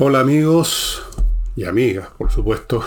Hola 0.00 0.20
amigos 0.20 1.02
y 1.56 1.64
amigas, 1.64 2.06
por 2.16 2.30
supuesto. 2.30 2.84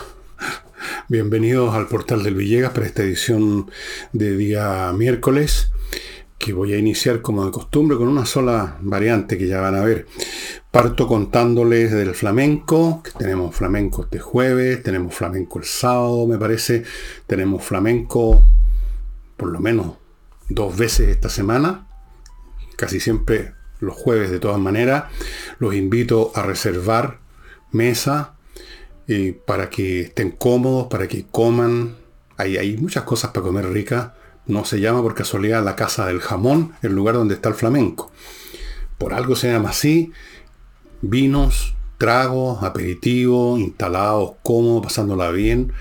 Bienvenidos 1.09 1.75
al 1.75 1.89
portal 1.89 2.23
del 2.23 2.35
Villegas 2.35 2.71
para 2.71 2.85
esta 2.85 3.03
edición 3.03 3.69
de 4.13 4.37
día 4.37 4.93
miércoles, 4.95 5.73
que 6.37 6.53
voy 6.53 6.71
a 6.71 6.77
iniciar 6.77 7.21
como 7.21 7.45
de 7.45 7.51
costumbre 7.51 7.97
con 7.97 8.07
una 8.07 8.25
sola 8.25 8.77
variante 8.79 9.37
que 9.37 9.45
ya 9.45 9.59
van 9.59 9.75
a 9.75 9.81
ver. 9.81 10.07
Parto 10.71 11.05
contándoles 11.05 11.91
del 11.91 12.15
flamenco, 12.15 13.03
que 13.03 13.11
tenemos 13.11 13.53
flamenco 13.53 14.03
este 14.03 14.19
jueves, 14.19 14.81
tenemos 14.81 15.13
flamenco 15.13 15.59
el 15.59 15.65
sábado, 15.65 16.25
me 16.27 16.37
parece, 16.37 16.83
tenemos 17.27 17.61
flamenco 17.61 18.41
por 19.35 19.49
lo 19.49 19.59
menos 19.59 19.97
dos 20.47 20.77
veces 20.77 21.09
esta 21.09 21.27
semana, 21.27 21.89
casi 22.77 23.01
siempre 23.01 23.51
los 23.81 23.95
jueves 23.95 24.31
de 24.31 24.39
todas 24.39 24.59
maneras. 24.59 25.05
Los 25.59 25.75
invito 25.75 26.31
a 26.33 26.43
reservar 26.43 27.19
mesa 27.71 28.35
eh, 29.09 29.37
para 29.45 29.69
que 29.69 30.01
estén 30.01 30.31
cómodos, 30.31 30.87
para 30.87 31.09
que 31.09 31.25
coman. 31.29 31.97
Hay, 32.37 32.55
hay 32.55 32.77
muchas 32.77 33.03
cosas 33.03 33.31
para 33.31 33.45
comer 33.45 33.69
ricas. 33.69 34.11
No 34.47 34.63
se 34.63 34.79
llama 34.79 35.01
por 35.01 35.13
casualidad 35.13 35.63
la 35.63 35.75
casa 35.75 36.05
del 36.05 36.21
jamón, 36.21 36.73
el 36.81 36.93
lugar 36.93 37.15
donde 37.15 37.35
está 37.35 37.49
el 37.49 37.55
flamenco. 37.55 38.11
Por 38.97 39.13
algo 39.13 39.35
se 39.35 39.51
llama 39.51 39.71
así. 39.71 40.11
Vinos, 41.01 41.75
tragos, 41.97 42.63
aperitivos, 42.63 43.59
instalados, 43.59 44.33
cómodos, 44.41 44.83
pasándola 44.83 45.29
bien 45.29 45.71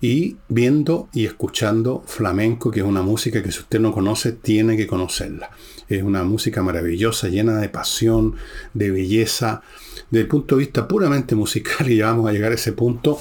y 0.00 0.36
viendo 0.48 1.08
y 1.12 1.24
escuchando 1.24 2.04
flamenco, 2.06 2.70
que 2.70 2.80
es 2.80 2.86
una 2.86 3.02
música 3.02 3.42
que 3.42 3.50
si 3.50 3.60
usted 3.60 3.80
no 3.80 3.92
conoce, 3.92 4.32
tiene 4.32 4.76
que 4.76 4.86
conocerla. 4.86 5.50
Es 5.88 6.02
una 6.02 6.24
música 6.24 6.62
maravillosa, 6.62 7.28
llena 7.28 7.58
de 7.58 7.68
pasión, 7.68 8.36
de 8.72 8.90
belleza. 8.90 9.62
Desde 10.10 10.22
el 10.22 10.28
punto 10.28 10.56
de 10.56 10.60
vista 10.60 10.88
puramente 10.88 11.34
musical, 11.34 11.90
y 11.90 11.96
ya 11.96 12.06
vamos 12.06 12.28
a 12.28 12.32
llegar 12.32 12.52
a 12.52 12.56
ese 12.56 12.72
punto, 12.72 13.20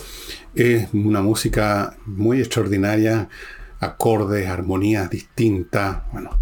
es 0.55 0.88
una 0.94 1.22
música 1.22 1.97
muy 2.05 2.39
extraordinaria, 2.39 3.30
acordes, 3.80 4.47
armonías 4.47 5.09
distintas, 5.09 6.03
bueno. 6.11 6.39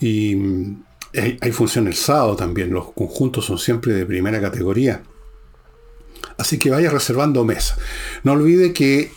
Y 0.00 0.34
mm, 0.34 0.84
hay, 1.14 1.38
hay 1.40 1.52
función 1.52 1.86
el 1.86 1.94
sábado 1.94 2.36
también, 2.36 2.72
los 2.72 2.92
conjuntos 2.92 3.44
son 3.44 3.58
siempre 3.58 3.92
de 3.94 4.06
primera 4.06 4.40
categoría. 4.40 5.02
Así 6.38 6.58
que 6.58 6.70
vaya 6.70 6.90
reservando 6.90 7.44
mesa. 7.44 7.76
No 8.24 8.32
olvide 8.32 8.72
que 8.72 9.12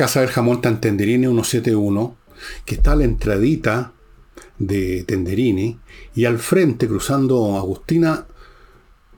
Casa 0.00 0.20
del 0.20 0.30
Jamón 0.30 0.62
tan 0.62 0.80
Tenderini 0.80 1.26
171, 1.26 2.16
que 2.64 2.76
está 2.76 2.92
a 2.92 2.96
la 2.96 3.04
entradita 3.04 3.92
de 4.60 5.04
Tenderini, 5.04 5.80
y 6.14 6.26
al 6.26 6.38
frente, 6.38 6.86
cruzando 6.86 7.56
Agustina, 7.56 8.26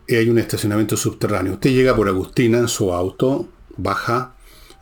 hay 0.08 0.30
un 0.30 0.38
estacionamiento 0.38 0.96
subterráneo. 0.96 1.54
Usted 1.54 1.70
llega 1.70 1.94
por 1.94 2.08
Agustina 2.08 2.58
en 2.58 2.68
su 2.68 2.92
auto, 2.92 3.48
baja, 3.76 4.34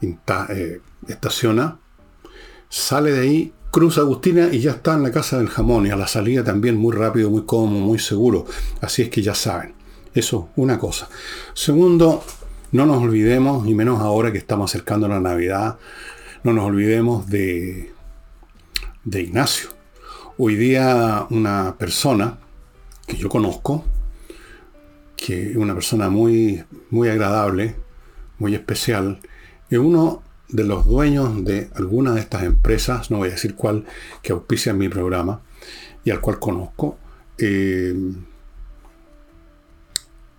eh, 0.03 0.81
estaciona, 1.08 1.78
sale 2.69 3.12
de 3.12 3.20
ahí, 3.20 3.53
cruza 3.70 4.03
Agustina 4.03 4.48
y 4.53 4.61
ya 4.61 4.72
está 4.72 4.94
en 4.94 5.03
la 5.03 5.11
casa 5.11 5.38
del 5.38 5.48
jamón. 5.48 5.86
Y 5.86 5.91
a 5.91 5.97
la 5.97 6.06
salida 6.06 6.44
también 6.44 6.77
muy 6.77 6.94
rápido, 6.94 7.31
muy 7.31 7.44
cómodo, 7.44 7.81
muy 7.81 7.98
seguro. 7.98 8.47
Así 8.81 9.03
es 9.03 9.08
que 9.08 9.22
ya 9.22 9.34
saben. 9.34 9.75
Eso, 10.14 10.50
una 10.56 10.78
cosa. 10.78 11.08
Segundo, 11.55 12.22
no 12.72 12.86
nos 12.86 13.03
olvidemos, 13.03 13.66
y 13.66 13.75
menos 13.75 14.00
ahora 14.00 14.33
que 14.33 14.38
estamos 14.38 14.70
acercando 14.70 15.08
la 15.08 15.20
Navidad, 15.20 15.78
no 16.42 16.53
nos 16.53 16.64
olvidemos 16.66 17.28
de, 17.28 17.92
de 19.05 19.22
Ignacio. 19.22 19.80
Hoy 20.43 20.57
día 20.57 21.27
una 21.29 21.77
persona 21.77 22.39
que 23.07 23.19
yo 23.19 23.29
conozco, 23.29 23.85
que 25.15 25.51
es 25.51 25.57
una 25.59 25.75
persona 25.75 26.09
muy, 26.09 26.65
muy 26.89 27.11
agradable, 27.11 27.77
muy 28.39 28.55
especial, 28.55 29.21
es 29.69 29.79
uno 29.79 30.23
de 30.49 30.65
los 30.65 30.87
dueños 30.87 31.45
de 31.45 31.69
alguna 31.75 32.15
de 32.15 32.21
estas 32.21 32.45
empresas, 32.45 33.11
no 33.11 33.19
voy 33.19 33.29
a 33.29 33.33
decir 33.33 33.55
cuál, 33.55 33.84
que 34.23 34.33
auspicia 34.33 34.73
mi 34.73 34.89
programa 34.89 35.43
y 36.05 36.11
al 36.11 36.23
cual 36.23 36.39
conozco, 36.39 36.97
eh, 37.37 37.95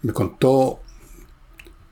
me 0.01 0.13
contó 0.13 0.79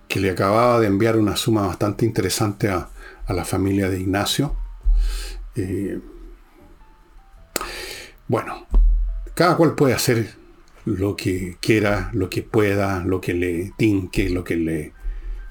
que 0.08 0.20
le 0.20 0.32
acababa 0.32 0.80
de 0.80 0.88
enviar 0.88 1.16
una 1.16 1.36
suma 1.36 1.68
bastante 1.68 2.08
interesante 2.08 2.70
a, 2.70 2.90
la 3.28 3.46
familia 3.46 3.88
de 3.88 4.00
Ignacio. 4.00 4.56
Eh, 5.56 6.00
bueno, 8.30 8.66
cada 9.34 9.58
cual 9.58 9.76
puede 9.76 9.94
hacer 9.94 10.36
lo 10.86 11.18
que 11.18 11.58
quiera, 11.60 12.10
lo 12.14 12.30
que 12.30 12.42
pueda, 12.42 13.04
lo 13.04 13.20
que 13.20 13.34
le 13.34 13.74
tinque, 13.76 14.30
lo 14.30 14.46
que 14.46 14.56
le, 14.56 14.94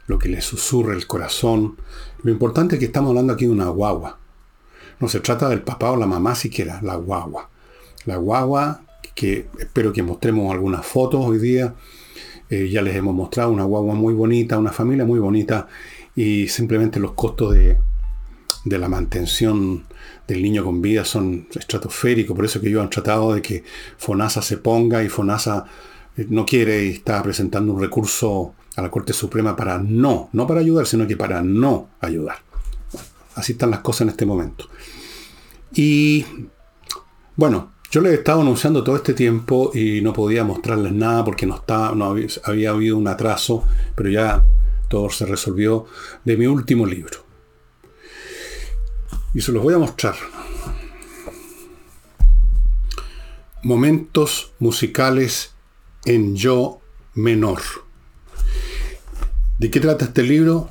lo 0.06 0.18
que 0.18 0.30
le 0.30 0.40
susurre 0.40 0.94
el 0.94 1.06
corazón. 1.06 1.76
Lo 2.22 2.32
importante 2.32 2.76
es 2.76 2.78
que 2.78 2.86
estamos 2.86 3.10
hablando 3.10 3.34
aquí 3.34 3.44
de 3.44 3.52
una 3.52 3.68
guagua. 3.68 4.18
No 5.00 5.08
se 5.08 5.20
trata 5.20 5.50
del 5.50 5.60
papá 5.60 5.90
o 5.90 5.96
la 5.96 6.06
mamá 6.06 6.34
siquiera, 6.34 6.80
la 6.82 6.96
guagua. 6.96 7.50
La 8.06 8.16
guagua 8.16 8.80
que 9.14 9.48
espero 9.58 9.92
que 9.92 10.02
mostremos 10.02 10.50
algunas 10.52 10.86
fotos 10.86 11.24
hoy 11.26 11.38
día 11.38 11.74
eh, 12.50 12.68
ya 12.70 12.80
les 12.82 12.96
hemos 12.96 13.14
mostrado 13.14 13.50
una 13.50 13.64
guagua 13.64 13.94
muy 13.94 14.14
bonita, 14.14 14.56
una 14.56 14.72
familia 14.72 15.04
muy 15.04 15.18
bonita 15.18 15.68
y 16.16 16.48
simplemente 16.48 16.98
los 16.98 17.12
costos 17.12 17.54
de, 17.54 17.78
la 18.64 18.88
mantención 18.88 19.84
del 20.28 20.42
niño 20.42 20.62
con 20.62 20.80
vida 20.80 21.04
son 21.04 21.48
estratosféricos. 21.52 22.36
Por 22.36 22.44
eso 22.44 22.60
que 22.60 22.68
ellos 22.68 22.82
han 22.82 22.90
tratado 22.90 23.34
de 23.34 23.42
que 23.42 23.64
FONASA 23.96 24.42
se 24.42 24.58
ponga 24.58 25.02
y 25.02 25.08
FONASA 25.08 25.64
eh, 26.16 26.26
no 26.28 26.46
quiere 26.46 26.84
y 26.84 26.90
está 26.90 27.20
presentando 27.22 27.72
un 27.72 27.80
recurso 27.80 28.54
a 28.76 28.82
la 28.82 28.90
Corte 28.90 29.12
Suprema 29.12 29.56
para 29.56 29.78
no, 29.78 30.28
no 30.32 30.46
para 30.46 30.60
ayudar, 30.60 30.86
sino 30.86 31.06
que 31.06 31.16
para 31.16 31.42
no 31.42 31.88
ayudar. 32.00 32.36
Así 33.34 33.52
están 33.52 33.70
las 33.70 33.80
cosas 33.80 34.02
en 34.02 34.08
este 34.10 34.26
momento. 34.26 34.68
Y 35.74 36.24
bueno, 37.34 37.72
yo 37.90 38.00
les 38.02 38.12
he 38.12 38.16
estado 38.16 38.42
anunciando 38.42 38.84
todo 38.84 38.96
este 38.96 39.14
tiempo 39.14 39.70
y 39.74 40.02
no 40.02 40.12
podía 40.12 40.44
mostrarles 40.44 40.92
nada 40.92 41.24
porque 41.24 41.46
no, 41.46 41.62
no 41.94 42.04
había, 42.44 42.70
habido 42.70 42.98
un 42.98 43.08
atraso, 43.08 43.64
pero 43.94 44.10
ya 44.10 44.44
todo 44.88 45.08
se 45.08 45.24
resolvió 45.24 45.86
de 46.24 46.36
mi 46.36 46.46
último 46.46 46.84
libro. 46.84 47.27
Y 49.34 49.40
se 49.40 49.52
los 49.52 49.62
voy 49.62 49.74
a 49.74 49.78
mostrar. 49.78 50.14
Momentos 53.62 54.52
musicales 54.58 55.52
en 56.04 56.36
yo 56.36 56.80
menor. 57.14 57.60
¿De 59.58 59.70
qué 59.70 59.80
trata 59.80 60.06
este 60.06 60.22
libro? 60.22 60.70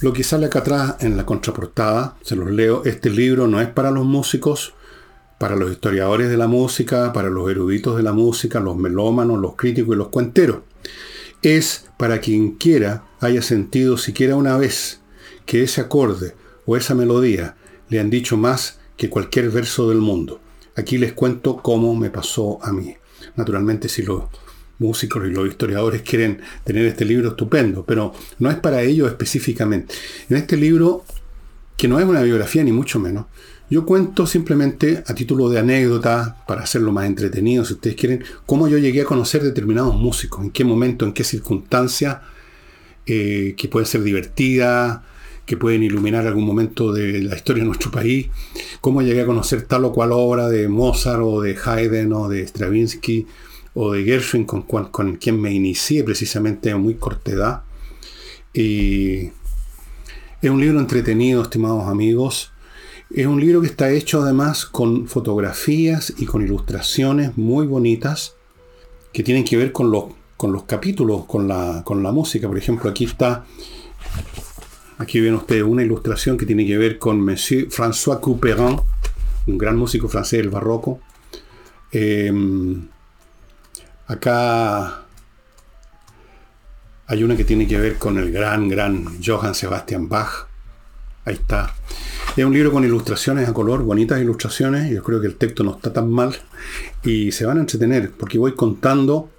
Lo 0.00 0.12
que 0.12 0.22
sale 0.22 0.46
acá 0.46 0.58
atrás 0.58 0.96
en 1.00 1.16
la 1.16 1.24
contraportada, 1.24 2.16
se 2.22 2.36
los 2.36 2.50
leo, 2.50 2.84
este 2.84 3.08
libro 3.08 3.46
no 3.46 3.60
es 3.62 3.68
para 3.68 3.90
los 3.90 4.04
músicos, 4.04 4.74
para 5.38 5.56
los 5.56 5.70
historiadores 5.70 6.28
de 6.28 6.36
la 6.36 6.46
música, 6.46 7.12
para 7.12 7.30
los 7.30 7.50
eruditos 7.50 7.96
de 7.96 8.02
la 8.02 8.12
música, 8.12 8.60
los 8.60 8.76
melómanos, 8.76 9.40
los 9.40 9.56
críticos 9.56 9.94
y 9.94 9.98
los 9.98 10.08
cuenteros. 10.08 10.58
Es 11.42 11.86
para 11.96 12.20
quien 12.20 12.52
quiera 12.52 13.04
haya 13.20 13.40
sentido 13.40 13.96
siquiera 13.96 14.36
una 14.36 14.56
vez 14.58 15.00
que 15.46 15.62
ese 15.62 15.80
acorde 15.80 16.34
o 16.66 16.76
esa 16.76 16.94
melodía 16.94 17.55
le 17.88 18.00
han 18.00 18.10
dicho 18.10 18.36
más 18.36 18.78
que 18.96 19.10
cualquier 19.10 19.50
verso 19.50 19.88
del 19.88 19.98
mundo. 19.98 20.40
Aquí 20.74 20.98
les 20.98 21.12
cuento 21.12 21.56
cómo 21.56 21.94
me 21.94 22.10
pasó 22.10 22.58
a 22.62 22.72
mí. 22.72 22.94
Naturalmente 23.36 23.88
si 23.88 24.02
los 24.02 24.24
músicos 24.78 25.26
y 25.26 25.30
los 25.30 25.48
historiadores 25.48 26.02
quieren 26.02 26.40
tener 26.64 26.86
este 26.86 27.04
libro 27.04 27.30
estupendo, 27.30 27.84
pero 27.84 28.12
no 28.38 28.50
es 28.50 28.56
para 28.56 28.82
ellos 28.82 29.08
específicamente. 29.08 29.94
En 30.28 30.36
este 30.36 30.56
libro, 30.56 31.04
que 31.76 31.88
no 31.88 31.98
es 31.98 32.04
una 32.04 32.22
biografía 32.22 32.62
ni 32.62 32.72
mucho 32.72 32.98
menos, 32.98 33.26
yo 33.68 33.84
cuento 33.84 34.26
simplemente 34.26 35.02
a 35.06 35.14
título 35.14 35.48
de 35.48 35.58
anécdota, 35.58 36.44
para 36.46 36.62
hacerlo 36.62 36.92
más 36.92 37.06
entretenido, 37.06 37.64
si 37.64 37.74
ustedes 37.74 37.96
quieren, 37.96 38.24
cómo 38.44 38.68
yo 38.68 38.78
llegué 38.78 39.02
a 39.02 39.06
conocer 39.06 39.42
determinados 39.42 39.96
músicos, 39.96 40.44
en 40.44 40.50
qué 40.50 40.64
momento, 40.64 41.04
en 41.04 41.12
qué 41.12 41.24
circunstancia, 41.24 42.22
eh, 43.06 43.54
que 43.56 43.68
pueden 43.68 43.86
ser 43.86 44.02
divertidas, 44.02 45.00
que 45.46 45.56
pueden 45.56 45.82
iluminar 45.82 46.26
algún 46.26 46.44
momento 46.44 46.92
de 46.92 47.22
la 47.22 47.36
historia 47.36 47.62
de 47.62 47.68
nuestro 47.68 47.90
país, 47.90 48.26
cómo 48.80 49.00
llegué 49.00 49.22
a 49.22 49.26
conocer 49.26 49.62
tal 49.62 49.84
o 49.86 49.92
cual 49.92 50.10
obra 50.12 50.48
de 50.48 50.68
Mozart 50.68 51.22
o 51.22 51.40
de 51.40 51.56
Haydn 51.56 52.12
o 52.12 52.28
de 52.28 52.46
Stravinsky 52.46 53.26
o 53.74 53.92
de 53.92 54.04
Gershwin, 54.04 54.44
con, 54.44 54.62
con, 54.62 55.16
quien 55.16 55.40
me 55.40 55.52
inicié 55.54 56.02
precisamente 56.04 56.70
a 56.70 56.76
muy 56.76 56.94
corta 56.94 57.30
edad. 57.30 57.62
Y 58.52 59.30
es 60.42 60.50
un 60.50 60.60
libro 60.60 60.80
entretenido, 60.80 61.42
estimados 61.42 61.88
amigos 61.88 62.52
es 63.10 63.26
un 63.26 63.40
libro 63.40 63.60
que 63.60 63.68
está 63.68 63.90
hecho 63.90 64.22
además 64.22 64.66
con 64.66 65.06
fotografías 65.06 66.12
y 66.18 66.26
con 66.26 66.42
ilustraciones 66.42 67.36
muy 67.36 67.66
bonitas 67.66 68.34
que 69.12 69.22
tienen 69.22 69.44
que 69.44 69.56
ver 69.56 69.72
con 69.72 69.90
los, 69.90 70.06
con 70.36 70.52
los 70.52 70.64
capítulos, 70.64 71.24
con 71.24 71.46
la, 71.46 71.82
con 71.84 72.02
la 72.02 72.10
música. 72.10 72.48
Por 72.48 72.58
ejemplo, 72.58 72.90
aquí 72.90 73.04
está, 73.04 73.46
aquí 74.98 75.20
ven 75.20 75.34
ustedes 75.34 75.62
una 75.62 75.82
ilustración 75.82 76.36
que 76.36 76.46
tiene 76.46 76.66
que 76.66 76.78
ver 76.78 76.98
con 76.98 77.20
Monsieur 77.20 77.68
François 77.68 78.20
Couperin, 78.20 78.80
un 79.46 79.58
gran 79.58 79.76
músico 79.76 80.08
francés 80.08 80.40
del 80.40 80.50
barroco. 80.50 81.00
Em, 81.92 82.88
acá 84.06 85.06
Hay 87.08 87.22
una 87.22 87.36
que 87.36 87.44
tiene 87.44 87.68
que 87.68 87.78
ver 87.78 87.98
con 87.98 88.18
el 88.18 88.32
gran, 88.32 88.68
gran 88.68 89.22
Johann 89.24 89.54
Sebastian 89.54 90.08
Bach. 90.08 90.48
Ahí 91.24 91.34
está. 91.34 91.72
Es 92.36 92.44
un 92.44 92.52
libro 92.52 92.72
con 92.72 92.84
ilustraciones 92.84 93.48
a 93.48 93.52
color, 93.52 93.84
bonitas 93.84 94.20
ilustraciones. 94.20 94.90
Yo 94.90 95.04
creo 95.04 95.20
que 95.20 95.28
el 95.28 95.36
texto 95.36 95.62
no 95.62 95.76
está 95.76 95.92
tan 95.92 96.10
mal. 96.10 96.36
Y 97.04 97.30
se 97.30 97.46
van 97.46 97.58
a 97.58 97.60
entretener 97.60 98.10
porque 98.10 98.38
voy 98.38 98.54
contando 98.54 99.30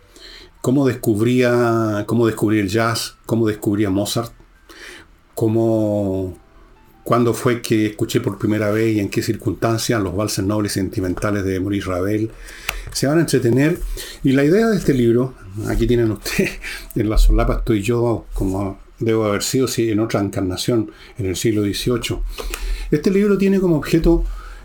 cómo 0.62 0.88
descubría, 0.88 2.06
cómo 2.07 2.25
descubrí 2.25 2.59
el 2.59 2.69
jazz, 2.69 3.18
cómo 3.25 3.45
descubría 3.48 3.89
Mozart, 3.89 4.31
cómo, 5.38 6.36
cuándo 7.04 7.31
fue 7.31 7.62
que 7.62 7.86
escuché 7.86 8.22
por 8.22 8.39
primera 8.39 8.72
vez 8.72 8.95
y 8.95 9.00
en 9.00 9.07
qué 9.07 9.22
circunstancias 9.22 10.01
los 10.01 10.16
valses 10.16 10.44
nobles 10.44 10.72
sentimentales 10.72 11.44
de 11.44 11.60
Maurice 11.60 11.88
Ravel. 11.88 12.31
Se 12.92 13.06
van 13.06 13.19
a 13.19 13.22
entretener. 13.22 13.78
Y 14.24 14.31
la 14.31 14.44
idea 14.44 14.66
de 14.66 14.78
este 14.78 14.95
libro, 14.95 15.36
aquí 15.68 15.86
tienen 15.86 16.10
ustedes, 16.10 16.54
en 16.95 17.07
la 17.07 17.19
solapa 17.19 17.57
estoy 17.57 17.84
yo, 17.84 18.25
como 18.34 18.80
debo 18.98 19.25
haber 19.25 19.44
sido 19.44 19.68
si 19.68 19.92
en 19.92 20.00
otra 20.00 20.22
encarnación 20.22 20.89
en 21.19 21.28
el 21.28 21.36
siglo 21.36 21.62
XVIII. 21.62 22.18
Este 22.90 23.12
libro 23.12 23.38
tiene 23.38 23.60
como 23.60 23.78
objeto 23.78 24.24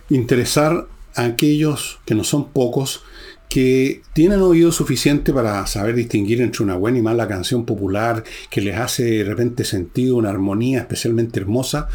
interesar 0.09 0.89
a 1.15 1.25
aquellos 1.25 2.01
que 2.07 2.15
no 2.15 2.25
son 2.25 2.49
pocos, 2.49 3.05
que 3.53 4.01
tienen 4.15 4.41
oído 4.41 4.73
suficiente 4.73 5.31
para 5.31 5.67
saber 5.67 5.95
distinguir 5.95 6.41
entre 6.41 6.63
una 6.63 6.75
buena 6.75 6.97
y 6.97 7.03
mala 7.03 7.29
canción 7.29 7.67
popular, 7.67 8.25
que 8.49 8.63
les 8.63 8.79
hace 8.79 9.05
de 9.05 9.25
repente 9.25 9.67
sentido 9.67 10.17
una 10.17 10.31
armonía 10.31 10.79
especialmente 10.79 11.39
hermosa, 11.39 11.87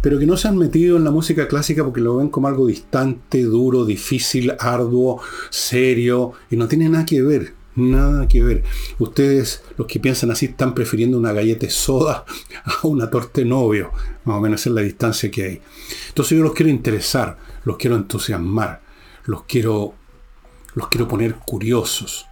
pero 0.00 0.18
que 0.18 0.26
no 0.26 0.36
se 0.36 0.48
han 0.48 0.58
metido 0.58 0.96
en 0.96 1.04
la 1.04 1.12
música 1.12 1.46
clásica 1.46 1.84
porque 1.84 2.00
lo 2.00 2.16
ven 2.16 2.30
como 2.30 2.48
algo 2.48 2.66
distante, 2.66 3.44
duro, 3.44 3.84
difícil, 3.84 4.54
arduo, 4.58 5.20
serio, 5.50 6.32
y 6.50 6.56
no 6.56 6.66
tiene 6.66 6.88
nada 6.88 7.06
que 7.06 7.22
ver. 7.22 7.52
Nada 7.76 8.26
que 8.26 8.42
ver. 8.42 8.64
Ustedes, 8.98 9.62
los 9.78 9.86
que 9.86 10.00
piensan 10.00 10.32
así, 10.32 10.46
están 10.46 10.74
prefiriendo 10.74 11.16
una 11.16 11.32
galleta 11.32 11.70
soda 11.70 12.24
a 12.64 12.88
una 12.88 13.08
torta 13.08 13.40
novio. 13.44 13.92
Más 14.24 14.38
o 14.38 14.40
menos 14.40 14.66
es 14.66 14.72
la 14.72 14.80
distancia 14.80 15.30
que 15.30 15.44
hay. 15.44 15.60
Entonces 16.08 16.36
yo 16.36 16.42
los 16.42 16.54
quiero 16.54 16.70
interesar, 16.70 17.38
los 17.62 17.76
quiero 17.76 17.94
entusiasmar, 17.94 18.80
los 19.26 19.44
quiero 19.44 19.94
los 20.74 20.88
quiero 20.88 21.08
poner 21.08 21.34
curiosos. 21.36 22.26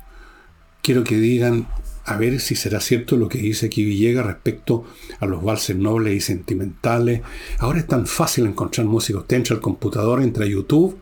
Quiero 0.83 1.05
que 1.05 1.17
digan, 1.17 1.69
a 2.05 2.17
ver 2.17 2.41
si 2.41 2.56
será 2.56 2.81
cierto 2.81 3.17
lo 3.17 3.29
que 3.29 3.39
dice 3.39 3.67
aquí 3.67 3.85
Villegas 3.85 4.27
respecto 4.27 4.85
a 5.21 5.27
los 5.27 5.43
valses 5.43 5.77
nobles 5.77 6.15
y 6.15 6.21
sentimentales. 6.21 7.23
Ahora 7.59 7.79
es 7.79 7.87
tan 7.87 8.06
fácil 8.06 8.47
encontrar 8.47 8.87
música. 8.87 9.21
Usted 9.21 9.37
entra 9.37 9.55
al 9.55 9.62
computador, 9.62 10.23
entra 10.23 10.44
a 10.44 10.49
YouTube 10.49 10.99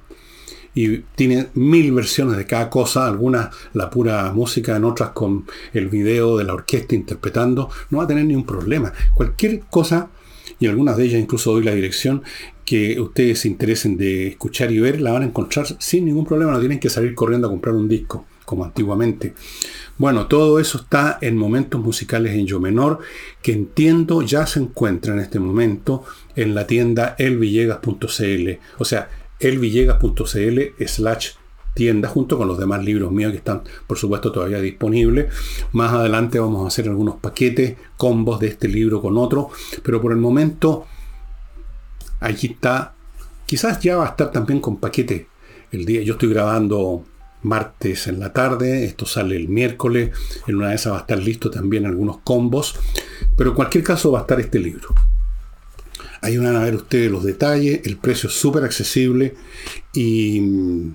y 0.75 0.99
tiene 1.17 1.49
mil 1.55 1.93
versiones 1.93 2.37
de 2.37 2.47
cada 2.47 2.71
cosa, 2.71 3.07
algunas 3.07 3.49
la 3.73 3.91
pura 3.91 4.31
música, 4.33 4.77
en 4.77 4.85
otras 4.85 5.11
con 5.11 5.47
el 5.73 5.89
video 5.89 6.37
de 6.37 6.45
la 6.45 6.55
orquesta 6.55 6.95
interpretando. 6.95 7.71
No 7.91 7.99
va 7.99 8.05
a 8.05 8.09
tener 8.09 8.25
ningún 8.25 8.47
problema. 8.47 8.93
Cualquier 9.15 9.61
cosa, 9.71 10.11
y 10.61 10.67
algunas 10.67 10.97
de 10.97 11.07
ellas 11.07 11.21
incluso 11.21 11.53
doy 11.53 11.65
la 11.65 11.75
dirección, 11.75 12.23
que 12.65 13.01
ustedes 13.01 13.41
se 13.41 13.49
interesen 13.49 13.97
de 13.97 14.29
escuchar 14.29 14.71
y 14.71 14.79
ver, 14.79 15.01
la 15.01 15.11
van 15.11 15.23
a 15.23 15.27
encontrar 15.27 15.67
sin 15.81 16.05
ningún 16.05 16.25
problema, 16.25 16.53
no 16.53 16.61
tienen 16.61 16.79
que 16.79 16.89
salir 16.89 17.17
corriendo 17.17 17.49
a 17.49 17.51
comprar 17.51 17.75
un 17.75 17.89
disco, 17.89 18.27
como 18.45 18.65
antiguamente. 18.65 19.35
Bueno, 19.99 20.29
todo 20.29 20.61
eso 20.61 20.79
está 20.79 21.19
en 21.21 21.37
momentos 21.37 21.81
musicales 21.81 22.35
en 22.35 22.47
yo 22.47 22.61
menor, 22.61 23.01
que 23.43 23.53
entiendo 23.53 24.23
ya 24.23 24.47
se 24.47 24.61
encuentra 24.61 25.15
en 25.15 25.21
este 25.21 25.41
momento 25.41 26.05
en 26.37 26.55
la 26.55 26.67
tienda 26.67 27.17
elvillegas.cl, 27.19 28.51
o 28.79 28.85
sea, 28.85 29.11
elvillegas.cl 29.41 30.85
slash 30.87 31.31
tienda 31.81 32.11
junto 32.11 32.37
con 32.37 32.47
los 32.47 32.59
demás 32.59 32.85
libros 32.85 33.11
míos 33.11 33.33
que 33.33 33.39
están 33.39 33.63
por 33.87 33.97
supuesto 33.97 34.31
todavía 34.31 34.61
disponibles. 34.61 35.33
Más 35.73 35.95
adelante 35.95 36.39
vamos 36.39 36.63
a 36.63 36.69
hacer 36.69 36.87
algunos 36.91 37.17
paquetes, 37.17 37.79
combos 37.97 38.39
de 38.39 38.49
este 38.49 38.69
libro 38.69 39.01
con 39.01 39.17
otro, 39.17 39.49
pero 39.83 40.03
por 40.03 40.13
el 40.13 40.19
momento 40.19 40.85
Aquí 42.21 42.49
está. 42.49 42.95
Quizás 43.47 43.81
ya 43.81 43.97
va 43.97 44.07
a 44.07 44.11
estar 44.11 44.31
también 44.31 44.61
con 44.61 44.77
paquete 44.77 45.27
el 45.73 45.85
día. 45.85 46.03
Yo 46.03 46.13
estoy 46.13 46.29
grabando 46.29 47.05
martes 47.43 48.07
en 48.07 48.21
la 48.21 48.33
tarde, 48.35 48.85
esto 48.85 49.07
sale 49.07 49.35
el 49.35 49.49
miércoles, 49.49 50.11
en 50.47 50.57
una 50.57 50.69
de 50.69 50.75
esas 50.75 50.93
va 50.93 50.99
a 50.99 51.01
estar 51.01 51.19
listo 51.19 51.51
también 51.51 51.87
algunos 51.87 52.19
combos, 52.19 52.75
pero 53.35 53.51
en 53.51 53.57
cualquier 53.57 53.83
caso 53.83 54.13
va 54.13 54.19
a 54.19 54.23
estar 54.23 54.39
este 54.39 54.59
libro. 54.59 54.89
Ahí 56.21 56.37
van 56.37 56.55
a 56.55 56.63
ver 56.63 56.75
ustedes 56.75 57.11
los 57.11 57.25
detalles, 57.25 57.81
el 57.85 57.97
precio 57.97 58.29
es 58.29 58.35
súper 58.35 58.63
accesible 58.63 59.35
y 59.95 60.93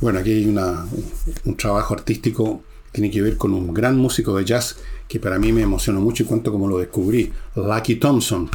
bueno, 0.00 0.18
aquí 0.18 0.30
hay 0.30 0.46
un 0.46 1.56
trabajo 1.56 1.94
artístico 1.94 2.62
que 2.86 2.92
tiene 2.92 3.10
que 3.10 3.22
ver 3.22 3.36
con 3.36 3.52
un 3.54 3.72
gran 3.72 3.96
músico 3.96 4.36
de 4.36 4.44
jazz 4.44 4.76
que 5.08 5.20
para 5.20 5.38
mí 5.38 5.52
me 5.52 5.62
emocionó 5.62 6.00
mucho 6.00 6.22
y 6.22 6.26
cuanto 6.26 6.52
como 6.52 6.68
lo 6.68 6.78
descubrí, 6.78 7.32
Lucky 7.54 7.96
Thompson. 7.96 8.50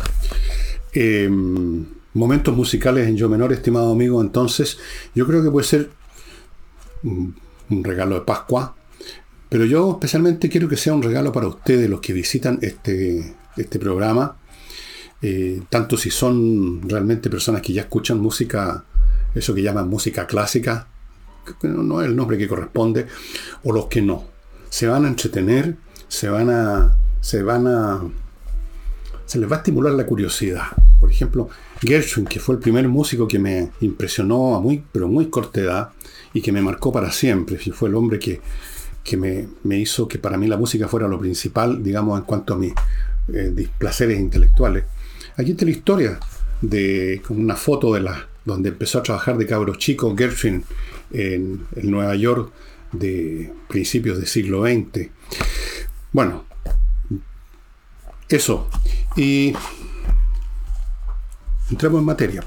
Em, 0.94 1.86
momentos 2.14 2.56
musicales 2.56 3.08
en 3.08 3.16
yo 3.16 3.30
menor, 3.30 3.54
estimado 3.54 3.92
amigo, 3.92 4.22
entonces 4.22 4.78
yo 5.16 5.26
creo 5.26 5.42
que 5.42 5.50
puede 5.50 5.66
ser 5.66 5.90
un, 7.04 7.36
regalo 7.70 8.16
de 8.16 8.22
Pascua, 8.22 8.76
pero 9.48 9.64
yo 9.66 9.92
especialmente 9.92 10.50
quiero 10.50 10.68
que 10.68 10.76
sea 10.76 10.94
un 10.94 11.02
regalo 11.02 11.32
para 11.32 11.48
ustedes, 11.48 11.90
los 11.90 12.02
que 12.02 12.12
visitan 12.12 12.60
este, 12.62 13.36
este 13.56 13.80
programa, 13.80 14.38
eh, 15.22 15.62
tanto 15.70 15.96
si 15.96 16.10
son 16.10 16.82
realmente 16.88 17.30
personas 17.30 17.62
que 17.62 17.72
ya 17.72 17.84
escuchan 17.84 18.20
música, 18.20 18.84
eso 19.34 19.54
que 19.54 19.62
llaman 19.62 19.88
música 19.88 20.28
clásica, 20.28 20.88
que 21.60 21.68
no 21.68 22.02
es 22.02 22.08
el 22.08 22.16
nombre 22.16 22.38
que 22.38 22.48
corresponde, 22.48 23.08
o 23.64 23.72
los 23.72 23.88
que 23.88 24.02
no. 24.02 24.26
Se 24.70 24.88
van 24.88 25.06
a 25.06 25.08
entretener, 25.08 25.76
se 26.08 26.30
van 26.30 26.50
a, 26.50 26.98
se 27.22 27.44
van 27.44 27.68
a 27.68 28.02
se 29.32 29.40
les 29.40 29.50
va 29.50 29.56
a 29.56 29.60
estimular 29.60 29.94
la 29.94 30.06
curiosidad. 30.06 30.64
Por 31.00 31.10
ejemplo, 31.10 31.48
Gershwin, 31.80 32.26
que 32.26 32.42
fue 32.42 32.56
el 32.56 32.60
primer 32.60 32.86
músico 32.90 33.30
que 33.30 33.40
me 33.40 33.70
impresionó 33.80 34.56
a 34.56 34.60
muy, 34.60 34.84
pero 34.92 35.08
muy 35.08 35.30
corta 35.30 35.62
edad 35.62 35.90
y 36.34 36.42
que 36.42 36.52
me 36.52 36.62
marcó 36.62 36.92
para 36.92 37.12
siempre, 37.12 37.58
fue 37.58 37.88
el 37.88 37.96
hombre 37.96 38.20
que, 38.20 38.42
me, 39.16 39.80
hizo 39.80 40.06
que 40.10 40.20
para 40.20 40.38
mí 40.38 40.48
la 40.48 40.58
música 40.58 40.90
fuera 40.90 41.08
lo 41.08 41.18
principal, 41.18 41.82
digamos, 41.82 42.20
en 42.20 42.26
cuanto 42.26 42.56
a 42.56 42.58
mis 42.58 42.74
eh, 43.34 43.70
placeres 43.78 44.20
intelectuales. 44.20 44.84
Aquí 45.38 45.52
está 45.52 45.64
la 45.64 45.72
historia 45.72 46.20
de 46.60 47.22
una 47.30 47.56
foto 47.56 47.94
de 47.94 48.02
la 48.02 48.28
donde 48.44 48.68
empezó 48.68 49.00
a 49.00 49.04
trabajar 49.04 49.38
de 49.38 49.46
cabro 49.46 49.76
chico 49.76 50.14
Gershwin 50.14 50.66
en, 51.14 51.68
Nueva 51.84 52.16
York 52.16 52.52
de 52.92 53.54
principios 53.68 54.18
del 54.18 54.28
siglo 54.28 54.64
XX. 54.64 55.10
Bueno, 56.12 56.46
eso. 58.30 58.68
Y 59.16 59.54
entremos 61.70 62.00
en 62.00 62.06
materia. 62.06 62.44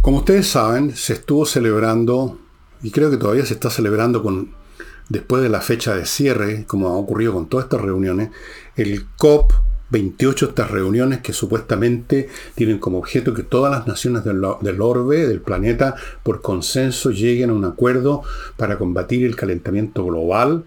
Como 0.00 0.18
ustedes 0.18 0.48
saben, 0.48 0.96
se 0.96 1.12
estuvo 1.12 1.46
celebrando, 1.46 2.40
y 2.82 2.90
creo 2.90 3.10
que 3.10 3.16
todavía 3.16 3.46
se 3.46 3.54
está 3.54 3.70
celebrando 3.70 4.22
con, 4.22 4.52
después 5.08 5.42
de 5.42 5.48
la 5.48 5.60
fecha 5.60 5.94
de 5.94 6.06
cierre, 6.06 6.64
como 6.66 6.88
ha 6.88 6.94
ocurrido 6.94 7.32
con 7.32 7.48
todas 7.48 7.66
estas 7.66 7.80
reuniones, 7.80 8.30
el 8.74 9.06
COP 9.16 9.52
28, 9.92 10.46
estas 10.46 10.70
reuniones 10.70 11.20
que 11.20 11.32
supuestamente 11.32 12.28
tienen 12.56 12.78
como 12.78 12.98
objeto 12.98 13.32
que 13.32 13.44
todas 13.44 13.70
las 13.70 13.86
naciones 13.86 14.24
del, 14.24 14.42
del, 14.60 14.80
orbe, 14.80 15.28
del 15.28 15.40
planeta, 15.40 15.94
por 16.24 16.42
consenso 16.42 17.10
lleguen 17.10 17.50
a 17.50 17.54
un 17.54 17.64
acuerdo 17.64 18.22
para 18.56 18.78
combatir 18.78 19.24
el 19.24 19.36
calentamiento 19.36 20.04
global 20.04 20.64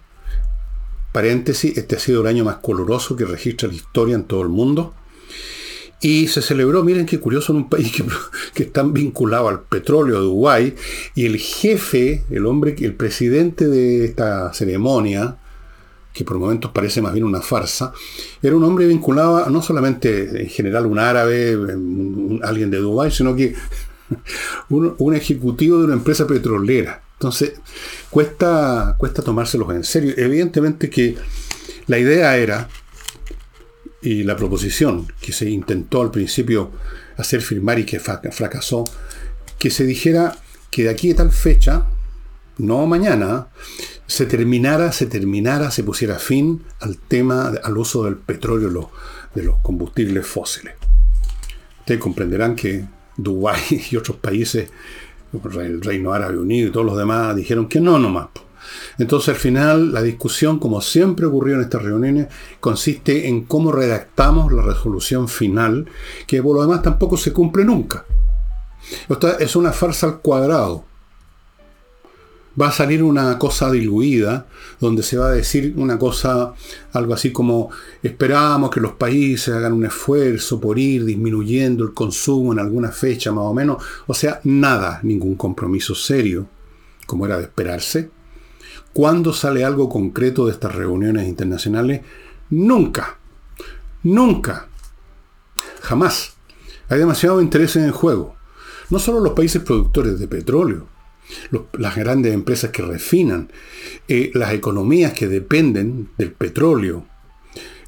Paréntesis, 1.15 1.77
este 1.77 1.96
ha 1.96 2.00
sido 2.00 2.20
el 2.20 2.27
año 2.27 2.44
más 2.44 2.58
coloroso 2.58 3.15
que 3.15 3.24
registra 3.24 3.70
la 3.70 3.75
historia 3.75 4.15
en 4.15 4.25
todo 4.25 4.41
el 4.41 4.50
mundo. 4.50 4.94
Y 6.01 6.27
se 6.27 6.41
celebró, 6.41 6.84
miren 6.84 7.05
qué 7.05 7.22
curioso, 7.22 7.53
en 7.53 7.60
un 7.60 7.70
país 7.70 7.89
que, 7.94 8.03
que 8.53 8.63
está 8.63 8.84
vinculado 8.84 9.48
al 9.48 9.62
petróleo 9.62 10.15
de 10.15 10.25
Dubái. 10.25 10.75
Y 11.15 11.25
el 11.25 11.38
jefe, 11.38 12.25
el 12.29 12.46
hombre, 12.46 12.75
el 12.82 12.96
presidente 12.96 13.65
de 13.65 14.03
esta 14.03 14.51
ceremonia, 14.53 15.38
que 16.16 16.24
por 16.24 16.40
momentos 16.40 16.72
parece 16.72 17.02
más 17.02 17.12
bien 17.14 17.26
una 17.26 17.42
farsa, 17.42 17.92
era 18.42 18.56
un 18.56 18.64
hombre 18.64 18.88
vinculado 18.88 19.48
no 19.50 19.62
solamente 19.62 20.44
en 20.44 20.50
general 20.50 20.86
un 20.86 20.98
árabe, 20.98 21.52
alguien 22.42 22.72
de 22.72 22.78
Dubái, 22.78 23.12
sino 23.12 23.36
que 23.36 23.54
un 24.70 25.14
ejecutivo 25.14 25.78
de 25.78 25.86
una 25.86 25.94
empresa 25.94 26.26
petrolera. 26.26 27.04
Entonces, 27.18 27.54
cuesta, 28.10 28.96
cuesta 28.98 29.22
tomárselos 29.22 29.70
en 29.76 29.84
serio. 29.84 30.14
Evidentemente 30.16 30.90
que 30.90 31.18
la 31.88 32.00
idea 32.00 32.38
era, 32.38 32.70
y 34.02 34.24
la 34.24 34.38
proposición 34.38 35.08
que 35.20 35.34
se 35.34 35.50
intentó 35.50 36.02
al 36.02 36.12
principio 36.12 36.72
hacer 37.18 37.42
firmar 37.42 37.80
y 37.80 37.86
que 37.86 38.00
fracasó, 38.00 38.86
que 39.60 39.70
se 39.70 39.86
dijera 39.86 40.38
que 40.70 40.84
de 40.84 40.90
aquí 40.90 41.12
a 41.12 41.16
tal 41.16 41.32
fecha, 41.32 41.88
no 42.58 42.86
mañana, 42.86 43.48
se 44.08 44.26
terminara, 44.26 44.92
se 44.92 45.08
terminara, 45.08 45.72
se 45.72 45.84
pusiera 45.84 46.20
fin 46.20 46.64
al 46.80 46.98
tema, 46.98 47.52
al 47.64 47.78
uso 47.78 48.04
del 48.04 48.18
petróleo, 48.18 48.92
de 49.34 49.44
los 49.44 49.58
combustibles 49.62 50.26
fósiles. 50.26 50.76
Ustedes 51.80 52.00
comprenderán 52.00 52.56
que 52.56 52.86
Dubái 53.18 53.88
y 53.92 53.96
otros 53.96 54.18
países 54.18 54.70
el 55.34 55.82
Reino 55.82 56.14
Árabe 56.14 56.38
Unido 56.38 56.70
y 56.70 56.72
todos 56.72 56.86
los 56.86 56.98
demás 56.98 57.36
dijeron 57.36 57.68
que 57.68 57.82
no 57.82 58.00
nomás. 58.00 58.30
Entonces 58.98 59.30
al 59.30 59.36
final 59.36 59.92
la 59.94 60.02
discusión, 60.02 60.60
como 60.60 60.82
siempre 60.82 61.26
ocurrió 61.26 61.56
en 61.56 61.62
estas 61.62 61.84
reuniones, 61.84 62.28
consiste 62.60 63.28
en 63.28 63.44
cómo 63.44 63.72
redactamos 63.72 64.52
la 64.54 64.62
resolución 64.62 65.28
final, 65.28 65.88
que 66.26 66.42
por 66.42 66.56
lo 66.56 66.62
demás 66.62 66.82
tampoco 66.82 67.18
se 67.18 67.34
cumple 67.34 67.66
nunca. 67.66 68.06
Es 69.40 69.56
una 69.56 69.72
farsa 69.72 70.08
al 70.08 70.20
cuadrado 70.20 70.86
va 72.60 72.70
a 72.70 72.72
salir 72.72 73.04
una 73.04 73.38
cosa 73.38 73.70
diluida, 73.72 74.48
donde 74.80 75.04
se 75.04 75.18
va 75.18 75.28
a 75.28 75.32
decir 75.32 75.74
una 75.78 76.00
cosa, 76.00 76.54
algo 76.94 77.14
así 77.14 77.32
como, 77.32 77.70
esperamos 78.02 78.70
que 78.70 78.80
los 78.80 78.94
países 78.94 79.54
hagan 79.54 79.74
un 79.74 79.86
esfuerzo 79.86 80.60
por 80.60 80.80
ir 80.80 81.06
disminuyendo 81.06 81.84
el 81.84 81.94
consumo 81.94 82.54
en 82.54 82.60
alguna 82.60 82.92
fecha 82.92 83.32
más 83.32 83.46
o 83.46 83.54
menos, 83.54 83.84
o 84.08 84.14
sea, 84.14 84.40
nada, 84.44 85.00
ningún 85.04 85.36
compromiso 85.36 85.96
serio, 85.96 86.48
como 87.06 87.26
era 87.26 87.38
de 87.38 87.44
esperarse. 87.44 88.10
¿Cuándo 88.94 89.34
sale 89.34 89.66
algo 89.66 89.90
concreto 89.90 90.46
de 90.46 90.54
estas 90.54 90.74
reuniones 90.74 91.28
internacionales? 91.28 92.02
Nunca, 92.50 93.18
nunca, 94.04 94.68
jamás. 95.82 96.34
Hay 96.88 97.00
demasiado 97.00 97.42
interés 97.42 97.76
en 97.76 97.84
el 97.84 97.92
juego. 97.92 98.36
No 98.90 99.00
solo 99.00 99.20
los 99.20 99.34
países 99.34 99.62
productores 99.64 100.20
de 100.20 100.28
petróleo, 100.28 100.88
las 101.74 101.96
grandes 101.96 102.34
empresas 102.34 102.72
que 102.72 102.82
refinan, 102.82 103.51
eh, 104.08 104.32
las 104.34 104.53
economías 104.53 105.13
que 105.13 105.27
dependen 105.27 106.10
del 106.17 106.32
petróleo, 106.32 107.05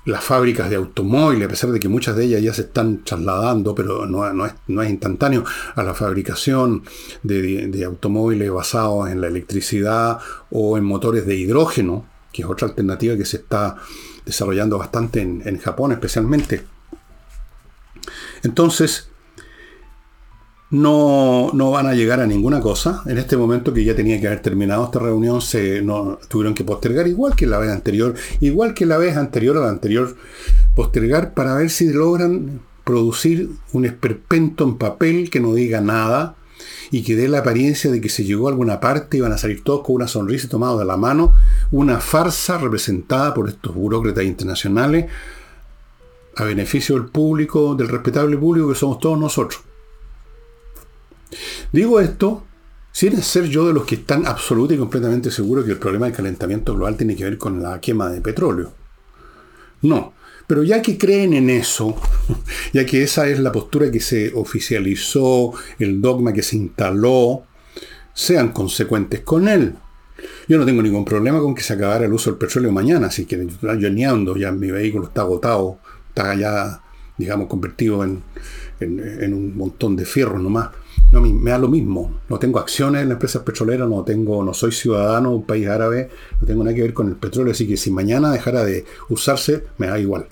las 0.05 0.23
fábricas 0.23 0.69
de 0.69 0.77
automóviles, 0.77 1.45
a 1.45 1.49
pesar 1.49 1.71
de 1.71 1.79
que 1.79 1.89
muchas 1.89 2.15
de 2.15 2.25
ellas 2.25 2.41
ya 2.41 2.53
se 2.53 2.61
están 2.61 3.03
trasladando, 3.03 3.75
pero 3.75 4.05
no, 4.05 4.45
es, 4.45 4.89
instantáneo, 4.89 5.43
a 5.75 5.83
la 5.83 5.93
fabricación 5.93 6.83
de, 7.23 7.83
automóviles 7.85 8.49
basados 8.49 9.09
en 9.09 9.19
la 9.19 9.27
electricidad 9.27 10.19
o 10.49 10.77
en 10.77 10.85
motores 10.85 11.25
de 11.25 11.35
hidrógeno, 11.35 12.05
que 12.31 12.43
es 12.43 12.47
otra 12.47 12.69
alternativa 12.69 13.17
que 13.17 13.25
se 13.25 13.37
está 13.37 13.75
desarrollando 14.25 14.77
bastante 14.77 15.21
en 15.21 15.59
Japón 15.59 15.91
especialmente. 15.91 16.63
Entonces, 18.43 19.09
no, 20.69 21.51
no, 21.53 21.71
van 21.71 21.87
a 21.87 21.93
llegar 21.93 22.19
a 22.19 22.27
ninguna 22.27 22.59
cosa. 22.59 23.01
En 23.05 23.17
este 23.17 23.37
momento 23.37 23.73
que 23.73 23.83
ya 23.83 23.95
tenía 23.95 24.19
que 24.19 24.27
haber 24.27 24.41
terminado 24.41 24.85
esta 24.85 24.99
reunión, 24.99 25.41
se 25.41 25.81
no, 25.81 26.19
tuvieron 26.27 26.53
que 26.53 26.63
postergar 26.63 27.07
igual 27.07 27.35
que 27.35 27.47
la 27.47 27.57
vez 27.57 27.71
anterior, 27.71 28.15
igual 28.41 28.73
que 28.73 28.85
la 28.85 28.97
vez 28.97 29.15
anterior 29.15 29.57
a 29.57 29.61
la 29.61 29.69
anterior, 29.69 30.15
postergar 30.75 31.33
para 31.33 31.55
ver 31.55 31.69
si 31.69 31.91
logran 31.91 32.61
producir 32.83 33.49
un 33.73 33.85
esperpento 33.85 34.63
en 34.63 34.77
papel 34.77 35.29
que 35.29 35.39
no 35.39 35.53
diga 35.53 35.81
nada 35.81 36.35
y 36.91 37.03
que 37.03 37.15
dé 37.15 37.27
la 37.27 37.39
apariencia 37.39 37.91
de 37.91 37.99
que 38.01 38.09
se 38.09 38.23
llegó 38.23 38.47
a 38.47 38.51
alguna 38.51 38.79
parte 38.79 39.17
y 39.17 39.21
van 39.21 39.33
a 39.33 39.37
salir 39.37 39.63
todos 39.63 39.85
con 39.85 39.95
una 39.95 40.07
sonrisa 40.07 40.47
tomados 40.47 40.79
de 40.79 40.85
la 40.85 40.97
mano, 40.97 41.33
una 41.71 41.99
farsa 41.99 42.57
representada 42.57 43.33
por 43.33 43.49
estos 43.49 43.73
burócratas 43.73 44.23
internacionales 44.23 45.05
a 46.35 46.43
beneficio 46.43 46.95
del 46.95 47.09
público, 47.09 47.75
del 47.75 47.89
respetable 47.89 48.37
público 48.37 48.69
que 48.69 48.75
somos 48.75 48.99
todos 48.99 49.19
nosotros. 49.19 49.66
Digo 51.71 51.99
esto 51.99 52.43
sin 52.97 53.21
ser 53.21 53.43
yo 53.43 53.67
de 53.67 53.73
los 53.73 53.85
que 53.85 53.93
están 53.93 54.25
absolutamente 54.25 54.73
y 54.73 54.79
completamente 54.79 55.29
seguros 55.29 55.65
que 55.65 55.71
el 55.73 55.77
problema 55.77 56.07
del 56.07 56.15
calentamiento 56.15 56.73
global 56.73 56.97
tiene 56.97 57.15
que 57.15 57.25
ver 57.25 57.37
con 57.37 57.61
la 57.61 57.79
quema 57.79 58.09
de 58.09 58.21
petróleo. 58.21 58.73
No, 59.83 60.13
pero 60.47 60.63
ya 60.63 60.81
que 60.81 60.97
creen 60.97 61.33
en 61.33 61.51
eso, 61.51 61.95
ya 62.73 62.87
que 62.87 63.03
esa 63.03 63.27
es 63.27 63.37
la 63.39 63.51
postura 63.51 63.91
que 63.91 63.99
se 63.99 64.33
oficializó, 64.33 65.53
el 65.77 66.01
dogma 66.01 66.33
que 66.33 66.41
se 66.41 66.55
instaló, 66.55 67.43
sean 68.15 68.49
consecuentes 68.49 69.19
con 69.19 69.47
él. 69.47 69.75
Yo 70.47 70.57
no 70.57 70.65
tengo 70.65 70.81
ningún 70.81 71.05
problema 71.05 71.39
con 71.39 71.53
que 71.53 71.61
se 71.61 71.73
acabara 71.73 72.05
el 72.05 72.13
uso 72.13 72.31
del 72.31 72.39
petróleo 72.39 72.71
mañana, 72.71 73.05
así 73.05 73.25
que 73.25 73.47
yo 73.61 73.89
ni 73.91 74.05
ando, 74.05 74.35
ya 74.35 74.51
mi 74.51 74.71
vehículo 74.71 75.05
está 75.05 75.21
agotado, 75.21 75.77
está 76.09 76.33
ya, 76.33 76.81
digamos, 77.15 77.47
convertido 77.47 78.03
en, 78.03 78.23
en 78.79 79.33
un 79.35 79.55
montón 79.55 79.95
de 79.95 80.05
fierro 80.05 80.39
nomás. 80.39 80.69
No, 81.11 81.21
me 81.21 81.51
da 81.51 81.57
lo 81.57 81.69
mismo. 81.69 82.19
No 82.27 82.37
tengo 82.37 82.59
acciones 82.59 83.01
en 83.01 83.09
la 83.09 83.13
empresa 83.13 83.43
petrolera, 83.45 83.85
no 83.85 84.03
tengo, 84.03 84.43
no 84.43 84.53
soy 84.53 84.71
ciudadano 84.71 85.29
de 85.29 85.35
un 85.37 85.45
país 85.45 85.67
árabe, 85.67 86.09
no 86.41 86.47
tengo 86.47 86.63
nada 86.63 86.75
que 86.75 86.81
ver 86.81 86.93
con 86.93 87.07
el 87.07 87.15
petróleo, 87.15 87.53
así 87.53 87.67
que 87.67 87.77
si 87.77 87.91
mañana 87.91 88.31
dejara 88.31 88.65
de 88.65 88.85
usarse, 89.09 89.63
me 89.77 89.87
da 89.87 89.99
igual. 89.99 90.27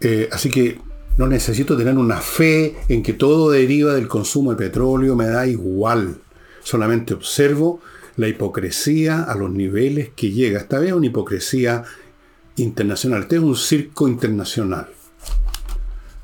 Eh, 0.00 0.28
así 0.32 0.50
que 0.50 0.80
no 1.18 1.26
necesito 1.26 1.76
tener 1.76 1.96
una 1.98 2.20
fe 2.20 2.76
en 2.88 3.02
que 3.02 3.12
todo 3.12 3.50
deriva 3.50 3.94
del 3.94 4.08
consumo 4.08 4.50
de 4.52 4.56
petróleo, 4.56 5.16
me 5.16 5.26
da 5.26 5.46
igual. 5.46 6.16
Solamente 6.62 7.14
observo 7.14 7.80
la 8.16 8.28
hipocresía 8.28 9.24
a 9.24 9.34
los 9.34 9.50
niveles 9.50 10.10
que 10.14 10.30
llega. 10.30 10.60
Esta 10.60 10.78
vez 10.78 10.92
una 10.92 11.06
hipocresía 11.06 11.82
internacional. 12.56 13.22
Este 13.22 13.36
es 13.36 13.42
un 13.42 13.56
circo 13.56 14.06
internacional. 14.06 14.88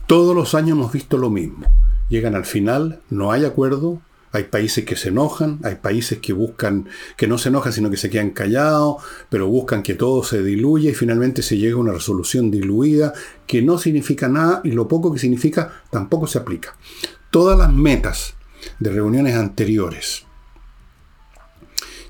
Todos 0.06 0.34
los 0.36 0.54
años 0.54 0.70
hemos 0.70 0.92
visto 0.92 1.18
lo 1.18 1.30
mismo 1.30 1.66
llegan 2.08 2.34
al 2.34 2.44
final, 2.44 3.00
no 3.10 3.32
hay 3.32 3.44
acuerdo, 3.44 4.00
hay 4.32 4.44
países 4.44 4.84
que 4.84 4.96
se 4.96 5.08
enojan, 5.08 5.58
hay 5.64 5.76
países 5.76 6.18
que 6.18 6.32
buscan, 6.32 6.88
que 7.16 7.26
no 7.26 7.38
se 7.38 7.48
enojan, 7.48 7.72
sino 7.72 7.90
que 7.90 7.96
se 7.96 8.10
quedan 8.10 8.30
callados, 8.30 9.02
pero 9.30 9.48
buscan 9.48 9.82
que 9.82 9.94
todo 9.94 10.22
se 10.22 10.42
diluya 10.42 10.90
y 10.90 10.94
finalmente 10.94 11.42
se 11.42 11.56
llega 11.56 11.76
a 11.76 11.80
una 11.80 11.92
resolución 11.92 12.50
diluida 12.50 13.14
que 13.46 13.62
no 13.62 13.78
significa 13.78 14.28
nada 14.28 14.60
y 14.64 14.72
lo 14.72 14.86
poco 14.86 15.12
que 15.12 15.18
significa 15.18 15.82
tampoco 15.90 16.26
se 16.26 16.38
aplica. 16.38 16.76
Todas 17.30 17.58
las 17.58 17.72
metas 17.72 18.34
de 18.78 18.90
reuniones 18.90 19.34
anteriores 19.34 20.24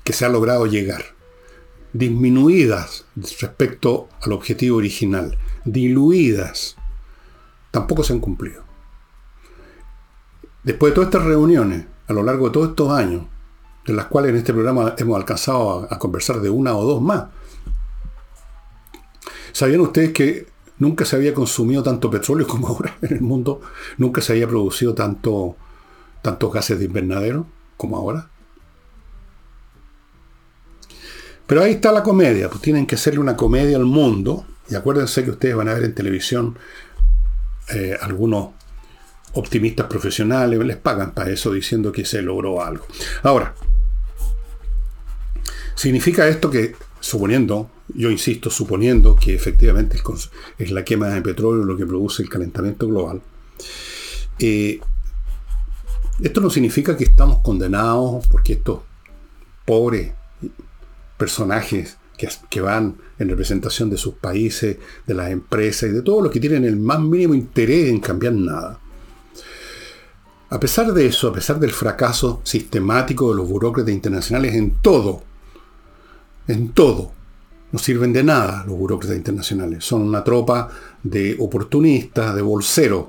que 0.03 0.13
se 0.13 0.25
ha 0.25 0.29
logrado 0.29 0.65
llegar, 0.65 1.03
disminuidas 1.93 3.05
respecto 3.39 4.09
al 4.21 4.33
objetivo 4.33 4.77
original, 4.77 5.37
diluidas, 5.65 6.75
tampoco 7.71 8.03
se 8.03 8.13
han 8.13 8.19
cumplido. 8.19 8.68
Después 10.63 10.91
de 10.91 10.95
todas 10.95 11.07
estas 11.07 11.25
reuniones, 11.25 11.85
a 12.07 12.13
lo 12.13 12.23
largo 12.23 12.47
de 12.47 12.53
todos 12.53 12.69
estos 12.69 12.91
años, 12.91 13.23
de 13.85 13.93
las 13.93 14.05
cuales 14.07 14.31
en 14.31 14.37
este 14.37 14.53
programa 14.53 14.93
hemos 14.97 15.17
alcanzado 15.17 15.87
a, 15.89 15.99
conversar 15.99 16.41
de 16.41 16.49
una 16.49 16.75
o 16.75 16.83
dos 16.83 17.01
más, 17.01 17.25
¿sabían 19.51 19.81
ustedes 19.81 20.11
que 20.11 20.47
nunca 20.79 21.05
se 21.05 21.15
había 21.15 21.33
consumido 21.33 21.81
tanto 21.81 22.09
petróleo 22.09 22.45
como 22.47 22.67
ahora 22.67 22.97
en 23.01 23.13
el 23.13 23.21
mundo? 23.21 23.61
¿Nunca 23.97 24.21
se 24.21 24.33
había 24.33 24.47
producido 24.47 24.93
tanto, 24.93 25.55
tantos 26.21 26.51
gases 26.51 26.77
de 26.77 26.85
invernadero 26.85 27.45
como 27.77 27.97
ahora? 27.97 28.29
Pero 31.47 31.63
ahí 31.63 31.71
está 31.71 31.91
la 31.91 32.03
comedia, 32.03 32.47
pues 32.49 32.61
tienen 32.61 32.85
que 32.85 32.93
hacerle 32.95 33.21
una 33.21 33.35
comedia 33.35 33.77
al 33.77 33.85
mundo, 33.85 34.45
y 34.69 34.75
acuérdense 34.75 35.23
que 35.23 35.31
ustedes 35.31 35.55
van 35.55 35.67
a 35.69 35.73
ver 35.73 35.83
en 35.85 35.95
televisión 35.95 36.59
eh, 37.73 37.97
algunos 37.99 38.49
optimistas 39.33 39.87
profesionales, 39.87 40.59
les 40.59 40.77
pagan 40.77 41.13
para 41.13 41.31
eso 41.31 41.51
diciendo 41.51 41.91
que 41.91 42.05
se 42.05 42.21
logró 42.21 42.63
algo. 42.63 42.85
Ahora, 43.23 43.55
¿significa 45.75 46.27
esto 46.27 46.49
que, 46.49 46.75
suponiendo, 46.99 47.69
yo 47.89 48.09
insisto, 48.09 48.49
suponiendo 48.49 49.15
que 49.15 49.35
efectivamente 49.35 50.01
es 50.57 50.71
la 50.71 50.83
quema 50.83 51.09
de 51.09 51.21
petróleo 51.21 51.63
lo 51.63 51.77
que 51.77 51.85
produce 51.85 52.23
el 52.23 52.29
calentamiento 52.29 52.87
global, 52.87 53.21
eh, 54.39 54.79
esto 56.21 56.41
no 56.41 56.49
significa 56.49 56.97
que 56.97 57.05
estamos 57.05 57.39
condenados 57.39 58.27
porque 58.27 58.53
estos 58.53 58.79
pobres 59.65 60.11
personajes 61.17 61.97
que, 62.17 62.27
que, 62.49 62.59
van 62.61 62.97
en 63.17 63.29
representación 63.29 63.89
de 63.89 63.97
sus 63.97 64.15
países, 64.15 64.77
de 65.05 65.13
las 65.13 65.31
empresas 65.31 65.89
y 65.89 65.93
de 65.93 66.01
todos 66.01 66.23
los 66.23 66.31
que 66.31 66.39
tienen 66.39 66.65
el 66.65 66.75
más 66.75 66.99
mínimo 66.99 67.33
interés 67.33 67.89
en 67.89 67.99
cambiar 67.99 68.33
nada. 68.33 68.79
A 70.51 70.59
pesar 70.59 70.91
de 70.93 71.05
eso, 71.05 71.27
a 71.27 71.33
pesar 71.33 71.59
del 71.59 71.71
fracaso 71.71 72.41
sistemático 72.43 73.29
de 73.29 73.35
los 73.35 73.47
burócratas 73.47 73.93
internacionales 73.93 74.55
en 74.55 74.71
todo, 74.81 75.23
en 76.47 76.69
todo, 76.69 77.11
no 77.71 77.77
sirven 77.77 78.13
de 78.13 78.23
nada 78.23 78.63
los 78.65 78.75
burócratas 78.75 79.15
internacionales. 79.15 79.85
Son 79.85 80.01
una 80.01 80.23
tropa 80.23 80.69
de 81.03 81.35
oportunistas, 81.39 82.33
de 82.33 82.41
bolseros. 82.41 83.05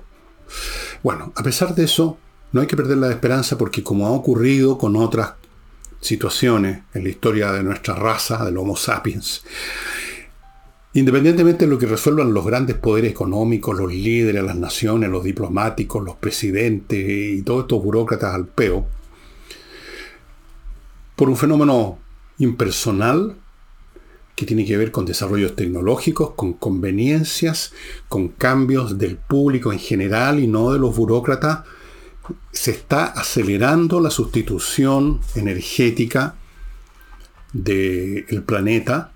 Bueno, 1.02 1.32
a 1.34 1.42
pesar 1.42 1.74
de 1.74 1.84
eso, 1.84 2.18
no 2.52 2.60
hay 2.60 2.66
que 2.66 2.76
perder 2.76 2.98
la 2.98 3.10
esperanza 3.10 3.56
porque 3.56 3.82
como 3.82 4.06
ha 4.06 4.10
ocurrido 4.10 4.76
con 4.76 4.96
otras 4.96 5.32
situaciones 6.00 6.82
en 6.92 7.04
la 7.04 7.08
historia 7.08 7.52
de 7.52 7.62
nuestra 7.62 7.94
raza, 7.94 8.44
del 8.44 8.58
Homo 8.58 8.76
sapiens, 8.76 9.42
Independientemente 10.92 11.66
de 11.66 11.70
lo 11.70 11.78
que 11.78 11.86
resuelvan 11.86 12.34
los 12.34 12.44
grandes 12.44 12.76
poderes 12.76 13.12
económicos, 13.12 13.78
los 13.78 13.92
líderes, 13.92 14.42
las 14.42 14.56
naciones, 14.56 15.08
los 15.08 15.22
diplomáticos, 15.22 16.04
los 16.04 16.16
presidentes 16.16 16.98
y 17.08 17.42
todos 17.42 17.62
estos 17.62 17.82
burócratas 17.82 18.34
al 18.34 18.46
peo, 18.46 18.86
por 21.14 21.28
un 21.28 21.36
fenómeno 21.36 21.98
impersonal 22.38 23.36
que 24.34 24.46
tiene 24.46 24.64
que 24.64 24.76
ver 24.76 24.90
con 24.90 25.04
desarrollos 25.04 25.54
tecnológicos, 25.54 26.30
con 26.30 26.54
conveniencias, 26.54 27.72
con 28.08 28.28
cambios 28.28 28.98
del 28.98 29.16
público 29.16 29.72
en 29.72 29.78
general 29.78 30.40
y 30.40 30.48
no 30.48 30.72
de 30.72 30.78
los 30.80 30.96
burócratas, 30.96 31.60
se 32.50 32.72
está 32.72 33.04
acelerando 33.04 34.00
la 34.00 34.10
sustitución 34.10 35.20
energética 35.36 36.34
del 37.52 38.42
planeta 38.44 39.12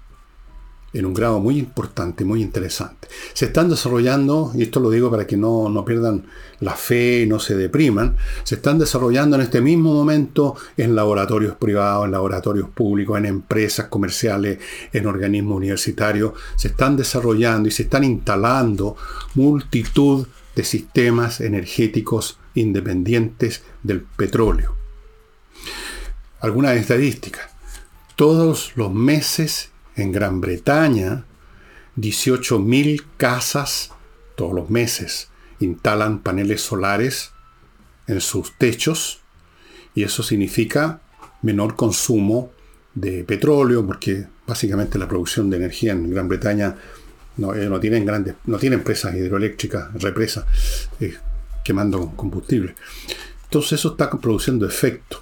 en 0.94 1.06
un 1.06 1.12
grado 1.12 1.40
muy 1.40 1.58
importante, 1.58 2.24
muy 2.24 2.40
interesante. 2.40 3.08
Se 3.32 3.46
están 3.46 3.68
desarrollando, 3.68 4.52
y 4.54 4.62
esto 4.62 4.78
lo 4.78 4.90
digo 4.90 5.10
para 5.10 5.26
que 5.26 5.36
no, 5.36 5.68
no 5.68 5.84
pierdan 5.84 6.24
la 6.60 6.74
fe 6.74 7.22
y 7.22 7.26
no 7.26 7.40
se 7.40 7.56
depriman, 7.56 8.16
se 8.44 8.54
están 8.54 8.78
desarrollando 8.78 9.34
en 9.36 9.42
este 9.42 9.60
mismo 9.60 9.92
momento 9.92 10.54
en 10.76 10.94
laboratorios 10.94 11.56
privados, 11.56 12.06
en 12.06 12.12
laboratorios 12.12 12.68
públicos, 12.70 13.18
en 13.18 13.26
empresas 13.26 13.88
comerciales, 13.88 14.58
en 14.92 15.06
organismos 15.06 15.56
universitarios, 15.56 16.32
se 16.56 16.68
están 16.68 16.96
desarrollando 16.96 17.68
y 17.68 17.72
se 17.72 17.82
están 17.82 18.04
instalando 18.04 18.96
multitud 19.34 20.26
de 20.54 20.62
sistemas 20.62 21.40
energéticos 21.40 22.38
independientes 22.54 23.62
del 23.82 24.02
petróleo. 24.02 24.76
Algunas 26.40 26.76
estadísticas. 26.76 27.50
Todos 28.14 28.72
los 28.76 28.92
meses 28.92 29.70
en 29.96 30.12
Gran 30.12 30.40
Bretaña, 30.40 31.24
18.000 31.96 33.04
casas 33.16 33.90
todos 34.36 34.54
los 34.54 34.70
meses. 34.70 35.28
Instalan 35.60 36.20
paneles 36.20 36.60
solares 36.60 37.32
en 38.06 38.20
sus 38.20 38.56
techos 38.58 39.20
y 39.94 40.02
eso 40.02 40.22
significa 40.22 41.00
menor 41.42 41.76
consumo 41.76 42.52
de 42.94 43.24
petróleo 43.24 43.86
porque 43.86 44.26
básicamente 44.46 44.98
la 44.98 45.08
producción 45.08 45.50
de 45.50 45.56
energía 45.56 45.92
en 45.92 46.10
Gran 46.10 46.28
Bretaña 46.28 46.76
no, 47.36 47.54
eh, 47.54 47.68
no 47.68 47.80
tienen 47.80 48.04
grandes 48.04 48.36
no 48.46 48.58
tienen 48.58 48.80
empresas 48.80 49.14
hidroeléctricas 49.14 49.92
represas 49.94 50.44
eh, 51.00 51.14
quemando 51.64 52.12
combustible. 52.14 52.74
Entonces 53.44 53.80
eso 53.80 53.92
está 53.92 54.10
produciendo 54.10 54.66
efecto. 54.66 55.20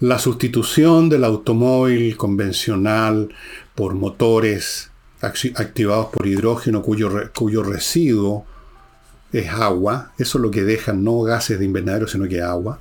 La 0.00 0.18
sustitución 0.18 1.08
del 1.08 1.24
automóvil 1.24 2.16
convencional 2.16 3.28
por 3.74 3.94
motores 3.94 4.90
activados 5.20 6.06
por 6.06 6.26
hidrógeno 6.26 6.82
cuyo, 6.82 7.30
cuyo 7.32 7.62
residuo 7.62 8.44
es 9.32 9.48
agua, 9.48 10.12
eso 10.18 10.38
es 10.38 10.42
lo 10.42 10.50
que 10.50 10.62
dejan 10.62 11.04
no 11.04 11.22
gases 11.22 11.58
de 11.58 11.64
invernadero, 11.64 12.06
sino 12.06 12.28
que 12.28 12.42
agua, 12.42 12.80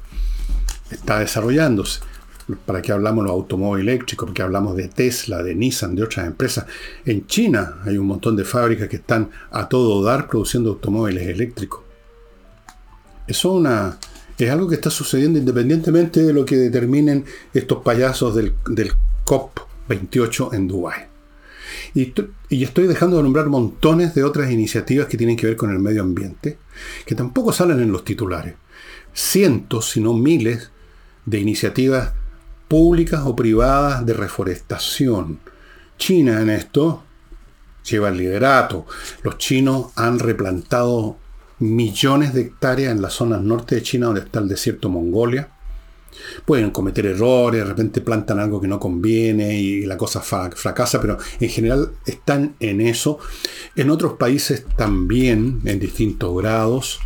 está 0.89 1.19
desarrollándose. 1.19 2.01
¿Para 2.65 2.81
qué 2.81 2.91
hablamos 2.91 3.24
los 3.24 3.31
automóviles 3.31 3.93
eléctricos? 3.93 4.25
Porque 4.25 4.41
hablamos 4.41 4.75
de 4.75 4.89
Tesla, 4.89 5.41
de 5.41 5.55
Nissan, 5.55 5.95
de 5.95 6.03
otras 6.03 6.27
empresas. 6.27 6.65
En 7.05 7.25
China 7.27 7.75
hay 7.86 7.98
un 7.98 8.07
montón 8.07 8.36
de 8.36 8.43
fábricas 8.43 8.89
que 8.89 8.98
están 8.98 9.29
a 9.51 9.69
todo 9.69 10.03
dar 10.03 10.27
produciendo 10.27 10.71
automóviles 10.71 11.27
eléctricos. 11.27 11.81
Eso 13.27 13.63
es 14.38 14.51
algo 14.51 14.67
que 14.67 14.75
está 14.75 14.89
sucediendo 14.89 15.39
independientemente 15.39 16.21
de 16.21 16.33
lo 16.33 16.43
que 16.43 16.57
determinen 16.57 17.24
estos 17.53 17.81
payasos 17.83 18.36
del, 18.36 18.53
COP28 20.00 20.53
en 20.53 20.67
Dubái. 20.67 21.05
Y, 21.93 22.13
y, 22.50 22.63
estoy 22.63 22.88
dejando 22.88 23.17
de 23.17 23.24
nombrar 23.24 23.48
montones 23.48 24.13
de 24.15 24.24
otras 24.24 24.51
iniciativas 24.51 25.07
que 25.07 25.17
tienen 25.17 25.36
que 25.36 25.48
ver 25.48 25.55
con 25.55 25.71
el 25.71 25.79
medio 25.79 26.01
ambiente, 26.01 26.57
que 27.05 27.15
tampoco 27.15 27.51
salen 27.51 27.79
en 27.79 27.91
los 27.91 28.05
titulares. 28.05 28.55
Cientos, 29.13 29.89
si 29.89 30.00
no 30.00 30.13
miles, 30.13 30.71
de 31.25 31.39
iniciativas 31.39 32.13
públicas 32.67 33.21
o 33.25 33.36
privadas 33.36 34.05
de 34.05 34.13
reforestación. 34.13 35.39
China 35.98 36.41
en 36.41 36.50
esto 36.50 37.03
lleva 37.89 38.10
el 38.10 38.17
liderato. 38.17 38.86
Los 39.24 39.38
chinos 39.38 39.91
han 39.95 40.19
replantado 40.19 41.17
millones 41.60 42.33
de 42.33 42.41
hectáreas 42.41 42.91
en 42.91 43.01
las 43.01 43.13
zonas 43.13 43.41
norte 43.41 43.75
de 43.75 43.83
China 43.83 44.07
donde 44.07 44.21
está 44.21 44.39
el 44.39 44.48
desierto 44.48 44.89
Mongolia. 44.89 45.50
Pueden 46.45 46.71
cometer 46.71 47.05
errores, 47.05 47.61
de 47.61 47.65
repente 47.65 48.01
plantan 48.01 48.39
algo 48.39 48.61
que 48.61 48.67
no 48.67 48.79
conviene 48.79 49.59
y 49.59 49.85
la 49.85 49.97
cosa 49.97 50.21
fracasa, 50.21 51.01
pero 51.01 51.17
en 51.39 51.50
general 51.50 51.91
están 52.05 52.55
en 52.59 52.81
eso. 52.81 53.19
En 53.75 53.89
otros 53.89 54.13
países 54.13 54.65
también, 54.75 55.61
en 55.65 55.79
distintos 55.79 56.35
grados. 56.37 57.00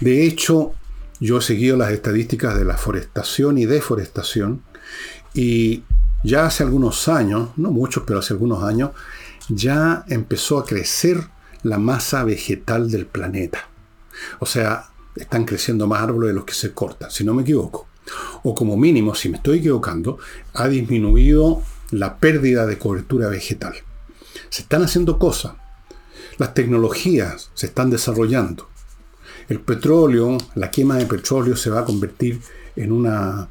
De 0.00 0.24
hecho, 0.24 0.72
yo 1.20 1.38
he 1.38 1.42
seguido 1.42 1.76
las 1.76 1.92
estadísticas 1.92 2.58
de 2.58 2.64
la 2.64 2.76
forestación 2.76 3.58
y 3.58 3.66
deforestación 3.66 4.62
y 5.34 5.82
ya 6.24 6.46
hace 6.46 6.64
algunos 6.64 7.08
años, 7.08 7.50
no 7.56 7.70
muchos, 7.70 8.04
pero 8.06 8.18
hace 8.18 8.34
algunos 8.34 8.62
años, 8.64 8.90
ya 9.48 10.04
empezó 10.08 10.58
a 10.58 10.64
crecer 10.64 11.28
la 11.62 11.78
masa 11.78 12.24
vegetal 12.24 12.90
del 12.90 13.06
planeta. 13.06 13.68
O 14.40 14.46
sea, 14.46 14.90
están 15.16 15.44
creciendo 15.44 15.86
más 15.86 16.02
árboles 16.02 16.28
de 16.28 16.34
los 16.34 16.44
que 16.44 16.54
se 16.54 16.72
cortan, 16.72 17.10
si 17.10 17.24
no 17.24 17.34
me 17.34 17.42
equivoco. 17.42 17.87
O 18.42 18.54
como 18.54 18.76
mínimo, 18.76 19.14
si 19.14 19.28
me 19.28 19.36
estoy 19.36 19.58
equivocando, 19.58 20.18
ha 20.54 20.68
disminuido 20.68 21.62
la 21.90 22.18
pérdida 22.18 22.66
de 22.66 22.78
cobertura 22.78 23.28
vegetal. 23.28 23.74
Se 24.50 24.62
están 24.62 24.82
haciendo 24.82 25.18
cosas. 25.18 25.54
Las 26.38 26.54
tecnologías 26.54 27.50
se 27.54 27.66
están 27.66 27.90
desarrollando. 27.90 28.68
El 29.48 29.60
petróleo, 29.60 30.38
la 30.54 30.70
quema 30.70 30.96
de 30.96 31.06
petróleo 31.06 31.56
se 31.56 31.70
va 31.70 31.80
a 31.80 31.84
convertir 31.84 32.40
en 32.76 32.92
una, 32.92 33.48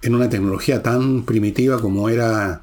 en 0.00 0.14
una 0.14 0.28
tecnología 0.28 0.82
tan 0.82 1.24
primitiva 1.24 1.80
como 1.80 2.08
era 2.08 2.62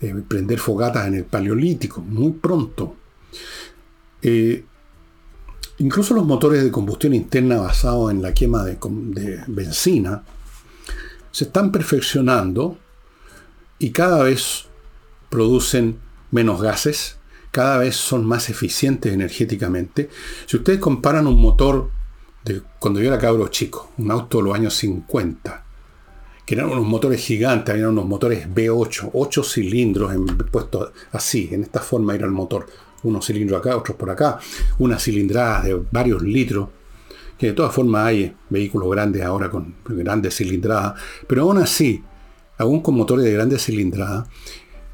eh, 0.00 0.14
prender 0.26 0.58
fogatas 0.58 1.08
en 1.08 1.14
el 1.14 1.24
paleolítico, 1.24 2.00
muy 2.00 2.32
pronto. 2.32 2.96
Eh, 4.22 4.64
Incluso 5.80 6.12
los 6.12 6.26
motores 6.26 6.62
de 6.62 6.70
combustión 6.70 7.14
interna 7.14 7.58
basados 7.58 8.10
en 8.10 8.20
la 8.20 8.34
quema 8.34 8.64
de, 8.64 9.42
benzina 9.46 10.22
se 11.30 11.44
están 11.44 11.72
perfeccionando 11.72 12.76
y 13.78 13.90
cada 13.90 14.22
vez 14.22 14.66
producen 15.30 15.98
menos 16.32 16.60
gases, 16.60 17.16
cada 17.50 17.78
vez 17.78 17.96
son 17.96 18.26
más 18.26 18.50
eficientes 18.50 19.10
energéticamente. 19.10 20.10
Si 20.44 20.58
ustedes 20.58 20.80
comparan 20.80 21.26
un 21.26 21.40
motor 21.40 21.90
de 22.44 22.60
cuando 22.78 23.00
yo 23.00 23.08
era 23.08 23.18
cabro 23.18 23.48
chico, 23.48 23.90
un 23.96 24.10
auto 24.10 24.36
de 24.36 24.44
los 24.44 24.54
años 24.54 24.74
50, 24.74 25.64
que 26.44 26.54
eran 26.56 26.68
unos 26.68 26.84
motores 26.84 27.24
gigantes, 27.24 27.74
eran 27.74 27.92
unos 27.92 28.04
motores 28.04 28.46
V8, 28.50 29.12
8 29.14 29.42
cilindros 29.42 30.12
en, 30.12 30.26
así, 31.12 31.48
en 31.52 31.62
esta 31.62 31.80
forma 31.80 32.14
era 32.14 32.26
el 32.26 32.32
motor 32.32 32.66
unos 33.02 33.26
cilindros 33.26 33.60
acá, 33.60 33.76
otros 33.76 33.96
por 33.96 34.10
acá, 34.10 34.38
unas 34.78 35.02
cilindradas 35.02 35.64
de 35.64 35.82
varios 35.90 36.22
litros, 36.22 36.68
que 37.38 37.48
de 37.48 37.52
todas 37.52 37.74
formas 37.74 38.06
hay 38.06 38.34
vehículos 38.50 38.90
grandes 38.90 39.22
ahora 39.22 39.50
con 39.50 39.74
grandes 39.86 40.36
cilindradas, 40.36 41.00
pero 41.26 41.42
aún 41.42 41.58
así, 41.58 42.04
aún 42.58 42.80
con 42.80 42.94
motores 42.94 43.24
de 43.24 43.32
grandes 43.32 43.64
cilindradas, 43.64 44.28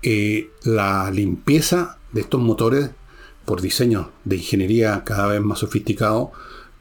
eh, 0.02 0.50
la 0.62 1.10
limpieza 1.10 1.98
de 2.12 2.20
estos 2.20 2.40
motores, 2.40 2.90
por 3.44 3.60
diseño 3.60 4.10
de 4.24 4.36
ingeniería 4.36 5.02
cada 5.04 5.28
vez 5.28 5.40
más 5.40 5.60
sofisticado, 5.60 6.32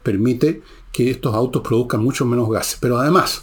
permite 0.02 0.62
que 0.92 1.10
estos 1.10 1.34
autos 1.34 1.62
produzcan 1.62 2.02
mucho 2.02 2.24
menos 2.24 2.48
gases. 2.48 2.78
Pero 2.80 2.98
además, 2.98 3.42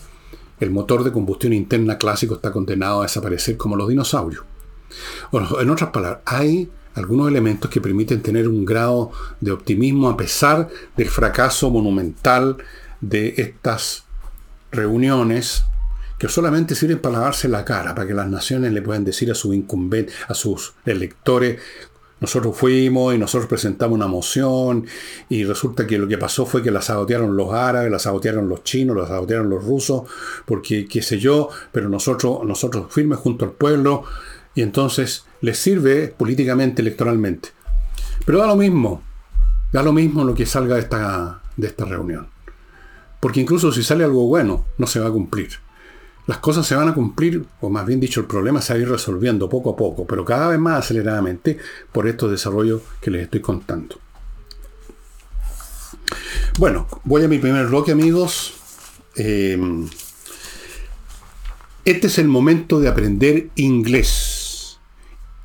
el 0.59 0.71
motor 0.71 1.03
de 1.03 1.11
combustión 1.11 1.53
interna 1.53 1.97
clásico 1.97 2.35
está 2.35 2.51
condenado 2.51 2.99
a 2.99 3.03
desaparecer 3.03 3.57
como 3.57 3.75
los 3.75 3.89
dinosaurios. 3.89 4.43
en 5.31 5.69
otras 5.69 5.89
palabras, 5.89 6.21
hay 6.25 6.69
algunos 6.95 7.27
elementos 7.27 7.69
que 7.69 7.81
permiten 7.81 8.21
tener 8.21 8.47
un 8.47 8.65
grado 8.65 9.11
de 9.39 9.51
optimismo 9.51 10.09
a 10.09 10.17
pesar 10.17 10.69
del 10.95 11.09
fracaso 11.09 11.69
monumental 11.69 12.57
de 13.01 13.33
estas 13.37 14.05
reuniones 14.71 15.65
que 16.17 16.29
solamente 16.29 16.75
sirven 16.75 16.99
para 16.99 17.17
lavarse 17.17 17.49
la 17.49 17.65
cara, 17.65 17.93
para 17.93 18.07
que 18.07 18.13
las 18.13 18.29
naciones 18.29 18.71
le 18.71 18.81
puedan 18.81 19.03
decir 19.03 19.31
a, 19.31 19.35
su 19.35 19.53
incumbente, 19.53 20.13
a 20.27 20.33
sus 20.33 20.73
electores, 20.85 21.59
nosotros 22.23 22.55
fuimos 22.55 23.13
y 23.13 23.17
nosotros 23.17 23.49
presentamos 23.49 23.97
una 23.97 24.07
moción 24.07 24.85
y 25.27 25.43
resulta 25.43 25.85
que 25.85 25.97
lo 25.97 26.07
que 26.07 26.17
pasó 26.17 26.45
fue 26.45 26.63
que 26.63 26.71
la 26.71 26.81
sabotearon 26.81 27.35
los 27.35 27.51
árabes, 27.51 27.91
la 27.91 27.99
sabotearon 27.99 28.47
los 28.47 28.63
chinos, 28.63 28.95
la 28.95 29.05
sabotearon 29.05 29.49
los 29.49 29.65
rusos, 29.65 30.03
porque 30.45 30.87
qué 30.87 31.01
sé 31.01 31.19
yo, 31.19 31.49
pero 31.73 31.89
nosotros, 31.89 32.45
nosotros 32.45 32.85
firmes 32.89 33.19
junto 33.19 33.43
al 33.43 33.51
pueblo, 33.51 34.05
y 34.55 34.61
entonces 34.61 35.25
les 35.41 35.57
sirve 35.57 36.07
políticamente, 36.07 36.81
electoralmente. 36.81 37.49
Pero 38.25 38.39
da 38.39 38.47
lo 38.47 38.55
mismo, 38.55 39.01
da 39.71 39.83
lo 39.83 39.93
mismo 39.93 40.23
lo 40.23 40.35
que 40.35 40.45
salga 40.45 40.75
de 40.75 40.81
esta, 40.81 41.41
de 41.57 41.67
esta 41.67 41.85
reunión. 41.85 42.27
Porque 43.19 43.41
incluso 43.41 43.71
si 43.71 43.83
sale 43.83 44.03
algo 44.03 44.27
bueno, 44.27 44.65
no 44.77 44.87
se 44.87 44.99
va 44.99 45.07
a 45.07 45.11
cumplir. 45.11 45.49
Las 46.25 46.37
cosas 46.37 46.65
se 46.65 46.75
van 46.75 46.87
a 46.87 46.93
cumplir, 46.93 47.45
o 47.59 47.69
más 47.69 47.85
bien 47.85 47.99
dicho, 47.99 48.21
el 48.21 48.27
problema 48.27 48.61
se 48.61 48.73
va 48.73 48.79
a 48.79 48.81
ir 48.81 48.89
resolviendo 48.89 49.49
poco 49.49 49.71
a 49.71 49.75
poco, 49.75 50.05
pero 50.07 50.23
cada 50.23 50.47
vez 50.47 50.59
más 50.59 50.79
aceleradamente 50.79 51.57
por 51.91 52.07
estos 52.07 52.31
desarrollos 52.31 52.81
que 53.01 53.11
les 53.11 53.23
estoy 53.23 53.41
contando. 53.41 53.99
Bueno, 56.57 56.87
voy 57.03 57.23
a 57.23 57.27
mi 57.27 57.39
primer 57.39 57.67
bloque, 57.67 57.91
amigos. 57.91 58.53
Eh, 59.17 59.57
este 61.83 62.07
es 62.07 62.17
el 62.19 62.29
momento 62.29 62.79
de 62.79 62.87
aprender 62.87 63.49
inglés 63.55 64.32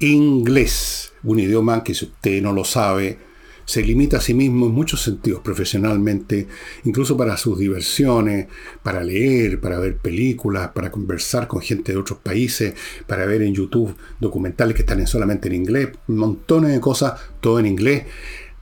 inglés, 0.01 1.13
un 1.25 1.41
idioma 1.41 1.83
que 1.83 1.95
si 1.95 2.05
usted 2.07 2.43
no 2.43 2.53
lo 2.53 2.65
sabe, 2.65 3.19
se 3.69 3.83
limita 3.83 4.17
a 4.17 4.21
sí 4.23 4.33
mismo 4.33 4.65
en 4.65 4.73
muchos 4.73 5.03
sentidos, 5.03 5.43
profesionalmente, 5.43 6.49
incluso 6.85 7.19
para 7.19 7.37
sus 7.37 7.59
diversiones, 7.59 8.47
para 8.83 9.05
leer, 9.05 9.61
para 9.61 9.79
ver 9.79 9.99
películas, 9.99 10.71
para 10.71 10.91
conversar 10.91 11.47
con 11.47 11.61
gente 11.61 11.93
de 11.93 11.99
otros 11.99 12.19
países, 12.21 12.75
para 13.07 13.27
ver 13.27 13.43
en 13.43 13.53
YouTube 13.53 13.95
documentales 14.19 14.75
que 14.75 14.83
están 14.83 15.07
solamente 15.07 15.49
en 15.49 15.55
inglés, 15.57 15.91
montones 16.07 16.73
de 16.73 16.81
cosas, 16.81 17.21
todo 17.43 17.59
en 17.59 17.67
inglés. 17.67 18.05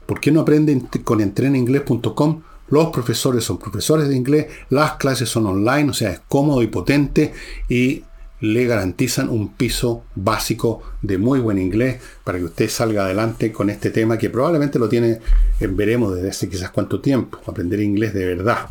¿Por 0.05 0.19
qué 0.19 0.29
no 0.29 0.41
aprenden 0.41 0.81
con 1.05 1.21
entreninglés.com? 1.21 2.41
Los 2.69 2.87
profesores 2.87 3.45
son 3.45 3.59
profesores 3.59 4.09
de 4.09 4.15
inglés, 4.17 4.47
las 4.69 4.95
clases 4.95 5.29
son 5.29 5.45
online, 5.45 5.89
o 5.89 5.93
sea, 5.93 6.11
es 6.11 6.21
cómodo 6.27 6.61
y 6.61 6.67
potente 6.67 7.31
y 7.69 8.03
le 8.39 8.65
garantizan 8.65 9.29
un 9.29 9.53
piso 9.53 10.03
básico 10.15 10.83
de 11.01 11.17
muy 11.17 11.39
buen 11.39 11.57
inglés 11.57 11.99
para 12.23 12.37
que 12.37 12.45
usted 12.45 12.69
salga 12.69 13.05
adelante 13.05 13.51
con 13.51 13.69
este 13.69 13.89
tema 13.89 14.17
que 14.17 14.29
probablemente 14.29 14.77
lo 14.77 14.87
tiene, 14.87 15.19
eh, 15.59 15.67
veremos 15.67 16.15
desde 16.15 16.29
hace 16.29 16.49
quizás 16.49 16.69
cuánto 16.69 16.99
tiempo, 17.01 17.39
aprender 17.47 17.79
inglés 17.79 18.13
de 18.13 18.25
verdad. 18.25 18.67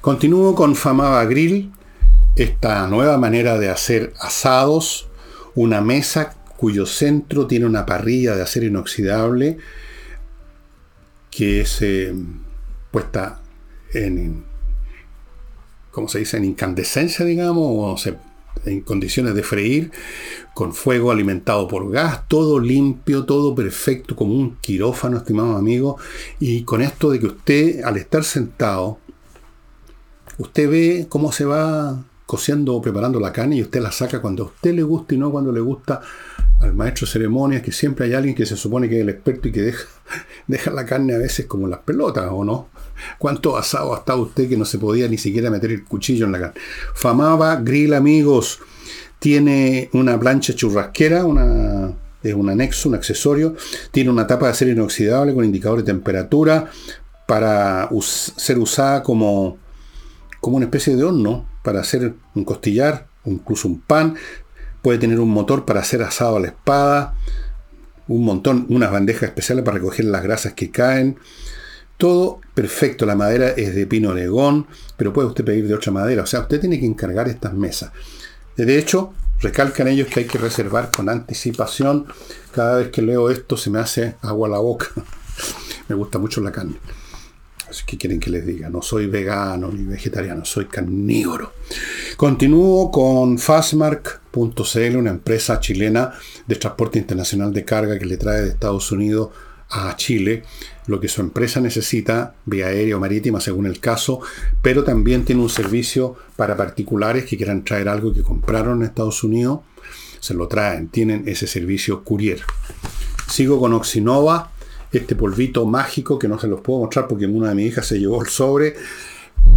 Continúo 0.00 0.54
con 0.54 0.74
Famaba 0.74 1.24
Grill, 1.24 1.72
esta 2.36 2.86
nueva 2.88 3.18
manera 3.18 3.58
de 3.58 3.68
hacer 3.68 4.12
asados, 4.20 5.08
una 5.54 5.80
mesa 5.80 6.34
cuyo 6.56 6.86
centro 6.86 7.46
tiene 7.46 7.66
una 7.66 7.86
parrilla 7.86 8.36
de 8.36 8.42
acero 8.42 8.66
inoxidable 8.66 9.58
que 11.30 11.62
es 11.62 11.82
eh, 11.82 12.14
puesta 12.90 13.40
en, 13.94 14.44
¿cómo 15.92 16.08
se 16.08 16.18
dice?, 16.18 16.38
en 16.38 16.44
incandescencia, 16.44 17.24
digamos, 17.24 17.64
o 17.64 18.10
en 18.64 18.80
condiciones 18.80 19.34
de 19.34 19.42
freír, 19.42 19.92
con 20.54 20.74
fuego 20.74 21.10
alimentado 21.10 21.68
por 21.68 21.90
gas, 21.90 22.28
todo 22.28 22.58
limpio, 22.58 23.24
todo 23.24 23.54
perfecto, 23.54 24.16
como 24.16 24.34
un 24.34 24.56
quirófano, 24.56 25.18
estimado 25.18 25.56
amigo, 25.56 25.98
y 26.40 26.64
con 26.64 26.82
esto 26.82 27.10
de 27.10 27.20
que 27.20 27.26
usted, 27.26 27.82
al 27.82 27.96
estar 27.96 28.24
sentado, 28.24 28.98
usted 30.38 30.68
ve 30.70 31.06
cómo 31.08 31.32
se 31.32 31.44
va 31.44 32.04
cociendo 32.26 32.74
o 32.74 32.80
preparando 32.80 33.20
la 33.20 33.32
carne 33.32 33.56
y 33.56 33.62
usted 33.62 33.82
la 33.82 33.92
saca 33.92 34.22
cuando 34.22 34.44
a 34.44 34.46
usted 34.46 34.74
le 34.74 34.82
gusta 34.82 35.14
y 35.14 35.18
no 35.18 35.30
cuando 35.30 35.52
le 35.52 35.60
gusta 35.60 36.00
al 36.60 36.74
maestro 36.74 37.06
de 37.06 37.12
ceremonias, 37.12 37.62
que 37.62 37.72
siempre 37.72 38.06
hay 38.06 38.14
alguien 38.14 38.34
que 38.34 38.46
se 38.46 38.56
supone 38.56 38.88
que 38.88 38.96
es 38.96 39.02
el 39.02 39.08
experto 39.10 39.48
y 39.48 39.52
que 39.52 39.60
deja, 39.62 39.86
deja 40.46 40.70
la 40.70 40.86
carne 40.86 41.14
a 41.14 41.18
veces 41.18 41.46
como 41.46 41.68
las 41.68 41.80
pelotas, 41.80 42.28
¿o 42.30 42.44
no? 42.44 42.68
¿Cuánto 43.18 43.56
asado 43.56 43.94
ha 43.94 43.98
estado 43.98 44.22
usted 44.22 44.48
que 44.48 44.56
no 44.56 44.64
se 44.64 44.78
podía 44.78 45.08
ni 45.08 45.18
siquiera 45.18 45.50
meter 45.50 45.70
el 45.70 45.84
cuchillo 45.84 46.26
en 46.26 46.32
la 46.32 46.40
carne? 46.40 46.60
Famaba 46.94 47.56
Grill, 47.56 47.94
amigos. 47.94 48.60
Tiene 49.18 49.88
una 49.92 50.18
plancha 50.18 50.54
churrasquera, 50.54 51.24
es 52.22 52.34
un 52.34 52.50
anexo, 52.50 52.88
un 52.88 52.94
accesorio. 52.94 53.54
Tiene 53.90 54.10
una 54.10 54.26
tapa 54.26 54.46
de 54.46 54.52
acero 54.52 54.70
inoxidable 54.72 55.34
con 55.34 55.44
indicador 55.44 55.78
de 55.78 55.84
temperatura 55.84 56.70
para 57.26 57.88
ser 58.10 58.58
usada 58.58 59.02
como, 59.02 59.58
como 60.40 60.56
una 60.56 60.66
especie 60.66 60.96
de 60.96 61.04
horno 61.04 61.46
para 61.62 61.80
hacer 61.80 62.14
un 62.34 62.44
costillar, 62.44 63.06
incluso 63.24 63.68
un 63.68 63.80
pan. 63.80 64.16
Puede 64.82 64.98
tener 64.98 65.20
un 65.20 65.30
motor 65.30 65.64
para 65.64 65.80
hacer 65.80 66.02
asado 66.02 66.36
a 66.36 66.40
la 66.40 66.48
espada. 66.48 67.14
Un 68.08 68.24
montón, 68.24 68.66
unas 68.68 68.90
bandejas 68.90 69.24
especiales 69.24 69.64
para 69.64 69.76
recoger 69.78 70.04
las 70.06 70.22
grasas 70.22 70.54
que 70.54 70.70
caen. 70.70 71.16
Todo 72.02 72.40
perfecto, 72.52 73.06
la 73.06 73.14
madera 73.14 73.50
es 73.50 73.76
de 73.76 73.86
pino 73.86 74.08
oregón, 74.10 74.66
pero 74.96 75.12
puede 75.12 75.28
usted 75.28 75.44
pedir 75.44 75.68
de 75.68 75.74
otra 75.74 75.92
madera. 75.92 76.24
O 76.24 76.26
sea, 76.26 76.40
usted 76.40 76.58
tiene 76.58 76.80
que 76.80 76.84
encargar 76.84 77.28
estas 77.28 77.54
mesas. 77.54 77.92
De 78.56 78.76
hecho, 78.76 79.14
recalcan 79.38 79.86
ellos 79.86 80.08
que 80.08 80.18
hay 80.18 80.26
que 80.26 80.36
reservar 80.36 80.90
con 80.90 81.08
anticipación. 81.08 82.06
Cada 82.50 82.78
vez 82.78 82.88
que 82.88 83.02
leo 83.02 83.30
esto 83.30 83.56
se 83.56 83.70
me 83.70 83.78
hace 83.78 84.16
agua 84.20 84.48
la 84.48 84.58
boca. 84.58 84.88
me 85.88 85.94
gusta 85.94 86.18
mucho 86.18 86.40
la 86.40 86.50
carne. 86.50 86.74
Así 87.70 87.84
que 87.86 87.96
quieren 87.96 88.18
que 88.18 88.30
les 88.30 88.44
diga, 88.44 88.68
no 88.68 88.82
soy 88.82 89.06
vegano 89.06 89.70
ni 89.70 89.84
vegetariano, 89.84 90.44
soy 90.44 90.64
carnívoro. 90.64 91.52
Continúo 92.16 92.90
con 92.90 93.38
Fastmark.cl, 93.38 94.96
una 94.96 95.10
empresa 95.10 95.60
chilena 95.60 96.12
de 96.48 96.56
transporte 96.56 96.98
internacional 96.98 97.52
de 97.52 97.64
carga 97.64 97.96
que 97.96 98.06
le 98.06 98.16
trae 98.16 98.40
de 98.40 98.48
Estados 98.48 98.90
Unidos 98.90 99.30
a 99.72 99.96
Chile 99.96 100.44
lo 100.86 101.00
que 101.00 101.08
su 101.08 101.20
empresa 101.20 101.60
necesita, 101.60 102.34
vía 102.44 102.66
aérea 102.66 102.96
o 102.96 103.00
marítima 103.00 103.40
según 103.40 103.66
el 103.66 103.80
caso, 103.80 104.20
pero 104.60 104.84
también 104.84 105.24
tiene 105.24 105.42
un 105.42 105.48
servicio 105.48 106.16
para 106.36 106.56
particulares 106.56 107.24
que 107.24 107.36
quieran 107.36 107.64
traer 107.64 107.88
algo 107.88 108.12
que 108.12 108.22
compraron 108.22 108.78
en 108.78 108.88
Estados 108.88 109.22
Unidos, 109.22 109.60
se 110.20 110.34
lo 110.34 110.48
traen, 110.48 110.88
tienen 110.88 111.24
ese 111.26 111.46
servicio 111.46 112.04
courier. 112.04 112.40
Sigo 113.28 113.58
con 113.58 113.72
Oxinova, 113.72 114.52
este 114.92 115.14
polvito 115.14 115.64
mágico 115.66 116.18
que 116.18 116.28
no 116.28 116.38
se 116.38 116.48
los 116.48 116.60
puedo 116.60 116.80
mostrar 116.80 117.08
porque 117.08 117.26
una 117.26 117.50
de 117.50 117.54
mis 117.54 117.68
hijas 117.68 117.86
se 117.86 117.98
llevó 117.98 118.20
el 118.22 118.28
sobre, 118.28 118.74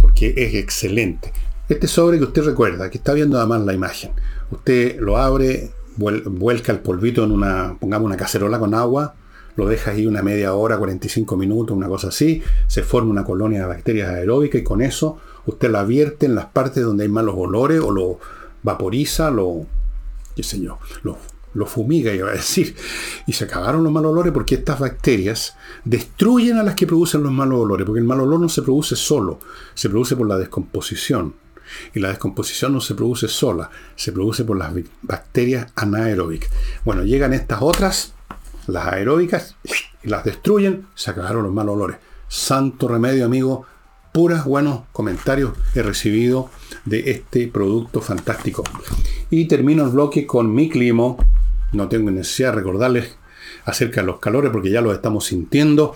porque 0.00 0.32
es 0.36 0.54
excelente. 0.54 1.32
Este 1.68 1.88
sobre 1.88 2.18
que 2.18 2.24
usted 2.24 2.44
recuerda, 2.44 2.88
que 2.88 2.98
está 2.98 3.12
viendo 3.12 3.36
además 3.38 3.62
la 3.62 3.74
imagen, 3.74 4.12
usted 4.50 4.98
lo 5.00 5.18
abre, 5.18 5.70
vuelca 5.96 6.72
el 6.72 6.78
polvito 6.78 7.24
en 7.24 7.32
una, 7.32 7.76
pongamos 7.78 8.06
una 8.06 8.16
cacerola 8.16 8.58
con 8.58 8.72
agua, 8.72 9.14
lo 9.56 9.66
deja 9.66 9.90
ahí 9.90 10.06
una 10.06 10.22
media 10.22 10.54
hora, 10.54 10.78
45 10.78 11.36
minutos, 11.36 11.76
una 11.76 11.88
cosa 11.88 12.08
así, 12.08 12.42
se 12.66 12.82
forma 12.82 13.10
una 13.10 13.24
colonia 13.24 13.60
de 13.60 13.66
bacterias 13.66 14.10
aeróbicas 14.10 14.60
y 14.60 14.64
con 14.64 14.82
eso 14.82 15.18
usted 15.46 15.70
la 15.70 15.84
vierte 15.84 16.26
en 16.26 16.34
las 16.34 16.46
partes 16.46 16.84
donde 16.84 17.04
hay 17.04 17.10
malos 17.10 17.34
olores 17.38 17.80
o 17.80 17.90
lo 17.90 18.18
vaporiza, 18.62 19.30
lo, 19.30 19.66
qué 20.34 20.42
sé 20.42 20.60
yo, 20.60 20.78
lo, 21.02 21.18
lo 21.54 21.66
fumiga, 21.66 22.12
iba 22.12 22.28
a 22.28 22.34
decir. 22.34 22.76
Y 23.26 23.32
se 23.32 23.44
acabaron 23.44 23.82
los 23.82 23.92
malos 23.92 24.12
olores 24.12 24.32
porque 24.32 24.56
estas 24.56 24.78
bacterias 24.78 25.56
destruyen 25.84 26.58
a 26.58 26.62
las 26.62 26.74
que 26.74 26.86
producen 26.86 27.22
los 27.22 27.32
malos 27.32 27.60
olores, 27.60 27.86
porque 27.86 28.00
el 28.00 28.06
mal 28.06 28.20
olor 28.20 28.40
no 28.40 28.48
se 28.48 28.62
produce 28.62 28.94
solo, 28.96 29.40
se 29.74 29.88
produce 29.88 30.16
por 30.16 30.28
la 30.28 30.38
descomposición. 30.38 31.34
Y 31.94 31.98
la 31.98 32.10
descomposición 32.10 32.72
no 32.72 32.80
se 32.80 32.94
produce 32.94 33.26
sola, 33.26 33.70
se 33.96 34.12
produce 34.12 34.44
por 34.44 34.56
las 34.56 34.72
bacterias 35.02 35.72
anaeróbicas. 35.74 36.50
Bueno, 36.84 37.02
llegan 37.02 37.32
estas 37.32 37.60
otras 37.60 38.14
las 38.66 38.86
aeróbicas, 38.86 39.56
las 40.02 40.24
destruyen, 40.24 40.86
se 40.94 41.10
acabaron 41.10 41.44
los 41.44 41.52
malos 41.52 41.74
olores. 41.74 41.96
Santo 42.28 42.88
remedio, 42.88 43.24
amigo. 43.24 43.66
Puras 44.12 44.44
buenos 44.44 44.80
comentarios 44.92 45.52
he 45.74 45.82
recibido 45.82 46.48
de 46.84 47.10
este 47.10 47.48
producto 47.48 48.00
fantástico. 48.00 48.64
Y 49.30 49.46
termino 49.46 49.84
el 49.84 49.90
bloque 49.90 50.26
con 50.26 50.54
mi 50.54 50.70
clima. 50.70 51.16
No 51.72 51.88
tengo 51.88 52.10
necesidad 52.10 52.50
de 52.50 52.56
recordarles 52.56 53.16
acerca 53.64 54.00
de 54.00 54.06
los 54.06 54.18
calores 54.18 54.50
porque 54.52 54.70
ya 54.70 54.80
los 54.80 54.94
estamos 54.94 55.26
sintiendo. 55.26 55.94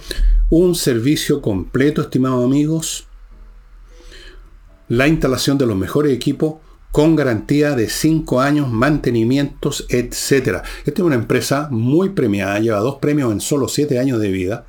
Un 0.51 0.75
servicio 0.75 1.41
completo, 1.41 2.03
estimados 2.03 2.45
amigos. 2.45 3.07
La 4.89 5.09
instalación 5.09 5.57
de 5.57 5.67
los 5.67 5.77
mejores 5.77 6.13
equipos 6.13 6.57
con 6.91 7.15
garantía 7.17 7.77
de 7.77 7.89
5 7.89 8.41
años, 8.41 8.71
mantenimientos, 8.71 9.87
etc. 9.89 10.63
Esta 10.85 11.01
es 11.01 11.01
una 11.01 11.15
empresa 11.15 11.69
muy 11.71 12.11
premiada, 12.11 12.59
lleva 12.59 12.79
dos 12.81 12.97
premios 12.97 13.33
en 13.33 13.41
solo 13.41 13.69
7 13.69 13.99
años 13.99 14.21
de 14.21 14.31
vida 14.31 14.67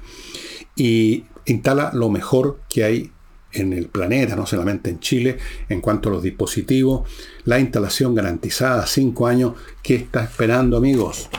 y 0.75 1.25
instala 1.45 1.91
lo 1.93 2.09
mejor 2.09 2.59
que 2.69 2.83
hay 2.83 3.11
en 3.53 3.73
el 3.73 3.87
planeta, 3.87 4.35
no 4.35 4.45
solamente 4.45 4.89
en 4.89 4.99
Chile, 4.99 5.37
en 5.67 5.81
cuanto 5.81 6.09
a 6.09 6.13
los 6.13 6.23
dispositivos, 6.23 7.09
la 7.43 7.59
instalación 7.59 8.15
garantizada 8.15 8.85
5 8.85 9.27
años, 9.27 9.53
¿qué 9.83 9.95
está 9.95 10.23
esperando 10.23 10.77
amigos? 10.77 11.29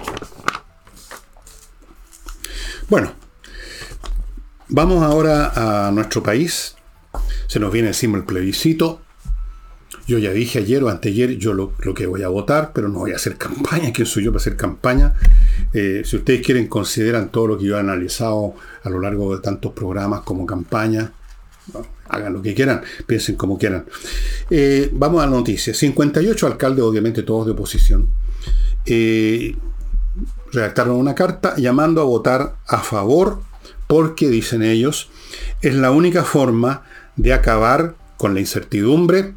Bueno, 2.88 3.14
vamos 4.68 5.03
ahora 5.03 5.87
a 5.87 5.90
nuestro 5.92 6.23
país, 6.23 6.77
se 7.47 7.59
nos 7.59 7.73
viene 7.73 7.88
encima 7.88 8.18
el 8.18 8.25
plebiscito, 8.25 9.01
yo 10.07 10.19
ya 10.19 10.33
dije 10.33 10.59
ayer 10.59 10.83
o 10.83 10.88
anteayer 10.88 11.37
yo 11.37 11.55
lo, 11.55 11.75
que 11.95 12.07
voy 12.07 12.23
a 12.23 12.29
votar, 12.29 12.73
pero 12.75 12.88
no 12.88 13.01
voy 13.01 13.12
a 13.12 13.17
hacer 13.17 13.37
campaña. 13.37 13.93
¿Quién 13.93 14.07
soy 14.07 14.25
yo 14.25 14.33
para 14.33 14.41
hacer 14.41 14.57
campaña? 14.57 15.15
Eh, 15.73 16.03
si 16.05 16.17
ustedes 16.17 16.45
quieren, 16.45 16.67
consideran 16.67 17.31
todo 17.31 17.47
lo 17.47 17.59
que 17.59 17.65
yo 17.65 17.77
he 17.77 17.81
analizado 17.81 18.55
a 18.83 18.91
lo 18.91 19.01
largo 19.01 19.35
de 19.35 19.43
tantos 19.43 19.73
programas 19.73 20.23
como 20.23 20.47
campaña. 20.47 21.12
hagan 22.09 22.33
lo 22.33 22.43
que 22.43 22.55
quieran, 22.55 22.83
piensen 23.07 23.37
como 23.37 23.57
quieran. 23.57 23.85
Eh, 24.51 24.91
vamos 24.93 25.23
a 25.23 25.27
la 25.27 25.33
noticia. 25.33 25.73
58 25.73 26.47
alcaldes, 26.47 26.85
obviamente 26.85 27.23
todos 27.23 27.47
de 27.47 27.53
oposición, 27.53 28.09
eh, 28.85 29.57
redactaron 30.53 30.97
una 30.97 31.15
carta 31.15 31.55
llamando 31.57 32.01
a 32.01 32.05
votar 32.05 32.57
a 32.67 32.79
favor 32.79 33.41
porque, 33.87 34.29
dicen 34.29 34.62
ellos, 34.62 35.11
es 35.61 35.75
la 35.75 35.91
única 35.91 36.25
forma 36.25 36.83
de 37.17 37.33
acabar 37.33 37.95
con 38.17 38.35
la 38.35 38.41
incertidumbre 38.41 39.35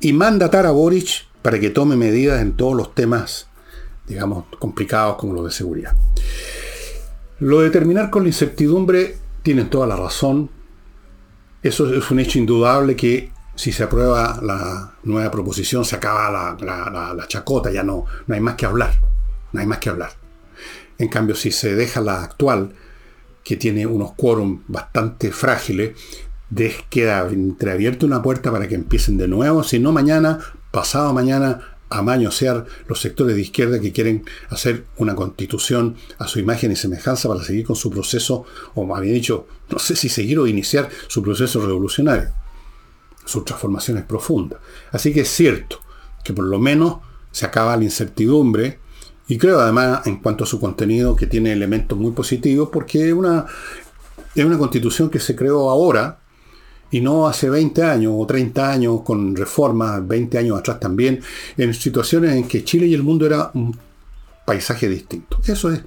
y 0.00 0.12
mandatar 0.12 0.66
a 0.66 0.70
Boric 0.70 1.26
para 1.42 1.58
que 1.58 1.70
tome 1.70 1.96
medidas 1.96 2.42
en 2.42 2.52
todos 2.52 2.76
los 2.76 2.94
temas, 2.94 3.48
digamos, 4.06 4.44
complicados 4.58 5.16
como 5.16 5.32
los 5.34 5.44
de 5.44 5.50
seguridad. 5.50 5.96
Lo 7.38 7.60
de 7.60 7.70
terminar 7.70 8.10
con 8.10 8.22
la 8.22 8.28
incertidumbre, 8.28 9.16
tienen 9.42 9.70
toda 9.70 9.86
la 9.86 9.96
razón. 9.96 10.50
Eso 11.62 11.92
es 11.94 12.10
un 12.10 12.20
hecho 12.20 12.38
indudable 12.38 12.96
que 12.96 13.32
si 13.54 13.72
se 13.72 13.82
aprueba 13.82 14.38
la 14.42 14.94
nueva 15.04 15.30
proposición 15.30 15.84
se 15.84 15.96
acaba 15.96 16.56
la, 16.60 17.26
chacota, 17.26 17.70
ya 17.70 17.82
no, 17.82 18.04
no 18.26 18.34
hay 18.34 18.40
más 18.40 18.54
que 18.56 18.66
hablar. 18.66 19.00
No 19.52 19.60
hay 19.60 19.66
más 19.66 19.78
que 19.78 19.90
hablar. 19.90 20.12
En 20.98 21.08
cambio, 21.08 21.34
si 21.34 21.50
se 21.50 21.74
deja 21.74 22.00
la 22.00 22.22
actual, 22.22 22.74
que 23.42 23.56
tiene 23.56 23.86
unos 23.86 24.12
quórum 24.12 24.62
bastante 24.68 25.32
frágiles, 25.32 25.98
queda 26.88 27.28
entreabierta 27.28 28.06
una 28.06 28.22
puerta 28.22 28.50
para 28.50 28.68
que 28.68 28.74
empiecen 28.74 29.16
de 29.16 29.28
nuevo, 29.28 29.62
si 29.62 29.78
no 29.78 29.92
mañana, 29.92 30.38
pasado 30.70 31.12
mañana, 31.12 31.60
a 31.90 32.02
mañosear 32.02 32.66
los 32.86 33.00
sectores 33.00 33.34
de 33.34 33.42
izquierda 33.42 33.80
que 33.80 33.92
quieren 33.92 34.24
hacer 34.48 34.86
una 34.96 35.16
constitución 35.16 35.96
a 36.18 36.28
su 36.28 36.38
imagen 36.38 36.70
y 36.70 36.76
semejanza 36.76 37.28
para 37.28 37.42
seguir 37.42 37.66
con 37.66 37.74
su 37.74 37.90
proceso, 37.90 38.44
o 38.74 38.86
más 38.86 39.00
bien 39.00 39.14
dicho, 39.14 39.48
no 39.68 39.78
sé 39.80 39.96
si 39.96 40.08
seguir 40.08 40.38
o 40.38 40.46
iniciar 40.46 40.88
su 41.08 41.20
proceso 41.20 41.60
revolucionario. 41.60 42.30
Su 43.24 43.42
transformación 43.42 43.98
es 43.98 44.04
profunda. 44.04 44.60
Así 44.92 45.12
que 45.12 45.22
es 45.22 45.28
cierto 45.28 45.80
que 46.22 46.32
por 46.32 46.44
lo 46.44 46.58
menos 46.60 46.98
se 47.32 47.44
acaba 47.44 47.76
la 47.76 47.84
incertidumbre 47.84 48.78
y 49.26 49.38
creo 49.38 49.60
además 49.60 50.06
en 50.06 50.16
cuanto 50.16 50.44
a 50.44 50.46
su 50.46 50.60
contenido 50.60 51.16
que 51.16 51.26
tiene 51.26 51.52
elementos 51.52 51.98
muy 51.98 52.12
positivos 52.12 52.68
porque 52.72 53.12
una, 53.12 53.46
es 54.34 54.44
una 54.44 54.58
constitución 54.58 55.10
que 55.10 55.20
se 55.20 55.34
creó 55.36 55.70
ahora, 55.70 56.20
y 56.90 57.00
no 57.00 57.26
hace 57.26 57.48
20 57.48 57.82
años 57.82 58.12
o 58.16 58.26
30 58.26 58.70
años 58.70 59.02
con 59.02 59.36
reformas, 59.36 60.06
20 60.06 60.38
años 60.38 60.58
atrás 60.58 60.80
también, 60.80 61.20
en 61.56 61.74
situaciones 61.74 62.34
en 62.34 62.48
que 62.48 62.64
Chile 62.64 62.86
y 62.86 62.94
el 62.94 63.02
mundo 63.02 63.26
era 63.26 63.50
un 63.54 63.76
paisaje 64.44 64.88
distinto. 64.88 65.40
Eso 65.46 65.70
es. 65.70 65.82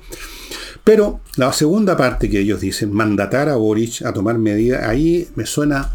Pero 0.83 1.21
la 1.37 1.51
segunda 1.53 1.95
parte 1.95 2.29
que 2.29 2.39
ellos 2.39 2.59
dicen, 2.59 2.93
mandatar 2.93 3.49
a 3.49 3.55
Boric 3.55 4.05
a 4.05 4.13
tomar 4.13 4.37
medidas, 4.37 4.85
ahí 4.85 5.29
me 5.35 5.45
suena, 5.45 5.89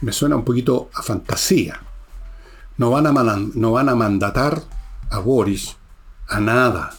me 0.00 0.12
suena 0.12 0.36
un 0.36 0.44
poquito 0.44 0.90
a 0.94 1.02
fantasía. 1.02 1.80
No 2.76 2.90
van 2.90 3.06
a, 3.06 3.12
no 3.54 3.72
van 3.72 3.88
a 3.88 3.94
mandatar 3.94 4.62
a 5.10 5.18
Boris 5.18 5.76
a 6.28 6.40
nada. 6.40 6.94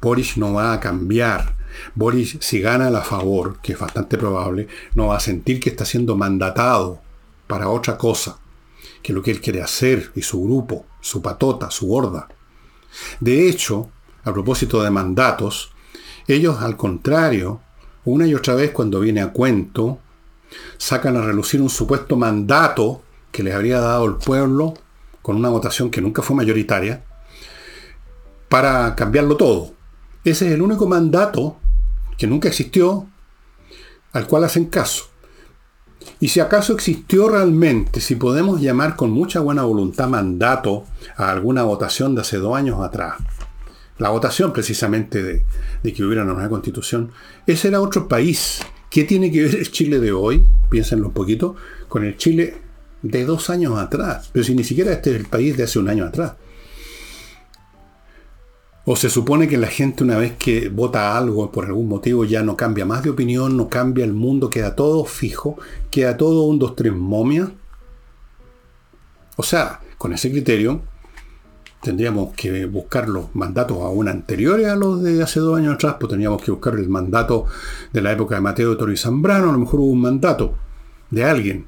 Boris 0.00 0.36
no 0.36 0.54
va 0.54 0.72
a 0.72 0.80
cambiar. 0.80 1.56
Boris, 1.94 2.36
si 2.40 2.60
gana 2.60 2.90
la 2.90 3.02
favor, 3.02 3.58
que 3.62 3.72
es 3.72 3.78
bastante 3.78 4.18
probable, 4.18 4.68
no 4.94 5.08
va 5.08 5.16
a 5.16 5.20
sentir 5.20 5.60
que 5.60 5.70
está 5.70 5.84
siendo 5.84 6.16
mandatado 6.16 7.00
para 7.46 7.68
otra 7.68 7.98
cosa 7.98 8.38
que 9.02 9.12
lo 9.12 9.22
que 9.22 9.30
él 9.30 9.40
quiere 9.40 9.62
hacer 9.62 10.12
y 10.14 10.22
su 10.22 10.42
grupo, 10.42 10.86
su 11.00 11.22
patota, 11.22 11.70
su 11.70 11.94
horda. 11.94 12.28
De 13.20 13.48
hecho, 13.48 13.90
a 14.24 14.32
propósito 14.32 14.82
de 14.82 14.90
mandatos, 14.90 15.72
ellos 16.26 16.60
al 16.60 16.76
contrario, 16.76 17.60
una 18.04 18.26
y 18.26 18.34
otra 18.34 18.54
vez 18.54 18.70
cuando 18.72 19.00
viene 19.00 19.20
a 19.20 19.32
cuento, 19.32 19.98
sacan 20.78 21.16
a 21.16 21.22
relucir 21.22 21.62
un 21.62 21.70
supuesto 21.70 22.16
mandato 22.16 23.02
que 23.32 23.42
les 23.42 23.54
habría 23.54 23.80
dado 23.80 24.04
el 24.04 24.16
pueblo 24.16 24.74
con 25.22 25.36
una 25.36 25.48
votación 25.48 25.90
que 25.90 26.00
nunca 26.00 26.22
fue 26.22 26.36
mayoritaria, 26.36 27.04
para 28.48 28.94
cambiarlo 28.96 29.36
todo. 29.36 29.72
Ese 30.24 30.48
es 30.48 30.52
el 30.52 30.62
único 30.62 30.86
mandato 30.86 31.56
que 32.18 32.26
nunca 32.26 32.48
existió, 32.48 33.06
al 34.12 34.26
cual 34.26 34.44
hacen 34.44 34.66
caso. 34.66 35.04
Y 36.18 36.28
si 36.28 36.40
acaso 36.40 36.74
existió 36.74 37.28
realmente, 37.28 38.00
si 38.00 38.16
podemos 38.16 38.60
llamar 38.60 38.96
con 38.96 39.10
mucha 39.10 39.40
buena 39.40 39.62
voluntad 39.62 40.08
mandato 40.08 40.84
a 41.16 41.30
alguna 41.30 41.62
votación 41.62 42.14
de 42.14 42.22
hace 42.22 42.38
dos 42.38 42.56
años 42.56 42.80
atrás, 42.80 43.16
la 43.98 44.10
votación 44.10 44.52
precisamente 44.52 45.22
de, 45.22 45.92
que 45.92 46.04
hubiera 46.04 46.24
una 46.24 46.32
nueva 46.32 46.48
constitución, 46.48 47.12
ese 47.46 47.68
era 47.68 47.80
otro 47.80 48.08
país. 48.08 48.60
¿Qué 48.90 49.04
tiene 49.04 49.30
que 49.30 49.42
ver 49.42 49.54
el 49.56 49.70
Chile 49.70 50.00
de 50.00 50.12
hoy? 50.12 50.44
Piénsenlo 50.68 51.08
un 51.08 51.14
poquito, 51.14 51.54
con 51.88 52.04
el 52.04 52.16
Chile 52.16 52.56
de 53.02 53.24
dos 53.24 53.50
años 53.50 53.78
atrás. 53.78 54.30
Pero 54.32 54.44
si 54.44 54.54
ni 54.54 54.64
siquiera 54.64 54.92
este 54.92 55.10
es 55.10 55.16
el 55.16 55.26
país 55.26 55.56
de 55.56 55.64
hace 55.64 55.78
un 55.78 55.88
año 55.88 56.04
atrás. 56.04 56.32
O 58.84 58.96
se 58.96 59.10
supone 59.10 59.46
que 59.46 59.58
la 59.58 59.66
gente 59.66 60.02
una 60.02 60.16
vez 60.16 60.32
que 60.38 60.68
vota 60.68 61.16
algo 61.16 61.52
por 61.52 61.66
algún 61.66 61.88
motivo 61.88 62.24
ya 62.24 62.42
no 62.42 62.56
cambia 62.56 62.86
más 62.86 63.02
de 63.02 63.10
opinión, 63.10 63.56
no 63.56 63.68
cambia 63.68 64.04
el 64.04 64.14
mundo, 64.14 64.48
queda 64.48 64.74
todo 64.74 65.04
fijo, 65.04 65.58
queda 65.90 66.16
todo 66.16 66.44
un, 66.44 66.58
dos, 66.58 66.74
tres 66.76 66.92
momia. 66.94 67.52
O 69.36 69.42
sea, 69.42 69.80
con 69.98 70.12
ese 70.12 70.30
criterio 70.30 70.82
tendríamos 71.82 72.34
que 72.34 72.66
buscar 72.66 73.08
los 73.08 73.34
mandatos 73.34 73.78
aún 73.78 74.08
anteriores 74.08 74.66
a 74.68 74.76
los 74.76 75.02
de 75.02 75.22
hace 75.22 75.40
dos 75.40 75.58
años 75.58 75.74
atrás, 75.74 75.96
pues 75.98 76.10
tendríamos 76.10 76.42
que 76.42 76.50
buscar 76.50 76.74
el 76.74 76.88
mandato 76.88 77.46
de 77.92 78.02
la 78.02 78.12
época 78.12 78.34
de 78.34 78.40
Mateo 78.42 78.76
Toro 78.76 78.92
y 78.92 78.96
Zambrano, 78.96 79.50
a 79.50 79.52
lo 79.52 79.58
mejor 79.58 79.80
hubo 79.80 79.90
un 79.90 80.00
mandato 80.00 80.54
de 81.10 81.24
alguien. 81.24 81.66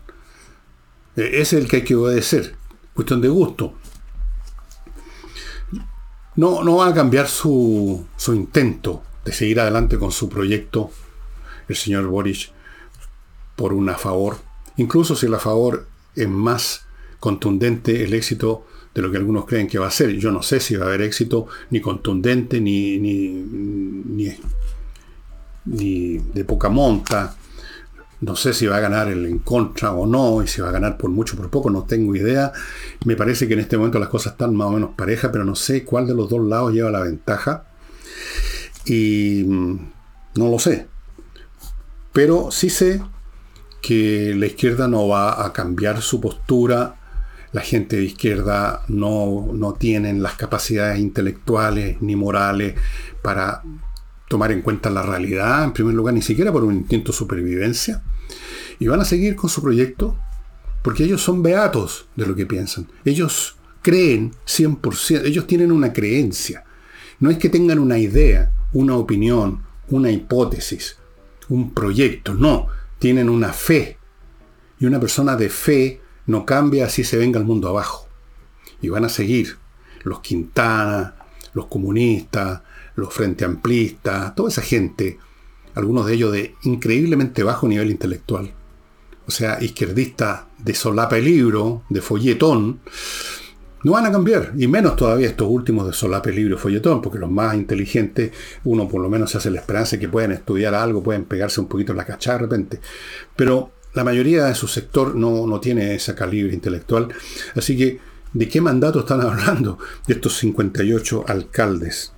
E, 1.16 1.40
ese 1.40 1.40
es 1.40 1.64
el 1.64 1.68
que 1.68 1.76
hay 1.76 1.84
que 1.84 1.94
obedecer. 1.94 2.54
Cuestión 2.94 3.20
de 3.20 3.28
gusto. 3.28 3.74
No, 6.36 6.64
no 6.64 6.76
va 6.76 6.88
a 6.88 6.94
cambiar 6.94 7.28
su, 7.28 8.06
su 8.16 8.34
intento 8.34 9.02
de 9.24 9.32
seguir 9.32 9.60
adelante 9.60 9.98
con 9.98 10.12
su 10.12 10.28
proyecto 10.28 10.90
el 11.68 11.76
señor 11.76 12.06
Boric 12.06 12.50
por 13.56 13.72
una 13.72 13.96
favor. 13.96 14.38
Incluso 14.76 15.14
si 15.14 15.28
la 15.28 15.38
favor 15.38 15.86
es 16.16 16.28
más 16.28 16.84
contundente 17.20 18.02
el 18.02 18.14
éxito 18.14 18.66
de 18.94 19.02
lo 19.02 19.10
que 19.10 19.16
algunos 19.16 19.46
creen 19.46 19.68
que 19.68 19.78
va 19.78 19.86
a 19.86 19.90
ser. 19.90 20.12
Yo 20.18 20.32
no 20.32 20.42
sé 20.42 20.60
si 20.60 20.76
va 20.76 20.86
a 20.86 20.88
haber 20.88 21.02
éxito 21.02 21.46
ni 21.70 21.80
contundente 21.80 22.60
ni, 22.60 22.98
ni, 22.98 23.28
ni, 23.28 24.34
ni 25.66 26.18
de 26.18 26.44
poca 26.44 26.68
monta 26.68 27.36
no 28.22 28.36
sé 28.36 28.54
si 28.54 28.66
va 28.66 28.76
a 28.76 28.80
ganar 28.80 29.08
el 29.08 29.26
en 29.26 29.40
contra 29.40 29.92
o 29.92 30.06
no, 30.06 30.42
y 30.44 30.46
si 30.46 30.62
va 30.62 30.68
a 30.68 30.72
ganar 30.72 30.96
por 30.96 31.10
mucho 31.10 31.34
o 31.34 31.38
por 31.38 31.50
poco, 31.50 31.70
no 31.70 31.82
tengo 31.82 32.14
idea. 32.14 32.52
Me 33.04 33.16
parece 33.16 33.48
que 33.48 33.54
en 33.54 33.60
este 33.60 33.76
momento 33.76 33.98
las 33.98 34.08
cosas 34.08 34.34
están 34.34 34.54
más 34.54 34.68
o 34.68 34.70
menos 34.70 34.90
parejas, 34.96 35.30
pero 35.32 35.44
no 35.44 35.56
sé 35.56 35.84
cuál 35.84 36.06
de 36.06 36.14
los 36.14 36.30
dos 36.30 36.40
lados 36.40 36.72
lleva 36.72 36.90
la 36.92 37.00
ventaja. 37.00 37.64
Y 38.86 39.42
mm, 39.44 39.92
no 40.36 40.48
lo 40.48 40.60
sé. 40.60 40.86
Pero 42.12 42.52
sí 42.52 42.70
sé 42.70 43.02
que 43.80 44.34
la 44.36 44.46
izquierda 44.46 44.86
no 44.86 45.08
va 45.08 45.44
a 45.44 45.52
cambiar 45.52 46.00
su 46.00 46.20
postura. 46.20 47.00
La 47.50 47.60
gente 47.60 47.96
de 47.96 48.04
izquierda 48.04 48.84
no, 48.86 49.50
no 49.52 49.72
tienen 49.74 50.22
las 50.22 50.34
capacidades 50.34 51.00
intelectuales 51.00 52.00
ni 52.00 52.14
morales 52.14 52.76
para 53.20 53.62
tomar 54.32 54.50
en 54.50 54.62
cuenta 54.62 54.88
la 54.88 55.02
realidad, 55.02 55.62
en 55.62 55.74
primer 55.74 55.92
lugar, 55.92 56.14
ni 56.14 56.22
siquiera 56.22 56.50
por 56.50 56.64
un 56.64 56.74
intento 56.74 57.12
de 57.12 57.18
supervivencia. 57.18 58.02
Y 58.78 58.86
van 58.86 59.00
a 59.00 59.04
seguir 59.04 59.36
con 59.36 59.50
su 59.50 59.60
proyecto 59.60 60.16
porque 60.80 61.04
ellos 61.04 61.20
son 61.20 61.42
beatos 61.42 62.06
de 62.16 62.26
lo 62.26 62.34
que 62.34 62.46
piensan. 62.46 62.88
Ellos 63.04 63.56
creen 63.82 64.32
100%, 64.46 65.26
ellos 65.26 65.46
tienen 65.46 65.70
una 65.70 65.92
creencia. 65.92 66.64
No 67.20 67.28
es 67.28 67.36
que 67.36 67.50
tengan 67.50 67.78
una 67.78 67.98
idea, 67.98 68.52
una 68.72 68.96
opinión, 68.96 69.64
una 69.90 70.10
hipótesis, 70.10 70.96
un 71.50 71.74
proyecto, 71.74 72.32
no, 72.32 72.68
tienen 72.98 73.28
una 73.28 73.52
fe. 73.52 73.98
Y 74.80 74.86
una 74.86 74.98
persona 74.98 75.36
de 75.36 75.50
fe 75.50 76.00
no 76.24 76.46
cambia 76.46 76.86
así 76.86 77.04
se 77.04 77.18
venga 77.18 77.38
el 77.38 77.44
mundo 77.44 77.68
abajo. 77.68 78.08
Y 78.80 78.88
van 78.88 79.04
a 79.04 79.10
seguir 79.10 79.58
los 80.04 80.20
Quintana, 80.20 81.16
los 81.52 81.66
comunistas, 81.66 82.62
los 82.96 83.12
Frente 83.12 83.44
Amplistas, 83.44 84.34
toda 84.34 84.48
esa 84.48 84.62
gente, 84.62 85.18
algunos 85.74 86.06
de 86.06 86.14
ellos 86.14 86.32
de 86.32 86.54
increíblemente 86.62 87.42
bajo 87.42 87.68
nivel 87.68 87.90
intelectual, 87.90 88.52
o 89.26 89.30
sea, 89.30 89.62
izquierdistas 89.62 90.42
de 90.58 90.74
solapa 90.74 91.16
libro, 91.18 91.82
de 91.88 92.00
folletón, 92.00 92.80
no 93.84 93.92
van 93.92 94.06
a 94.06 94.12
cambiar, 94.12 94.52
y 94.56 94.68
menos 94.68 94.94
todavía 94.94 95.26
estos 95.26 95.48
últimos 95.48 95.86
de 95.86 95.92
solapa 95.92 96.30
y 96.30 96.34
libro 96.34 96.56
folletón, 96.56 97.02
porque 97.02 97.18
los 97.18 97.30
más 97.30 97.54
inteligentes, 97.54 98.32
uno 98.64 98.88
por 98.88 99.00
lo 99.00 99.08
menos 99.08 99.30
se 99.30 99.38
hace 99.38 99.50
la 99.50 99.58
esperanza 99.58 99.96
de 99.96 100.00
que 100.00 100.08
pueden 100.08 100.32
estudiar 100.32 100.74
algo, 100.74 101.02
pueden 101.02 101.24
pegarse 101.24 101.60
un 101.60 101.66
poquito 101.66 101.92
en 101.92 101.98
la 101.98 102.04
cachada 102.04 102.38
de 102.38 102.42
repente. 102.44 102.80
Pero 103.34 103.72
la 103.94 104.04
mayoría 104.04 104.44
de 104.44 104.54
su 104.54 104.68
sector 104.68 105.16
no, 105.16 105.46
no 105.46 105.60
tiene 105.60 105.96
ese 105.96 106.14
calibre 106.14 106.54
intelectual. 106.54 107.08
Así 107.56 107.76
que, 107.76 107.98
¿de 108.32 108.48
qué 108.48 108.60
mandato 108.60 109.00
están 109.00 109.20
hablando 109.20 109.78
de 110.06 110.14
estos 110.14 110.36
58 110.38 111.24
alcaldes? 111.26 112.12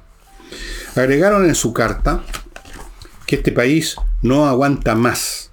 Agregaron 0.96 1.46
en 1.46 1.54
su 1.54 1.72
carta 1.72 2.22
que 3.26 3.36
este 3.36 3.52
país 3.52 3.96
no 4.22 4.46
aguanta 4.46 4.94
más 4.94 5.50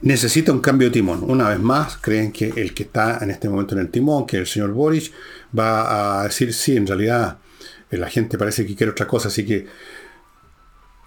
necesita 0.00 0.52
un 0.52 0.60
cambio 0.60 0.88
de 0.88 0.92
timón. 0.92 1.24
Una 1.28 1.48
vez 1.48 1.58
más, 1.58 1.96
creen 1.96 2.32
que 2.32 2.52
el 2.56 2.74
que 2.74 2.84
está 2.84 3.18
en 3.20 3.30
este 3.30 3.48
momento 3.48 3.74
en 3.74 3.80
el 3.80 3.90
timón, 3.90 4.26
que 4.26 4.36
el 4.38 4.46
señor 4.46 4.72
Boris, 4.72 5.12
va 5.56 6.20
a 6.20 6.24
decir, 6.24 6.52
sí, 6.54 6.76
en 6.76 6.86
realidad 6.86 7.38
eh, 7.90 7.96
la 7.96 8.08
gente 8.08 8.38
parece 8.38 8.66
que 8.66 8.76
quiere 8.76 8.92
otra 8.92 9.06
cosa, 9.06 9.28
así 9.28 9.44
que 9.44 9.66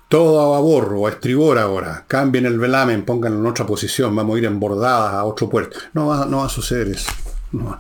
todo 0.10 0.42
a 0.42 0.50
babor 0.50 0.94
o 0.94 1.08
a 1.08 1.12
estribor 1.12 1.58
ahora, 1.58 2.04
cambien 2.08 2.46
el 2.46 2.60
velamen, 2.60 3.06
pónganlo 3.06 3.40
en 3.40 3.46
otra 3.46 3.66
posición, 3.66 4.14
vamos 4.14 4.36
a 4.36 4.40
ir 4.40 4.46
embordadas 4.46 5.14
a 5.14 5.24
otro 5.24 5.50
puerto. 5.50 5.78
No 5.94 6.08
va, 6.08 6.26
no 6.26 6.40
va 6.40 6.48
a 6.48 6.50
suceder 6.50 6.90
eso. 6.90 7.10
No, 7.52 7.78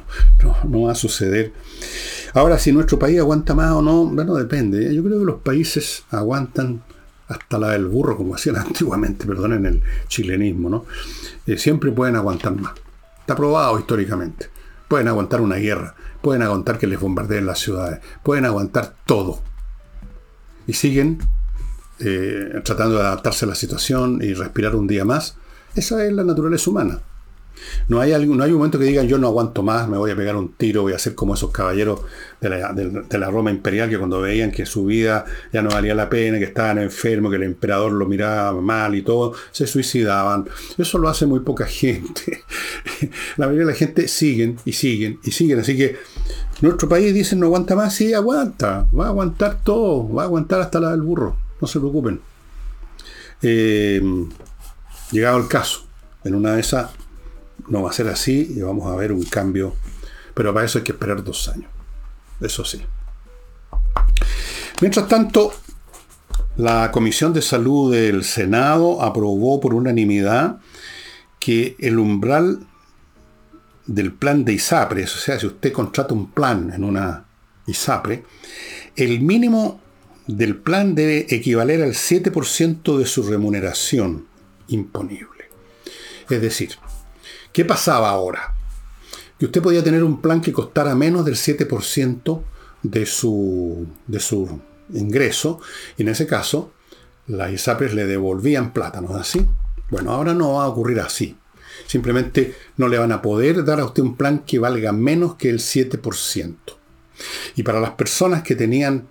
no, 0.67 0.81
va 0.81 0.91
a 0.91 0.95
suceder. 0.95 1.53
Ahora, 2.33 2.59
si 2.59 2.71
nuestro 2.71 2.99
país 2.99 3.19
aguanta 3.19 3.53
más 3.55 3.71
o 3.71 3.81
no, 3.81 4.05
bueno, 4.05 4.35
depende. 4.35 4.93
Yo 4.93 5.03
creo 5.03 5.19
que 5.19 5.25
los 5.25 5.41
países 5.41 6.03
aguantan 6.11 6.83
hasta 7.27 7.57
la 7.57 7.69
del 7.69 7.85
burro, 7.85 8.17
como 8.17 8.35
hacían 8.35 8.55
antiguamente, 8.57 9.25
perdonen 9.25 9.65
el 9.65 9.83
chilenismo, 10.07 10.69
¿no? 10.69 10.85
Eh, 11.45 11.57
siempre 11.57 11.91
pueden 11.91 12.15
aguantar 12.15 12.53
más. 12.55 12.73
Está 13.19 13.35
probado 13.35 13.79
históricamente. 13.79 14.49
Pueden 14.87 15.07
aguantar 15.07 15.39
una 15.39 15.55
guerra, 15.55 15.95
pueden 16.21 16.41
aguantar 16.41 16.77
que 16.77 16.87
les 16.87 16.99
bombardeen 16.99 17.45
las 17.45 17.59
ciudades, 17.59 18.01
pueden 18.23 18.45
aguantar 18.45 18.93
todo. 19.05 19.39
y 20.67 20.73
siguen 20.73 21.19
eh, 21.99 22.61
tratando 22.63 22.97
de 22.97 23.03
adaptarse 23.03 23.45
a 23.45 23.47
la 23.47 23.55
situación 23.55 24.19
y 24.21 24.33
respirar 24.33 24.75
un 24.75 24.87
día 24.87 25.05
más. 25.05 25.37
Esa 25.75 26.05
es 26.05 26.11
la 26.11 26.23
naturaleza 26.23 26.69
humana. 26.69 26.99
No 27.87 27.99
hay, 27.99 28.11
no 28.25 28.43
hay 28.43 28.51
un 28.51 28.57
momento 28.57 28.79
que 28.79 28.85
digan 28.85 29.07
yo 29.07 29.17
no 29.17 29.27
aguanto 29.27 29.63
más, 29.63 29.87
me 29.87 29.97
voy 29.97 30.11
a 30.11 30.15
pegar 30.15 30.35
un 30.35 30.53
tiro, 30.53 30.83
voy 30.83 30.93
a 30.93 30.99
ser 30.99 31.15
como 31.15 31.33
esos 31.33 31.51
caballeros 31.51 32.01
de 32.39 32.49
la, 32.49 32.73
de 32.73 33.17
la, 33.17 33.29
Roma 33.29 33.51
imperial 33.51 33.89
que 33.89 33.97
cuando 33.97 34.19
veían 34.21 34.51
que 34.51 34.65
su 34.65 34.85
vida 34.85 35.25
ya 35.53 35.61
no 35.61 35.69
valía 35.69 35.93
la 35.93 36.09
pena, 36.09 36.39
que 36.39 36.45
estaban 36.45 36.79
enfermos, 36.79 37.31
que 37.31 37.37
el 37.37 37.43
emperador 37.43 37.91
lo 37.91 38.07
miraba 38.07 38.59
mal 38.59 38.95
y 38.95 39.03
todo, 39.03 39.33
se 39.51 39.67
suicidaban. 39.67 40.49
Eso 40.77 40.97
lo 40.97 41.07
hace 41.07 41.25
muy 41.25 41.41
poca 41.41 41.65
gente. 41.67 42.43
la 43.37 43.45
mayoría 43.45 43.67
de 43.67 43.71
la 43.73 43.77
gente 43.77 44.07
siguen 44.07 44.57
y 44.65 44.73
siguen 44.73 45.19
y 45.23 45.31
siguen. 45.31 45.59
Así 45.59 45.77
que 45.77 45.97
nuestro 46.61 46.89
país 46.89 47.13
dice 47.13 47.35
no 47.35 47.45
aguanta 47.47 47.75
más, 47.75 47.93
sí 47.93 48.13
aguanta, 48.13 48.87
va 48.97 49.05
a 49.05 49.09
aguantar 49.09 49.59
todo, 49.63 50.11
va 50.11 50.23
a 50.23 50.25
aguantar 50.25 50.61
hasta 50.61 50.79
la 50.79 50.91
del 50.91 51.01
burro, 51.01 51.37
no 51.59 51.67
se 51.67 51.79
preocupen. 51.79 52.21
Eh, 53.43 54.01
llegado 55.11 55.37
el 55.37 55.47
caso, 55.47 55.85
en 56.23 56.35
una 56.35 56.53
de 56.53 56.61
esas 56.61 56.91
no 57.67 57.83
va 57.83 57.89
a 57.89 57.93
ser 57.93 58.07
así 58.07 58.53
y 58.55 58.61
vamos 58.61 58.91
a 58.91 58.95
ver 58.95 59.11
un 59.11 59.23
cambio. 59.23 59.75
Pero 60.33 60.53
para 60.53 60.65
eso 60.65 60.79
hay 60.79 60.83
que 60.83 60.91
esperar 60.93 61.23
dos 61.23 61.47
años. 61.49 61.69
Eso 62.39 62.63
sí. 62.65 62.81
Mientras 64.81 65.07
tanto, 65.07 65.53
la 66.57 66.91
Comisión 66.91 67.33
de 67.33 67.41
Salud 67.41 67.93
del 67.93 68.23
Senado 68.23 69.01
aprobó 69.01 69.59
por 69.59 69.73
unanimidad 69.73 70.59
que 71.39 71.75
el 71.79 71.99
umbral 71.99 72.65
del 73.85 74.13
plan 74.13 74.45
de 74.45 74.53
ISAPRE, 74.53 75.03
o 75.03 75.07
sea, 75.07 75.39
si 75.39 75.47
usted 75.47 75.71
contrata 75.71 76.13
un 76.13 76.31
plan 76.31 76.71
en 76.73 76.83
una 76.83 77.25
ISAPRE, 77.67 78.23
el 78.95 79.21
mínimo 79.21 79.81
del 80.27 80.55
plan 80.55 80.95
debe 80.95 81.25
equivaler 81.29 81.81
al 81.81 81.93
7% 81.93 82.97
de 82.97 83.05
su 83.05 83.23
remuneración 83.23 84.27
imponible. 84.67 85.49
Es 86.29 86.41
decir, 86.41 86.71
¿Qué 87.53 87.65
pasaba 87.65 88.09
ahora? 88.09 88.53
Que 89.37 89.45
usted 89.45 89.61
podía 89.61 89.83
tener 89.83 90.03
un 90.03 90.21
plan 90.21 90.41
que 90.41 90.53
costara 90.53 90.95
menos 90.95 91.25
del 91.25 91.35
7% 91.35 92.41
de 92.83 93.05
su, 93.05 93.87
de 94.07 94.19
su 94.19 94.61
ingreso, 94.93 95.59
y 95.97 96.03
en 96.03 96.09
ese 96.09 96.27
caso, 96.27 96.71
las 97.27 97.51
ISAPRES 97.51 97.93
le 97.93 98.05
devolvían 98.05 98.73
plata, 98.73 99.01
¿no 99.01 99.11
es 99.11 99.21
así? 99.21 99.45
Bueno, 99.89 100.11
ahora 100.11 100.33
no 100.33 100.53
va 100.53 100.65
a 100.65 100.69
ocurrir 100.69 100.99
así. 100.99 101.37
Simplemente 101.87 102.55
no 102.77 102.87
le 102.87 102.97
van 102.97 103.11
a 103.11 103.21
poder 103.21 103.63
dar 103.65 103.79
a 103.79 103.85
usted 103.85 104.03
un 104.03 104.15
plan 104.15 104.39
que 104.39 104.59
valga 104.59 104.91
menos 104.91 105.35
que 105.35 105.49
el 105.49 105.59
7%. 105.59 106.55
Y 107.55 107.63
para 107.63 107.79
las 107.79 107.91
personas 107.91 108.43
que 108.43 108.55
tenían 108.55 109.07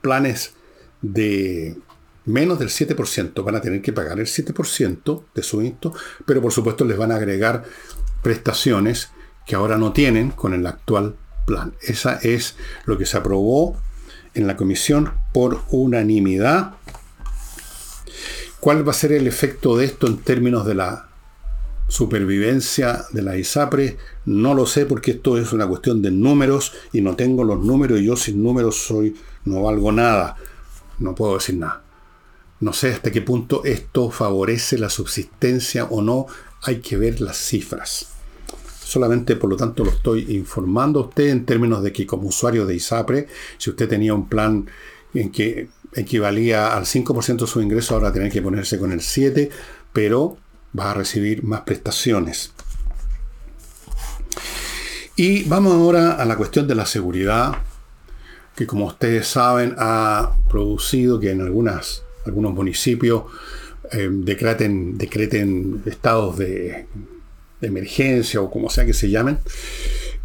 planes 0.00 0.54
de 1.00 1.76
menos 2.24 2.58
del 2.58 2.68
7%, 2.68 3.44
van 3.44 3.56
a 3.56 3.60
tener 3.60 3.82
que 3.82 3.92
pagar 3.92 4.18
el 4.20 4.26
7% 4.26 5.24
de 5.34 5.42
su 5.42 5.62
impuesto, 5.62 5.94
pero 6.24 6.40
por 6.40 6.52
supuesto 6.52 6.84
les 6.84 6.96
van 6.96 7.12
a 7.12 7.16
agregar 7.16 7.64
prestaciones 8.22 9.10
que 9.46 9.56
ahora 9.56 9.76
no 9.76 9.92
tienen 9.92 10.30
con 10.30 10.54
el 10.54 10.66
actual 10.66 11.16
plan. 11.46 11.74
Esa 11.80 12.14
es 12.22 12.56
lo 12.84 12.96
que 12.96 13.06
se 13.06 13.16
aprobó 13.16 13.76
en 14.34 14.46
la 14.46 14.56
comisión 14.56 15.12
por 15.32 15.62
unanimidad. 15.70 16.74
¿Cuál 18.60 18.86
va 18.86 18.92
a 18.92 18.94
ser 18.94 19.12
el 19.12 19.26
efecto 19.26 19.76
de 19.76 19.86
esto 19.86 20.06
en 20.06 20.18
términos 20.18 20.64
de 20.64 20.74
la 20.74 21.08
supervivencia 21.88 23.04
de 23.10 23.22
la 23.22 23.36
ISAPRE? 23.36 23.98
No 24.24 24.54
lo 24.54 24.66
sé 24.66 24.86
porque 24.86 25.12
esto 25.12 25.36
es 25.36 25.52
una 25.52 25.66
cuestión 25.66 26.00
de 26.00 26.12
números 26.12 26.72
y 26.92 27.00
no 27.00 27.16
tengo 27.16 27.42
los 27.42 27.58
números 27.58 28.00
y 28.00 28.04
yo 28.04 28.16
sin 28.16 28.42
números 28.42 28.76
soy 28.86 29.16
no 29.44 29.62
valgo 29.62 29.90
nada. 29.90 30.36
No 31.00 31.14
puedo 31.16 31.34
decir 31.34 31.56
nada. 31.56 31.81
No 32.62 32.72
sé 32.72 32.92
hasta 32.92 33.10
qué 33.10 33.22
punto 33.22 33.64
esto 33.64 34.12
favorece 34.12 34.78
la 34.78 34.88
subsistencia 34.88 35.86
o 35.86 36.00
no. 36.00 36.26
Hay 36.62 36.76
que 36.76 36.96
ver 36.96 37.20
las 37.20 37.36
cifras. 37.36 38.06
Solamente, 38.84 39.34
por 39.34 39.50
lo 39.50 39.56
tanto, 39.56 39.84
lo 39.84 39.90
estoy 39.90 40.36
informando 40.36 41.00
a 41.00 41.06
usted 41.08 41.30
en 41.30 41.44
términos 41.44 41.82
de 41.82 41.92
que 41.92 42.06
como 42.06 42.28
usuario 42.28 42.64
de 42.64 42.76
ISAPRE, 42.76 43.26
si 43.58 43.70
usted 43.70 43.88
tenía 43.88 44.14
un 44.14 44.28
plan 44.28 44.70
en 45.12 45.32
que 45.32 45.70
equivalía 45.92 46.76
al 46.76 46.84
5% 46.84 47.40
de 47.40 47.46
su 47.48 47.60
ingreso, 47.60 47.94
ahora 47.94 48.12
tiene 48.12 48.30
que 48.30 48.40
ponerse 48.40 48.78
con 48.78 48.92
el 48.92 49.00
7%, 49.00 49.50
pero 49.92 50.36
va 50.78 50.92
a 50.92 50.94
recibir 50.94 51.42
más 51.42 51.62
prestaciones. 51.62 52.52
Y 55.16 55.42
vamos 55.48 55.74
ahora 55.74 56.12
a 56.12 56.24
la 56.24 56.36
cuestión 56.36 56.68
de 56.68 56.76
la 56.76 56.86
seguridad, 56.86 57.56
que 58.54 58.68
como 58.68 58.86
ustedes 58.86 59.26
saben 59.26 59.74
ha 59.78 60.36
producido 60.48 61.18
que 61.18 61.32
en 61.32 61.40
algunas 61.40 62.01
algunos 62.26 62.52
municipios 62.52 63.24
eh, 63.90 64.08
decreten, 64.10 64.96
decreten 64.96 65.82
estados 65.86 66.38
de, 66.38 66.86
emergencia 67.60 68.40
o 68.40 68.50
como 68.50 68.70
sea 68.70 68.84
que 68.84 68.92
se 68.92 69.10
llamen. 69.10 69.38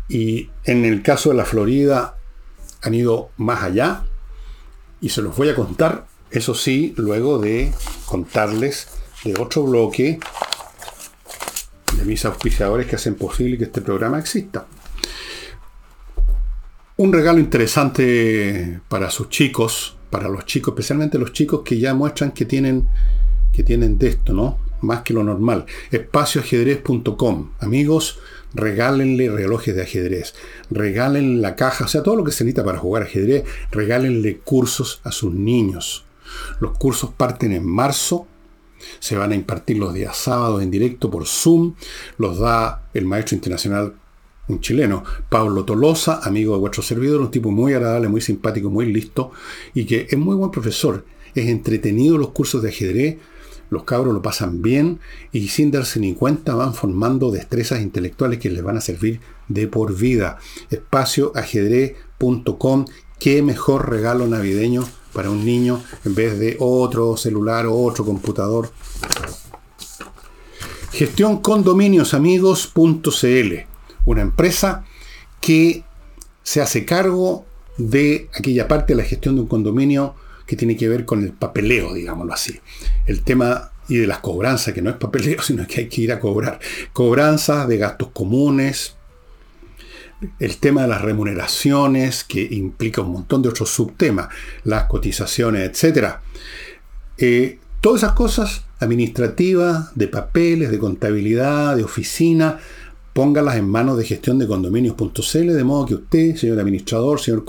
Y 0.10 0.50
en 0.64 0.86
el 0.86 1.04
caso 1.04 1.30
de 1.30 1.36
la 1.36 1.46
Florida 1.46 2.18
han 2.82 2.94
ido 2.94 3.30
más 3.38 3.64
allá 3.64 4.06
y 5.02 5.10
se 5.10 5.22
los 5.22 5.36
voy 5.36 5.50
a 5.50 5.56
contar, 5.56 6.08
eso 6.32 6.56
sí, 6.56 6.94
luego 6.98 7.40
de 7.40 7.72
contarles 8.06 8.88
de 9.24 9.36
otro 9.40 9.64
bloque 9.64 10.20
de 11.96 12.06
mis 12.06 12.26
auspiciadores 12.26 12.88
que 12.88 12.96
hacen 12.96 13.16
posible 13.16 13.58
que 13.58 13.66
este 13.66 13.82
programa 13.82 14.20
exista. 14.20 14.66
Un 16.96 17.14
regalo 17.14 17.40
interesante 17.40 18.80
para 18.88 19.12
sus 19.12 19.30
chicos 19.30 19.97
para 20.10 20.30
los 20.30 20.46
chicos, 20.46 20.74
especialmente 20.74 21.18
los 21.18 21.34
chicos 21.34 21.62
que 21.64 21.80
ya 21.80 21.94
muestran 21.94 22.32
que 22.32 22.46
tienen, 22.46 22.88
que 23.54 23.64
tienen 23.64 23.98
de 23.98 24.08
esto, 24.10 24.34
¿no? 24.34 24.60
Más 24.82 25.02
que 25.02 25.14
lo 25.14 25.24
normal. 25.24 25.66
Espacioajedrez.com. 25.92 27.52
Amigos, 27.60 28.20
regálenle 28.54 29.30
relojes 29.30 29.76
de 29.76 29.84
ajedrez, 29.84 30.36
regálenle 30.70 31.42
la 31.42 31.56
caja, 31.56 31.86
o 31.86 31.88
sea, 31.88 32.04
todo 32.04 32.16
lo 32.16 32.24
que 32.24 32.32
se 32.32 32.44
necesita 32.44 32.64
para 32.64 32.80
jugar 32.80 33.04
ajedrez, 33.04 33.44
regálenle 33.72 34.38
cursos 34.40 35.02
a 35.04 35.12
sus 35.12 35.34
niños. 35.34 36.06
Los 36.60 36.78
cursos 36.78 37.12
parten 37.16 37.54
en 37.54 37.66
marzo, 37.66 38.28
se 39.00 39.16
van 39.16 39.32
a 39.32 39.36
impartir 39.36 39.78
los 39.78 39.94
días 39.94 40.16
sábados 40.18 40.62
en 40.62 40.72
directo 40.72 41.10
por 41.10 41.26
Zoom, 41.26 41.76
los 42.18 42.40
da 42.40 42.88
el 42.94 43.06
maestro 43.06 43.36
internacional 43.36 43.94
un 44.48 44.62
chileno, 44.62 45.04
Pablo 45.30 45.66
Tolosa, 45.66 46.22
amigo 46.24 46.54
de 46.54 46.60
vuestro 46.60 46.82
servidor, 46.82 47.20
un 47.22 47.32
tipo 47.32 47.52
muy 47.52 47.74
agradable, 47.74 48.08
muy 48.08 48.22
simpático, 48.22 48.70
muy 48.70 48.86
listo 48.92 49.32
y 49.74 49.86
que 49.86 50.08
es 50.10 50.18
muy 50.18 50.36
buen 50.36 50.52
profesor. 50.52 51.04
Es 51.36 51.48
entretenido 51.48 52.18
los 52.18 52.30
cursos 52.30 52.62
de 52.62 52.70
ajedrez, 52.70 53.18
los 53.70 53.84
cabros 53.84 54.14
lo 54.14 54.22
pasan 54.22 54.62
bien 54.62 55.02
y 55.34 55.50
sin 55.50 55.72
darse 55.72 56.00
ni 56.00 56.14
cuenta 56.14 56.56
van 56.56 56.74
formando 56.74 57.32
destrezas 57.32 57.82
intelectuales 57.82 58.40
que 58.40 58.50
les 58.50 58.64
van 58.64 58.78
a 58.78 58.82
servir 58.82 59.20
de 59.50 59.68
por 59.68 59.94
vida. 59.94 60.38
Espacioajedrez.com, 60.70 62.86
qué 63.20 63.42
mejor 63.42 63.90
regalo 63.90 64.26
navideño 64.28 64.86
para 65.12 65.30
un 65.30 65.44
niño 65.44 65.84
en 66.06 66.16
vez 66.16 66.40
de 66.40 66.56
otro 66.60 67.18
celular 67.18 67.66
o 67.66 67.76
otro 67.76 68.06
computador. 68.06 68.72
Gestión 70.92 71.42
condominiosamigos.cl 71.42 73.77
una 74.08 74.22
empresa 74.22 74.86
que 75.42 75.84
se 76.42 76.62
hace 76.62 76.86
cargo 76.86 77.46
de 77.78 78.30
aquella 78.34 78.68
parte 78.68 78.94
de 78.94 79.02
la 79.04 79.08
gestión 79.08 79.36
de 79.36 79.42
un 79.42 79.48
condominio 79.48 80.16
que 80.48 80.56
tiene 80.56 80.78
que 80.78 80.88
ver 80.88 81.06
con 81.06 81.24
el 81.24 81.34
papeleo, 81.34 81.94
digámoslo 81.94 82.34
así. 82.34 82.60
El 83.06 83.22
tema 83.24 83.72
y 83.90 83.98
de 83.98 84.08
las 84.08 84.20
cobranzas, 84.20 84.74
que 84.74 84.82
no 84.82 84.90
es 84.90 84.96
papeleo, 84.96 85.42
sino 85.44 85.68
que 85.68 85.82
hay 85.82 85.90
que 85.90 86.02
ir 86.02 86.12
a 86.14 86.20
cobrar. 86.20 86.60
Cobranzas 86.94 87.68
de 87.68 87.78
gastos 87.78 88.10
comunes, 88.14 88.96
el 90.40 90.58
tema 90.58 90.84
de 90.84 90.88
las 90.88 91.02
remuneraciones, 91.02 92.24
que 92.24 92.42
implica 92.42 93.02
un 93.02 93.12
montón 93.12 93.42
de 93.42 93.50
otros 93.50 93.70
subtemas, 93.70 94.30
las 94.64 94.86
cotizaciones, 94.86 95.84
etc. 95.84 96.16
Eh, 97.18 97.60
todas 97.82 98.04
esas 98.04 98.14
cosas 98.14 98.64
administrativas, 98.80 99.94
de 99.96 100.08
papeles, 100.08 100.72
de 100.72 100.80
contabilidad, 100.80 101.76
de 101.76 101.84
oficina, 101.84 102.60
póngalas 103.18 103.56
en 103.56 103.68
manos 103.68 103.98
de 103.98 104.06
gestión 104.06 104.38
de 104.38 104.46
condominios.cl, 104.46 105.48
de 105.52 105.64
modo 105.64 105.88
que 105.88 105.96
usted, 105.96 106.36
señor 106.36 106.60
administrador, 106.60 107.20
señor 107.20 107.44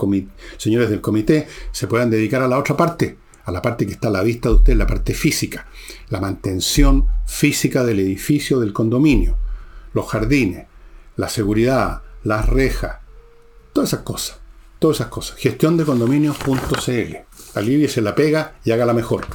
señores 0.57 0.89
del 0.89 0.99
comité, 0.99 1.47
se 1.71 1.85
puedan 1.85 2.09
dedicar 2.09 2.41
a 2.41 2.47
la 2.47 2.57
otra 2.57 2.75
parte, 2.75 3.19
a 3.45 3.51
la 3.51 3.61
parte 3.61 3.85
que 3.85 3.91
está 3.91 4.07
a 4.07 4.11
la 4.11 4.23
vista 4.23 4.49
de 4.49 4.55
usted, 4.55 4.75
la 4.75 4.87
parte 4.87 5.13
física, 5.13 5.67
la 6.09 6.19
mantención 6.19 7.05
física 7.27 7.83
del 7.83 7.99
edificio 7.99 8.59
del 8.59 8.73
condominio, 8.73 9.37
los 9.93 10.07
jardines, 10.07 10.65
la 11.17 11.29
seguridad, 11.29 12.01
las 12.23 12.49
rejas, 12.49 13.01
todas 13.71 13.93
esas 13.93 14.01
cosas, 14.01 14.39
todas 14.79 14.97
esas 14.97 15.09
cosas. 15.09 15.37
Gestión 15.37 15.77
de 15.77 15.85
condominios.cl. 15.85 17.15
Aliviese 17.53 18.01
la 18.01 18.15
pega 18.15 18.55
y 18.65 18.71
hágala 18.71 18.95
mejor. 18.95 19.27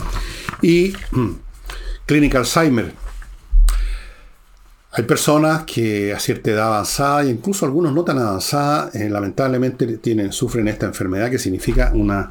Y 0.62 0.94
Clínica 2.06 2.38
Alzheimer, 2.38 3.03
hay 4.96 5.04
personas 5.04 5.64
que 5.64 6.12
a 6.12 6.20
cierta 6.20 6.52
edad 6.52 6.68
avanzada, 6.68 7.24
e 7.24 7.30
incluso 7.30 7.66
algunos 7.66 7.92
no 7.92 8.04
tan 8.04 8.18
avanzada, 8.18 8.90
eh, 8.94 9.08
lamentablemente 9.10 9.98
tienen, 9.98 10.32
sufren 10.32 10.68
esta 10.68 10.86
enfermedad 10.86 11.30
que 11.30 11.38
significa 11.38 11.90
una 11.94 12.30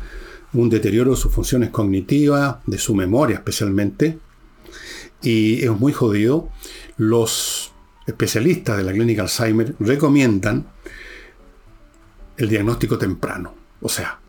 un 0.54 0.70
deterioro 0.70 1.12
de 1.12 1.18
sus 1.18 1.34
funciones 1.34 1.72
cognitivas, 1.72 2.58
de 2.66 2.78
su 2.78 2.96
memoria 2.96 3.38
especialmente, 3.38 4.20
y 5.22 5.64
es 5.64 5.72
muy 5.72 5.94
jodido. 5.94 6.50
Los 6.98 7.74
especialistas 8.06 8.78
de 8.78 8.84
la 8.84 8.94
clínica 8.94 9.24
Alzheimer 9.24 9.76
recomiendan 9.80 10.68
el 12.38 12.50
diagnóstico 12.50 12.98
temprano, 12.98 13.56
o 13.82 13.90
sea, 13.90 14.20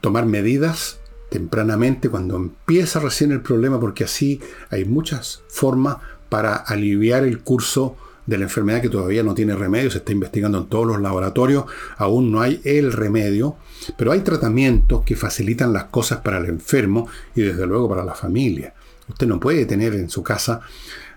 tomar 0.00 0.26
medidas 0.26 1.00
tempranamente 1.30 2.08
cuando 2.08 2.36
empieza 2.36 3.00
recién 3.00 3.32
el 3.32 3.42
problema, 3.42 3.80
porque 3.80 4.04
así 4.04 4.40
hay 4.70 4.84
muchas 4.84 5.42
formas 5.48 5.96
para 6.34 6.56
aliviar 6.56 7.22
el 7.22 7.42
curso 7.42 7.94
de 8.26 8.38
la 8.38 8.42
enfermedad 8.42 8.82
que 8.82 8.88
todavía 8.88 9.22
no 9.22 9.34
tiene 9.34 9.54
remedio, 9.54 9.88
se 9.88 9.98
está 9.98 10.10
investigando 10.10 10.58
en 10.58 10.66
todos 10.66 10.84
los 10.84 11.00
laboratorios, 11.00 11.66
aún 11.96 12.32
no 12.32 12.40
hay 12.40 12.60
el 12.64 12.92
remedio, 12.92 13.54
pero 13.96 14.10
hay 14.10 14.18
tratamientos 14.22 15.04
que 15.04 15.14
facilitan 15.14 15.72
las 15.72 15.84
cosas 15.84 16.22
para 16.22 16.38
el 16.38 16.46
enfermo 16.46 17.06
y 17.36 17.42
desde 17.42 17.68
luego 17.68 17.88
para 17.88 18.04
la 18.04 18.16
familia. 18.16 18.74
Usted 19.08 19.28
no 19.28 19.38
puede 19.38 19.64
tener 19.64 19.94
en 19.94 20.10
su 20.10 20.24
casa 20.24 20.60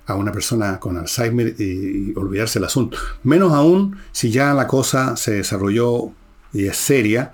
a 0.05 0.13
una 0.13 0.31
persona 0.31 0.79
con 0.79 0.95
Alzheimer 0.97 1.55
y, 1.59 2.13
olvidarse 2.15 2.59
el 2.59 2.65
asunto. 2.65 2.99
Menos 3.23 3.53
aún 3.53 3.97
si 4.11 4.29
ya 4.29 4.53
la 4.53 4.67
cosa 4.67 5.17
se 5.17 5.31
desarrolló 5.31 6.11
y 6.53 6.67
es 6.67 6.77
seria, 6.77 7.31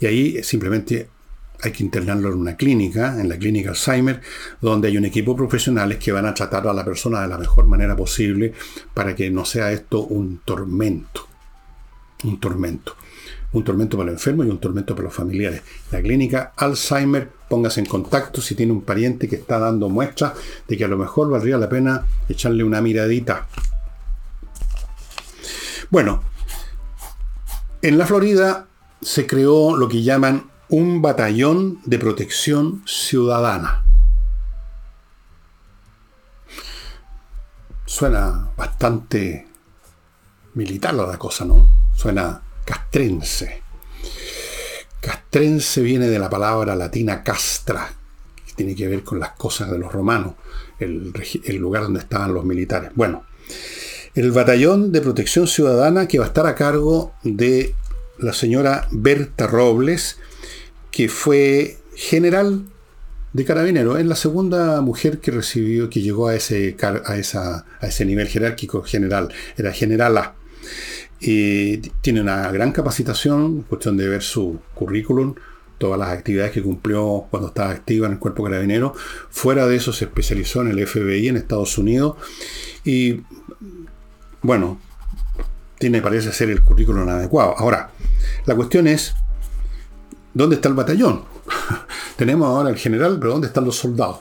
y 0.00 0.06
ahí 0.06 0.42
simplemente 0.42 1.10
hay 1.62 1.72
que 1.72 1.82
internarlo 1.82 2.28
en 2.28 2.38
una 2.38 2.56
clínica, 2.56 3.20
en 3.20 3.28
la 3.28 3.38
clínica 3.38 3.70
Alzheimer, 3.70 4.20
donde 4.60 4.88
hay 4.88 4.96
un 4.96 5.04
equipo 5.04 5.32
de 5.32 5.38
profesionales 5.38 5.98
que 5.98 6.12
van 6.12 6.26
a 6.26 6.34
tratar 6.34 6.66
a 6.66 6.72
la 6.72 6.84
persona 6.84 7.22
de 7.22 7.28
la 7.28 7.38
mejor 7.38 7.66
manera 7.66 7.96
posible 7.96 8.52
para 8.94 9.14
que 9.14 9.30
no 9.30 9.44
sea 9.44 9.72
esto 9.72 10.02
un 10.02 10.38
tormento. 10.44 11.26
Un 12.24 12.38
tormento. 12.38 12.96
Un 13.52 13.64
tormento 13.64 13.96
para 13.96 14.10
el 14.10 14.16
enfermo 14.16 14.44
y 14.44 14.48
un 14.48 14.60
tormento 14.60 14.94
para 14.94 15.06
los 15.06 15.14
familiares. 15.14 15.62
La 15.90 16.00
clínica 16.00 16.52
Alzheimer, 16.56 17.28
póngase 17.48 17.80
en 17.80 17.86
contacto 17.86 18.40
si 18.40 18.54
tiene 18.54 18.72
un 18.72 18.82
pariente 18.82 19.28
que 19.28 19.36
está 19.36 19.58
dando 19.58 19.88
muestras 19.88 20.34
de 20.68 20.76
que 20.76 20.84
a 20.84 20.88
lo 20.88 20.96
mejor 20.96 21.30
valdría 21.30 21.58
la 21.58 21.68
pena 21.68 22.06
echarle 22.28 22.62
una 22.62 22.80
miradita. 22.80 23.48
Bueno, 25.90 26.22
en 27.82 27.98
la 27.98 28.06
Florida 28.06 28.68
se 29.00 29.26
creó 29.26 29.76
lo 29.76 29.88
que 29.88 30.02
llaman 30.02 30.49
un 30.70 31.02
batallón 31.02 31.80
de 31.84 31.98
protección 31.98 32.82
ciudadana. 32.86 33.84
Suena 37.86 38.50
bastante 38.56 39.48
militar 40.54 40.94
la 40.94 41.18
cosa, 41.18 41.44
¿no? 41.44 41.68
Suena 41.96 42.40
castrense. 42.64 43.62
Castrense 45.00 45.82
viene 45.82 46.06
de 46.06 46.18
la 46.20 46.30
palabra 46.30 46.76
latina 46.76 47.24
castra, 47.24 47.92
que 48.46 48.52
tiene 48.52 48.76
que 48.76 48.86
ver 48.86 49.02
con 49.02 49.18
las 49.18 49.32
cosas 49.32 49.70
de 49.70 49.78
los 49.78 49.92
romanos, 49.92 50.34
el, 50.78 51.12
el 51.44 51.56
lugar 51.56 51.82
donde 51.82 52.00
estaban 52.00 52.32
los 52.32 52.44
militares. 52.44 52.92
Bueno, 52.94 53.24
el 54.14 54.30
batallón 54.30 54.92
de 54.92 55.00
protección 55.00 55.48
ciudadana 55.48 56.06
que 56.06 56.20
va 56.20 56.26
a 56.26 56.28
estar 56.28 56.46
a 56.46 56.54
cargo 56.54 57.12
de 57.24 57.74
la 58.18 58.32
señora 58.32 58.86
Berta 58.92 59.48
Robles, 59.48 60.18
que 60.90 61.08
fue 61.08 61.78
general 61.94 62.64
de 63.32 63.44
carabinero. 63.44 63.96
Es 63.96 64.06
la 64.06 64.16
segunda 64.16 64.80
mujer 64.80 65.18
que 65.18 65.30
recibió, 65.30 65.88
que 65.88 66.02
llegó 66.02 66.28
a 66.28 66.34
ese, 66.34 66.76
a 67.04 67.16
esa, 67.16 67.64
a 67.80 67.86
ese 67.86 68.04
nivel 68.04 68.28
jerárquico 68.28 68.82
general. 68.82 69.32
Era 69.56 69.72
generala. 69.72 70.34
Y 71.20 71.78
tiene 72.00 72.20
una 72.20 72.50
gran 72.50 72.72
capacitación, 72.72 73.62
cuestión 73.62 73.96
de 73.96 74.08
ver 74.08 74.22
su 74.22 74.58
currículum, 74.74 75.34
todas 75.78 75.98
las 75.98 76.10
actividades 76.10 76.52
que 76.52 76.62
cumplió 76.62 77.26
cuando 77.30 77.48
estaba 77.48 77.70
activa 77.70 78.06
en 78.06 78.14
el 78.14 78.18
cuerpo 78.18 78.44
carabinero. 78.44 78.94
Fuera 79.30 79.66
de 79.66 79.76
eso 79.76 79.92
se 79.92 80.06
especializó 80.06 80.62
en 80.62 80.68
el 80.68 80.86
FBI 80.86 81.28
en 81.28 81.36
Estados 81.36 81.76
Unidos. 81.78 82.16
Y 82.84 83.22
bueno, 84.42 84.80
tiene, 85.78 86.02
parece 86.02 86.32
ser 86.32 86.50
el 86.50 86.62
currículum 86.62 87.08
adecuado. 87.08 87.54
Ahora, 87.58 87.90
la 88.46 88.54
cuestión 88.54 88.86
es 88.86 89.14
¿Dónde 90.32 90.56
está 90.56 90.68
el 90.68 90.74
batallón? 90.74 91.24
Tenemos 92.16 92.46
ahora 92.46 92.70
el 92.70 92.76
general, 92.76 93.18
pero 93.18 93.32
¿dónde 93.32 93.48
están 93.48 93.64
los 93.64 93.76
soldados? 93.76 94.18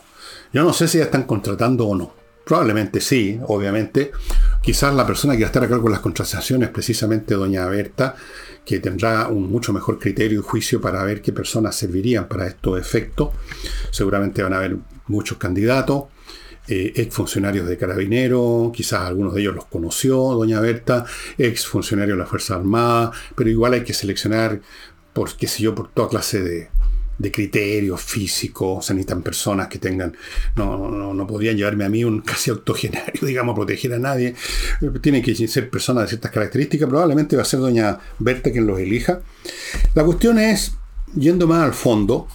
Yo 0.52 0.64
no 0.64 0.74
sé 0.74 0.88
si 0.88 0.98
ya 0.98 1.06
están 1.06 1.24
contratando 1.24 1.88
o 1.88 1.96
no. 1.96 2.14
Probablemente 2.46 3.00
sí, 3.00 3.40
obviamente. 3.46 4.12
Quizás 4.62 4.94
la 4.96 5.06
persona 5.06 5.36
que 5.36 5.44
va 5.44 5.48
a 5.48 5.50
estar 5.50 5.64
a 5.64 5.70
cargo 5.70 5.86
de 5.86 5.92
las 5.92 6.00
contrataciones, 6.00 6.70
precisamente 6.70 7.36
doña 7.36 7.68
Berta, 7.68 8.16
que 8.66 8.80
tendrá 8.80 9.28
un 9.28 9.52
mucho 9.52 9.72
mejor 9.72 10.00
criterio 10.00 10.40
y 10.40 10.44
juicio 10.44 10.82
para 10.82 11.04
ver 11.04 11.22
qué 11.22 11.32
personas 11.32 11.76
servirían 11.76 12.28
para 12.28 12.48
estos 12.48 12.80
efectos. 12.80 13.30
Seguramente 13.92 14.42
van 14.42 14.54
a 14.54 14.58
haber 14.58 14.78
muchos 15.06 15.38
candidatos, 15.38 16.06
eh, 16.68 16.94
ex 16.96 17.14
funcionarios 17.14 17.68
de 17.68 17.78
carabinero, 17.78 18.72
quizás 18.74 19.02
algunos 19.02 19.34
de 19.34 19.42
ellos 19.42 19.56
los 19.56 19.66
conoció 19.66 20.18
doña 20.34 20.60
Berta, 20.60 21.06
ex 21.38 21.68
funcionarios 21.68 22.18
de 22.18 22.24
la 22.24 22.30
Fuerza 22.30 22.56
Armada, 22.56 23.12
pero 23.36 23.50
igual 23.50 23.74
hay 23.74 23.84
que 23.84 23.94
seleccionar 23.94 24.60
por, 25.20 25.36
qué 25.36 25.48
sé 25.48 25.64
yo, 25.64 25.76
por 25.76 25.90
toda 25.90 26.08
clase 26.08 26.42
de, 26.42 26.70
criterios 27.30 28.02
físicos, 28.02 28.86
se 28.86 28.94
necesitan 28.94 29.22
personas 29.22 29.68
que 29.68 29.78
tengan, 29.78 30.16
no, 30.56 30.90
no, 30.90 31.14
no, 31.14 31.28
podrían 31.28 31.58
llevarme 31.58 31.84
a 31.84 31.90
mí 31.90 32.06
un 32.06 32.22
casi 32.22 32.52
octogenario, 32.52 33.20
digamos, 33.28 33.54
proteger 33.54 33.96
a 33.96 34.00
nadie, 34.00 34.34
tienen 35.02 35.22
que 35.22 35.36
ser 35.36 35.70
personas 35.70 36.04
de 36.04 36.08
ciertas 36.08 36.32
características, 36.32 36.88
probablemente 36.88 37.36
va 37.36 37.42
a 37.42 37.46
ser 37.46 37.60
doña 37.60 38.00
Berta 38.20 38.50
quien 38.50 38.66
los 38.66 38.80
elija. 38.80 39.20
La 39.94 40.06
cuestión 40.06 40.40
es, 40.40 40.78
yendo 41.14 41.46
más 41.48 41.66
al 41.66 41.74
fondo, 41.74 42.30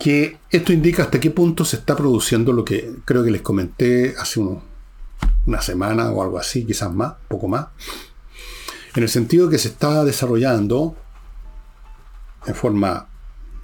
que 0.00 0.38
esto 0.50 0.72
indica 0.72 1.04
hasta 1.04 1.20
qué 1.20 1.30
punto 1.30 1.64
se 1.64 1.76
está 1.76 1.94
produciendo 1.94 2.52
lo 2.52 2.64
que 2.64 2.94
creo 3.04 3.22
que 3.22 3.30
les 3.30 3.42
comenté 3.42 4.16
hace 4.18 4.40
una 5.46 5.62
semana 5.62 6.10
o 6.10 6.24
algo 6.24 6.40
así, 6.40 6.64
quizás 6.64 6.92
más, 6.92 7.14
poco 7.28 7.46
más, 7.46 7.68
en 8.96 9.04
el 9.04 9.08
sentido 9.08 9.48
que 9.48 9.58
se 9.58 9.68
está 9.68 10.04
desarrollando 10.04 10.96
en 12.48 12.54
forma 12.54 13.08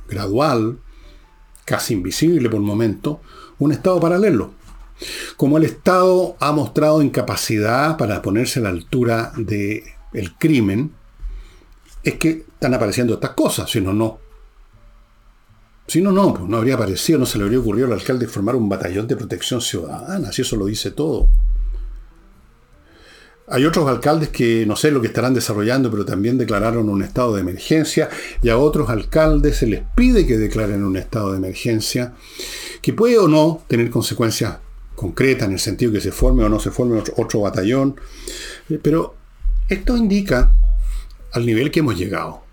gradual, 0.08 0.78
casi 1.64 1.94
invisible 1.94 2.48
por 2.50 2.60
momento, 2.60 3.20
un 3.58 3.72
Estado 3.72 3.98
paralelo. 4.00 4.52
Como 5.36 5.58
el 5.58 5.64
Estado 5.64 6.36
ha 6.38 6.52
mostrado 6.52 7.02
incapacidad 7.02 7.96
para 7.96 8.22
ponerse 8.22 8.60
a 8.60 8.64
la 8.64 8.68
altura 8.68 9.32
del 9.36 9.82
el 10.12 10.34
crimen, 10.36 10.92
es 12.04 12.14
que 12.14 12.30
están 12.30 12.74
apareciendo 12.74 13.14
estas 13.14 13.30
cosas, 13.30 13.68
si 13.70 13.80
no, 13.80 13.92
no. 13.92 14.18
Si 15.86 16.00
no, 16.00 16.12
no, 16.12 16.32
pues 16.32 16.48
no 16.48 16.56
habría 16.56 16.74
aparecido, 16.74 17.18
no 17.18 17.26
se 17.26 17.36
le 17.36 17.44
habría 17.44 17.58
ocurrido 17.58 17.86
al 17.86 17.94
alcalde 17.94 18.26
formar 18.26 18.54
un 18.54 18.68
batallón 18.68 19.06
de 19.06 19.16
protección 19.16 19.60
ciudadana, 19.60 20.32
si 20.32 20.42
eso 20.42 20.56
lo 20.56 20.66
dice 20.66 20.92
todo. 20.92 21.28
Hay 23.46 23.66
otros 23.66 23.86
alcaldes 23.88 24.30
que 24.30 24.64
no 24.64 24.74
sé 24.74 24.90
lo 24.90 25.02
que 25.02 25.08
estarán 25.08 25.34
desarrollando, 25.34 25.90
pero 25.90 26.06
también 26.06 26.38
declararon 26.38 26.88
un 26.88 27.02
estado 27.02 27.34
de 27.34 27.42
emergencia 27.42 28.08
y 28.42 28.48
a 28.48 28.56
otros 28.56 28.88
alcaldes 28.88 29.58
se 29.58 29.66
les 29.66 29.82
pide 29.94 30.26
que 30.26 30.38
declaren 30.38 30.82
un 30.82 30.96
estado 30.96 31.32
de 31.32 31.38
emergencia, 31.38 32.14
que 32.80 32.94
puede 32.94 33.18
o 33.18 33.28
no 33.28 33.62
tener 33.68 33.90
consecuencias 33.90 34.58
concretas 34.94 35.48
en 35.48 35.54
el 35.54 35.60
sentido 35.60 35.92
que 35.92 36.00
se 36.00 36.10
forme 36.10 36.44
o 36.44 36.48
no 36.48 36.58
se 36.58 36.70
forme 36.70 37.02
otro, 37.16 37.40
batallón, 37.40 37.96
eh, 38.70 38.78
pero 38.82 39.14
esto 39.68 39.96
indica 39.96 40.54
al 41.32 41.44
nivel 41.44 41.70
que 41.70 41.80
hemos 41.80 41.98
llegado. 41.98 42.44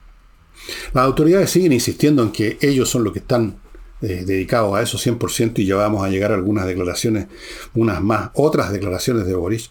Las 0.93 1.05
autoridades 1.05 1.49
siguen 1.49 1.71
insistiendo 1.71 2.21
en 2.21 2.31
que 2.31 2.57
ellos 2.61 2.89
son 2.89 3.05
los 3.05 3.13
que 3.13 3.19
están 3.19 3.61
eh, 4.01 4.23
dedicados 4.25 4.75
a 4.75 4.81
eso 4.81 4.97
100% 4.97 5.59
y 5.59 5.65
ya 5.65 5.75
vamos 5.75 6.03
a 6.03 6.09
llegar 6.09 6.31
a 6.31 6.35
algunas 6.35 6.65
declaraciones, 6.65 7.27
unas 7.75 8.01
más, 8.01 8.31
otras 8.33 8.71
declaraciones 8.71 9.25
de 9.25 9.35
Boris. 9.35 9.69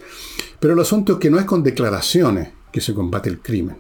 Pero 0.61 0.75
el 0.75 0.81
asunto 0.81 1.15
es 1.15 1.19
que 1.19 1.31
no 1.31 1.39
es 1.39 1.47
con 1.47 1.63
declaraciones 1.63 2.51
que 2.71 2.81
se 2.81 2.95
combate 2.95 3.31
el 3.31 3.41
crimen. 3.41 3.79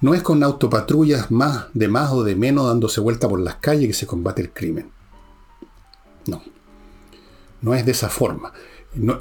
No 0.00 0.14
es 0.14 0.22
con 0.22 0.42
autopatrullas 0.42 1.30
más 1.30 1.66
de 1.72 1.88
más 1.88 2.12
o 2.12 2.24
de 2.24 2.34
menos 2.34 2.66
dándose 2.66 3.00
vuelta 3.00 3.28
por 3.28 3.40
las 3.40 3.56
calles 3.56 3.88
que 3.88 3.94
se 3.94 4.06
combate 4.06 4.42
el 4.42 4.50
crimen. 4.50 4.90
No. 6.26 6.42
No 7.62 7.74
es 7.74 7.86
de 7.86 7.92
esa 7.92 8.08
forma. 8.08 8.52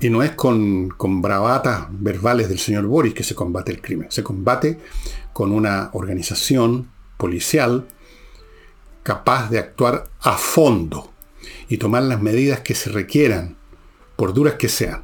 y 0.02 0.10
no 0.10 0.24
es 0.24 0.32
con, 0.32 0.90
con 0.90 1.22
bravatas 1.22 1.88
verbales 1.92 2.50
del 2.50 2.60
señor 2.60 2.86
Boris 2.86 3.14
que 3.14 3.24
se 3.24 3.36
combate 3.36 3.72
el 3.72 3.82
crimen. 3.82 4.08
Se 4.10 4.24
combate 4.24 4.80
con 5.34 5.52
una 5.52 5.90
organización 5.94 6.90
policial 7.18 7.86
capaz 9.04 9.50
de 9.50 9.60
actuar 9.60 10.06
a 10.22 10.38
fondo 10.38 11.12
y 11.70 11.78
tomar 11.78 12.04
las 12.04 12.22
medidas 12.22 12.62
que 12.62 12.74
se 12.74 12.90
requieran, 12.90 13.56
por 14.16 14.34
duras 14.34 14.56
que 14.56 14.70
sean. 14.70 15.04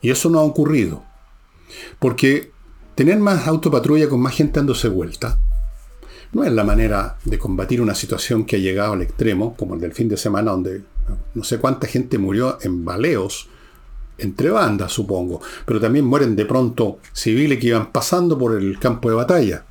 Y 0.00 0.10
eso 0.10 0.30
no 0.30 0.38
ha 0.38 0.42
ocurrido. 0.42 1.04
Porque 1.98 2.52
tener 2.94 3.18
más 3.18 3.46
autopatrulla 3.46 4.08
con 4.08 4.20
más 4.20 4.34
gente 4.34 4.58
dándose 4.58 4.88
vuelta 4.88 5.38
no 6.32 6.44
es 6.44 6.52
la 6.52 6.64
manera 6.64 7.16
de 7.24 7.38
combatir 7.38 7.80
una 7.80 7.94
situación 7.94 8.44
que 8.44 8.56
ha 8.56 8.58
llegado 8.58 8.92
al 8.92 9.02
extremo, 9.02 9.54
como 9.56 9.74
el 9.74 9.80
del 9.80 9.92
fin 9.92 10.08
de 10.08 10.16
semana, 10.16 10.50
donde 10.50 10.82
no 11.34 11.44
sé 11.44 11.58
cuánta 11.58 11.86
gente 11.86 12.18
murió 12.18 12.58
en 12.62 12.84
baleos 12.84 13.48
entre 14.18 14.50
bandas, 14.50 14.92
supongo, 14.92 15.40
pero 15.64 15.80
también 15.80 16.04
mueren 16.04 16.36
de 16.36 16.44
pronto 16.44 16.98
civiles 17.12 17.58
que 17.58 17.68
iban 17.68 17.92
pasando 17.92 18.36
por 18.36 18.56
el 18.56 18.78
campo 18.78 19.08
de 19.08 19.16
batalla. 19.16 19.64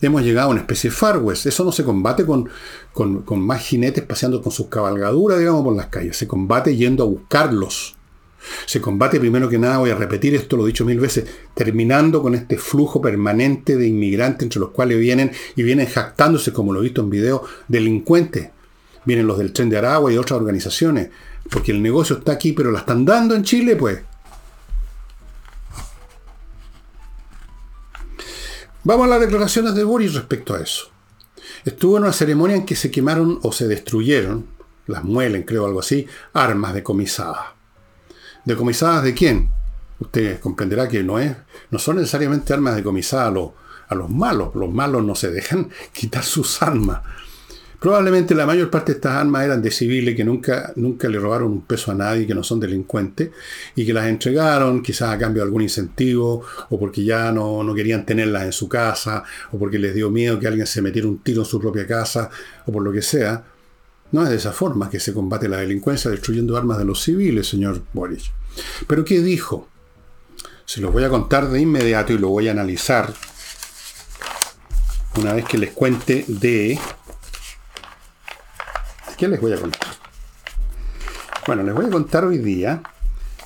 Hemos 0.00 0.22
llegado 0.22 0.48
a 0.48 0.50
una 0.50 0.60
especie 0.60 0.90
de 0.90 0.96
Far 0.96 1.18
West. 1.18 1.46
Eso 1.46 1.64
no 1.64 1.72
se 1.72 1.82
combate 1.82 2.26
con, 2.26 2.48
con, 2.92 3.40
más 3.40 3.62
jinetes 3.62 4.04
paseando 4.04 4.42
con 4.42 4.52
sus 4.52 4.66
cabalgaduras, 4.66 5.38
digamos, 5.38 5.64
por 5.64 5.74
las 5.74 5.86
calles. 5.86 6.16
Se 6.18 6.28
combate 6.28 6.76
yendo 6.76 7.04
a 7.04 7.06
buscarlos. 7.06 7.96
Se 8.66 8.80
combate 8.80 9.20
primero 9.20 9.48
que 9.48 9.58
nada, 9.58 9.78
voy 9.78 9.90
a 9.90 9.94
repetir 9.94 10.34
esto, 10.34 10.56
lo 10.56 10.64
he 10.64 10.68
dicho 10.68 10.84
mil 10.84 11.00
veces, 11.00 11.26
terminando 11.54 12.22
con 12.22 12.34
este 12.34 12.58
flujo 12.58 13.00
permanente 13.00 13.76
de 13.76 13.86
inmigrantes 13.86 14.42
entre 14.44 14.60
los 14.60 14.70
cuales 14.70 14.98
vienen 14.98 15.32
y 15.56 15.62
vienen 15.62 15.86
jactándose, 15.86 16.52
como 16.52 16.72
lo 16.72 16.80
he 16.80 16.84
visto 16.84 17.00
en 17.00 17.10
video, 17.10 17.44
delincuentes. 17.68 18.50
Vienen 19.04 19.26
los 19.26 19.38
del 19.38 19.52
tren 19.52 19.68
de 19.68 19.78
Aragua 19.78 20.12
y 20.12 20.16
otras 20.16 20.40
organizaciones, 20.40 21.10
porque 21.50 21.72
el 21.72 21.82
negocio 21.82 22.18
está 22.18 22.32
aquí, 22.32 22.52
pero 22.52 22.70
la 22.70 22.80
están 22.80 23.04
dando 23.04 23.34
en 23.34 23.42
Chile, 23.42 23.76
pues. 23.76 24.00
Vamos 28.82 29.06
a 29.06 29.10
las 29.10 29.20
declaraciones 29.20 29.74
de 29.74 29.84
Boris 29.84 30.14
respecto 30.14 30.54
a 30.54 30.60
eso. 30.60 30.90
Estuvo 31.64 31.96
en 31.96 32.02
una 32.02 32.12
ceremonia 32.12 32.56
en 32.56 32.66
que 32.66 32.76
se 32.76 32.90
quemaron 32.90 33.38
o 33.42 33.52
se 33.52 33.66
destruyeron, 33.66 34.46
las 34.86 35.04
muelen, 35.04 35.44
creo, 35.44 35.64
algo 35.64 35.80
así, 35.80 36.06
armas 36.34 36.74
decomisadas. 36.74 37.53
¿Decomisadas 38.44 39.04
de 39.04 39.14
quién? 39.14 39.48
Usted 39.98 40.38
comprenderá 40.40 40.88
que 40.88 41.02
no, 41.02 41.18
es, 41.18 41.34
no 41.70 41.78
son 41.78 41.96
necesariamente 41.96 42.52
armas 42.52 42.76
decomisadas 42.76 43.28
a 43.28 43.30
los, 43.30 43.50
a 43.88 43.94
los 43.94 44.10
malos. 44.10 44.54
Los 44.54 44.70
malos 44.70 45.04
no 45.04 45.14
se 45.14 45.30
dejan 45.30 45.70
quitar 45.92 46.24
sus 46.24 46.62
armas. 46.62 47.00
Probablemente 47.80 48.34
la 48.34 48.46
mayor 48.46 48.70
parte 48.70 48.92
de 48.92 48.96
estas 48.96 49.12
armas 49.12 49.44
eran 49.44 49.60
de 49.60 49.70
civiles 49.70 50.16
que 50.16 50.24
nunca, 50.24 50.72
nunca 50.76 51.06
le 51.06 51.18
robaron 51.18 51.52
un 51.52 51.62
peso 51.66 51.90
a 51.90 51.94
nadie, 51.94 52.26
que 52.26 52.34
no 52.34 52.42
son 52.42 52.58
delincuentes, 52.58 53.30
y 53.76 53.84
que 53.84 53.92
las 53.92 54.06
entregaron 54.06 54.82
quizás 54.82 55.10
a 55.10 55.18
cambio 55.18 55.42
de 55.42 55.48
algún 55.48 55.60
incentivo, 55.60 56.42
o 56.70 56.78
porque 56.78 57.04
ya 57.04 57.30
no, 57.30 57.62
no 57.62 57.74
querían 57.74 58.06
tenerlas 58.06 58.44
en 58.44 58.52
su 58.52 58.70
casa, 58.70 59.22
o 59.52 59.58
porque 59.58 59.78
les 59.78 59.94
dio 59.94 60.10
miedo 60.10 60.40
que 60.40 60.46
alguien 60.46 60.66
se 60.66 60.80
metiera 60.80 61.08
un 61.08 61.18
tiro 61.18 61.42
en 61.42 61.46
su 61.46 61.60
propia 61.60 61.86
casa, 61.86 62.30
o 62.64 62.72
por 62.72 62.82
lo 62.82 62.90
que 62.90 63.02
sea. 63.02 63.44
No 64.14 64.22
es 64.22 64.28
de 64.28 64.36
esa 64.36 64.52
forma 64.52 64.90
que 64.90 65.00
se 65.00 65.12
combate 65.12 65.48
la 65.48 65.56
delincuencia 65.56 66.08
destruyendo 66.08 66.56
armas 66.56 66.78
de 66.78 66.84
los 66.84 67.02
civiles, 67.02 67.48
señor 67.48 67.82
Boris. 67.92 68.30
Pero 68.86 69.04
¿qué 69.04 69.20
dijo? 69.20 69.66
Se 70.66 70.80
los 70.80 70.92
voy 70.92 71.02
a 71.02 71.08
contar 71.08 71.48
de 71.48 71.60
inmediato 71.60 72.12
y 72.12 72.18
lo 72.18 72.28
voy 72.28 72.46
a 72.46 72.52
analizar 72.52 73.12
una 75.16 75.32
vez 75.32 75.44
que 75.46 75.58
les 75.58 75.72
cuente 75.72 76.24
de 76.28 76.78
¿Qué 79.18 79.26
les 79.26 79.40
voy 79.40 79.52
a 79.52 79.60
contar? 79.60 79.88
Bueno, 81.48 81.64
les 81.64 81.74
voy 81.74 81.86
a 81.86 81.90
contar 81.90 82.24
hoy 82.24 82.38
día 82.38 82.84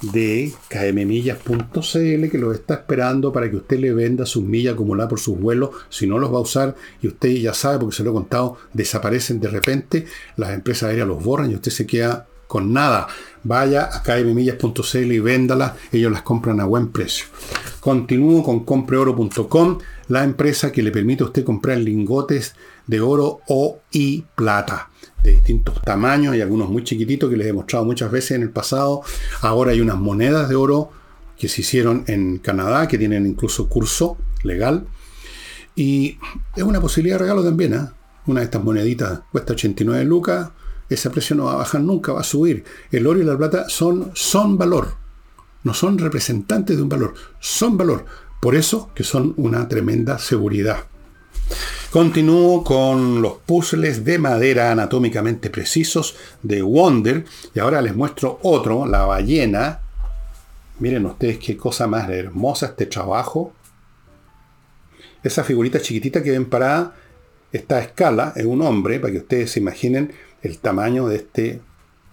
de 0.03 0.53
kmmillas.cl 0.69 2.29
que 2.31 2.39
lo 2.39 2.53
está 2.53 2.75
esperando 2.75 3.33
para 3.33 3.51
que 3.51 3.57
usted 3.57 3.79
le 3.79 3.93
venda 3.93 4.27
sus 4.27 4.45
millas 4.45 4.75
acumuladas 4.75 5.11
por 5.11 5.21
sus 5.21 5.39
vuelos. 5.39 5.71
Si 5.89 6.07
no 6.07 6.19
los 6.19 6.33
va 6.33 6.39
a 6.39 6.43
usar, 6.43 6.75
y 7.03 7.09
usted 7.09 7.31
ya 7.31 7.55
sabe, 7.55 7.79
porque 7.79 7.97
se 7.97 8.05
lo 8.05 8.11
he 8.11 8.15
contado, 8.15 8.57
desaparecen 8.73 9.41
de 9.41 9.49
repente, 9.49 10.07
las 10.37 10.51
empresas 10.51 10.91
aéreas 10.91 11.09
los 11.09 11.23
borran 11.23 11.51
y 11.51 11.55
usted 11.55 11.73
se 11.73 11.87
queda 11.87 12.27
con 12.47 12.73
nada. 12.73 13.09
Vaya 13.45 13.89
a 13.93 14.03
kmmillas.cl 14.03 15.13
y 15.13 15.21
véndalas, 15.21 15.73
ellos 15.93 16.13
las 16.13 16.23
compran 16.23 16.61
a 16.61 16.65
buen 16.65 16.89
precio. 16.89 17.27
Continúo 17.89 18.43
con 18.43 18.67
compreoro.com, 18.67 19.79
la 20.09 20.23
empresa 20.23 20.71
que 20.71 20.83
le 20.83 20.91
permite 20.91 21.23
a 21.23 21.27
usted 21.29 21.43
comprar 21.43 21.79
lingotes 21.79 22.55
de 22.87 23.01
oro 23.01 23.41
o 23.49 23.79
y 23.91 24.27
plata 24.35 24.91
de 25.23 25.31
distintos 25.31 25.81
tamaños, 25.81 26.37
y 26.37 26.43
algunos 26.43 26.69
muy 26.69 26.85
chiquititos 26.85 27.31
que 27.31 27.39
les 27.39 27.47
he 27.47 27.53
mostrado 27.55 27.87
muchas 27.87 28.11
veces 28.11 28.33
en 28.33 28.43
el 28.43 28.51
pasado. 28.51 29.01
Ahora 29.41 29.71
hay 29.71 29.81
unas 29.81 29.97
monedas 29.97 30.51
de 30.51 30.55
oro 30.55 30.91
que 31.39 31.49
se 31.49 31.63
hicieron 31.63 32.05
en 32.09 32.37
Canadá, 32.41 32.87
que 32.89 32.99
tienen 32.99 33.27
incluso 33.27 33.71
curso 33.71 34.19
legal. 34.43 34.87
Y 35.75 36.19
es 36.57 36.65
una 36.65 36.83
posibilidad 36.83 37.15
de 37.15 37.21
regalo 37.21 37.43
también. 37.43 37.73
¿eh? 37.73 37.89
Una 38.27 38.41
de 38.41 38.45
estas 38.45 38.63
moneditas 38.63 39.21
cuesta 39.33 39.55
89 39.55 40.05
lucas. 40.05 40.51
Ese 40.91 41.09
precio 41.09 41.35
no 41.37 41.45
va 41.45 41.55
a 41.55 41.57
bajar 41.57 41.81
nunca, 41.81 42.13
va 42.13 42.21
a 42.21 42.25
subir. 42.25 42.65
El 42.93 43.07
oro 43.07 43.19
y 43.19 43.25
la 43.25 43.39
plata 43.39 43.67
son, 43.71 44.11
son 44.13 44.59
valor. 44.59 45.08
No 45.65 45.75
son 45.75 45.99
representantes 45.99 46.77
de 46.77 46.83
un 46.83 46.89
valor, 46.89 47.15
son 47.41 47.77
valor. 47.77 48.05
Por 48.41 48.55
eso 48.55 48.91
que 48.95 49.05
son 49.05 49.35
una 49.37 49.69
tremenda 49.69 50.19
seguridad. 50.19 50.85
Continúo 51.91 52.63
con 52.63 53.23
los 53.23 53.39
puzzles 53.39 54.05
de 54.05 54.19
madera 54.19 54.71
anatómicamente 54.71 55.49
precisos 55.49 56.17
de 56.43 56.61
Wonder. 56.63 57.25
Y 57.55 57.59
ahora 57.59 57.81
les 57.81 57.97
muestro 57.97 58.39
otro, 58.43 58.87
la 58.87 59.07
ballena. 59.07 59.81
Miren 60.79 61.07
ustedes 61.07 61.39
qué 61.39 61.57
cosa 61.57 61.87
más 61.87 62.09
hermosa 62.11 62.67
este 62.67 62.87
trabajo. 62.87 63.53
Esa 65.23 65.43
figurita 65.43 65.81
chiquitita 65.81 66.23
que 66.23 66.31
ven 66.31 66.45
parada 66.45 66.95
está 67.53 67.77
a 67.77 67.81
escala, 67.81 68.33
es 68.37 68.45
un 68.45 68.63
hombre, 68.63 69.01
para 69.01 69.13
que 69.13 69.19
ustedes 69.19 69.53
se 69.53 69.61
imaginen 69.61 70.13
el 70.43 70.59
tamaño 70.59 71.09
de 71.09 71.17
este, 71.17 71.61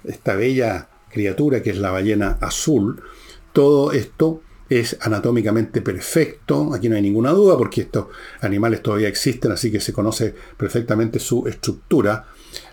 esta 0.06 0.36
bella 0.36 0.88
criatura 1.12 1.62
que 1.62 1.72
es 1.72 1.78
la 1.78 1.92
ballena 1.92 2.38
azul. 2.42 3.04
Todo 3.56 3.94
esto 3.94 4.42
es 4.70 4.98
anatómicamente 5.00 5.82
perfecto, 5.82 6.74
aquí 6.74 6.90
no 6.90 6.98
hay 6.98 7.02
ninguna 7.02 7.32
duda 7.32 7.58
porque 7.58 7.84
estos 7.84 8.08
animales 8.42 8.84
todavía 8.84 9.08
existen, 9.08 9.54
así 9.54 9.72
que 9.72 9.80
se 9.80 9.94
conoce 9.94 10.36
perfectamente 10.58 11.20
su 11.20 11.48
estructura. 11.48 12.26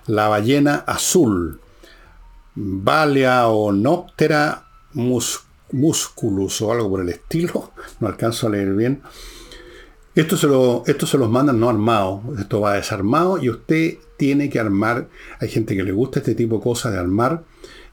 La 0.09 0.27
ballena 0.27 0.83
azul, 0.85 1.61
Balea 2.57 3.47
o 3.47 3.71
Noptera 3.71 4.67
musculus 5.71 6.61
o 6.63 6.73
algo 6.73 6.91
por 6.91 7.03
el 7.03 7.11
estilo, 7.11 7.71
no 8.01 8.09
alcanzo 8.09 8.49
a 8.49 8.51
leer 8.51 8.75
bien. 8.75 9.03
Esto 10.17 10.37
se, 10.37 10.49
lo, 10.49 10.83
esto 10.85 11.07
se 11.07 11.17
los 11.17 11.31
mandan 11.31 11.61
no 11.61 11.71
armados, 11.71 12.23
esto 12.41 12.61
va 12.61 12.75
desarmado 12.75 13.41
y 13.41 13.51
usted 13.51 13.99
tiene 14.17 14.51
que 14.51 14.59
armar, 14.59 15.07
hay 15.39 15.49
gente 15.49 15.77
que 15.77 15.85
le 15.85 15.93
gusta 15.93 16.19
este 16.19 16.35
tipo 16.35 16.57
de 16.57 16.63
cosas 16.65 16.93
de 16.93 16.99
armar, 16.99 17.45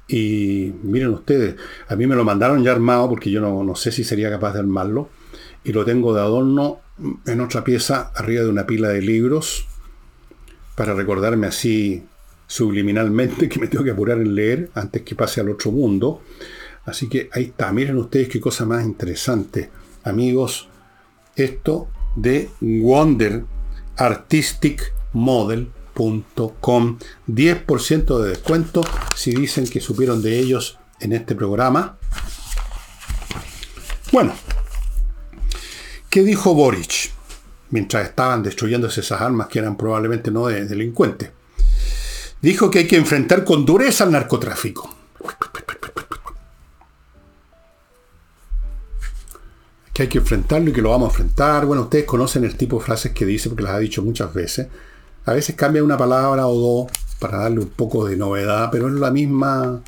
y 0.10 0.74
miren 0.82 1.10
ustedes, 1.10 1.56
a 1.88 1.96
mí 1.96 2.08
me 2.08 2.16
lo 2.16 2.24
mandaron 2.26 2.64
ya 2.64 2.72
armado 2.72 3.08
porque 3.08 3.30
yo 3.30 3.42
no, 3.42 3.76
sé 3.76 3.92
si 3.92 4.04
sería 4.04 4.32
capaz 4.32 4.54
de 4.54 4.60
armarlo. 4.60 5.10
Y 5.64 5.72
lo 5.72 5.86
tengo 5.86 6.16
de 6.16 6.22
adorno 6.22 6.80
en 7.28 7.42
otra 7.42 7.64
pieza 7.64 8.12
arriba 8.16 8.42
de 8.42 8.50
una 8.50 8.66
pila 8.66 8.90
de 8.90 9.02
libros 9.04 9.68
para 10.76 10.96
recordarme 10.96 11.46
así 11.46 12.04
subliminalmente 12.48 13.48
que 13.48 13.60
me 13.60 13.68
tengo 13.68 13.84
que 13.84 13.92
apurar 13.92 14.18
en 14.18 14.34
leer 14.34 14.72
antes 14.74 15.04
que 15.04 15.14
pase 15.14 15.42
al 15.42 15.50
otro 15.50 15.72
mundo. 15.72 16.22
Así 16.86 17.08
que 17.08 17.30
ahí 17.32 17.44
está, 17.44 17.72
miren 17.72 17.98
ustedes 17.98 18.30
qué 18.30 18.40
cosa 18.40 18.66
más 18.66 18.84
interesante. 18.84 19.70
Amigos, 20.04 20.70
esto 21.36 21.88
de 22.16 22.50
Wonder 22.62 23.44
Artistic 23.96 24.92
Model 25.14 25.70
10% 26.04 28.22
de 28.22 28.30
descuento 28.30 28.82
si 29.16 29.32
dicen 29.32 29.68
que 29.68 29.80
supieron 29.80 30.22
de 30.22 30.40
ellos 30.40 30.78
en 31.00 31.14
este 31.14 31.36
programa. 31.36 31.98
Bueno, 34.12 34.34
¿qué 36.10 36.24
dijo 36.24 36.54
Boric? 36.54 37.12
Mientras 37.72 38.08
estaban 38.08 38.42
destruyéndose 38.42 39.02
esas 39.02 39.22
armas 39.22 39.48
que 39.48 39.60
eran 39.60 39.78
probablemente 39.78 40.32
no 40.32 40.48
de 40.48 40.66
delincuentes. 40.66 41.30
Dijo 42.42 42.72
que 42.72 42.80
hay 42.80 42.88
que 42.88 42.96
enfrentar 42.96 43.44
con 43.44 43.66
dureza 43.66 44.06
al 44.06 44.12
narcotráfico. 44.12 44.96
Que 49.94 50.04
hay 50.04 50.10
que 50.10 50.20
enfrentarlo 50.20 50.70
y 50.70 50.74
que 50.74 50.82
lo 50.82 50.92
vamos 50.92 51.10
a 51.10 51.12
enfrentar. 51.12 51.66
Bueno, 51.66 51.84
ustedes 51.84 52.06
conocen 52.06 52.46
el 52.46 52.56
tipo 52.56 52.80
de 52.80 52.86
frases 52.86 53.12
que 53.12 53.26
dice 53.26 53.50
porque 53.50 53.64
las 53.64 53.74
ha 53.74 53.80
dicho 53.80 54.02
muchas 54.02 54.34
veces. 54.34 54.68
A 55.26 55.34
veces 55.34 55.56
cambia 55.56 55.84
una 55.84 55.98
palabra 55.98 56.48
o 56.48 56.56
dos 56.56 56.92
para 57.20 57.40
darle 57.40 57.60
un 57.60 57.70
poco 57.70 58.06
de 58.06 58.16
novedad, 58.16 58.70
pero 58.72 58.88
es 58.88 58.94
la 58.94 59.12
misma, 59.12 59.82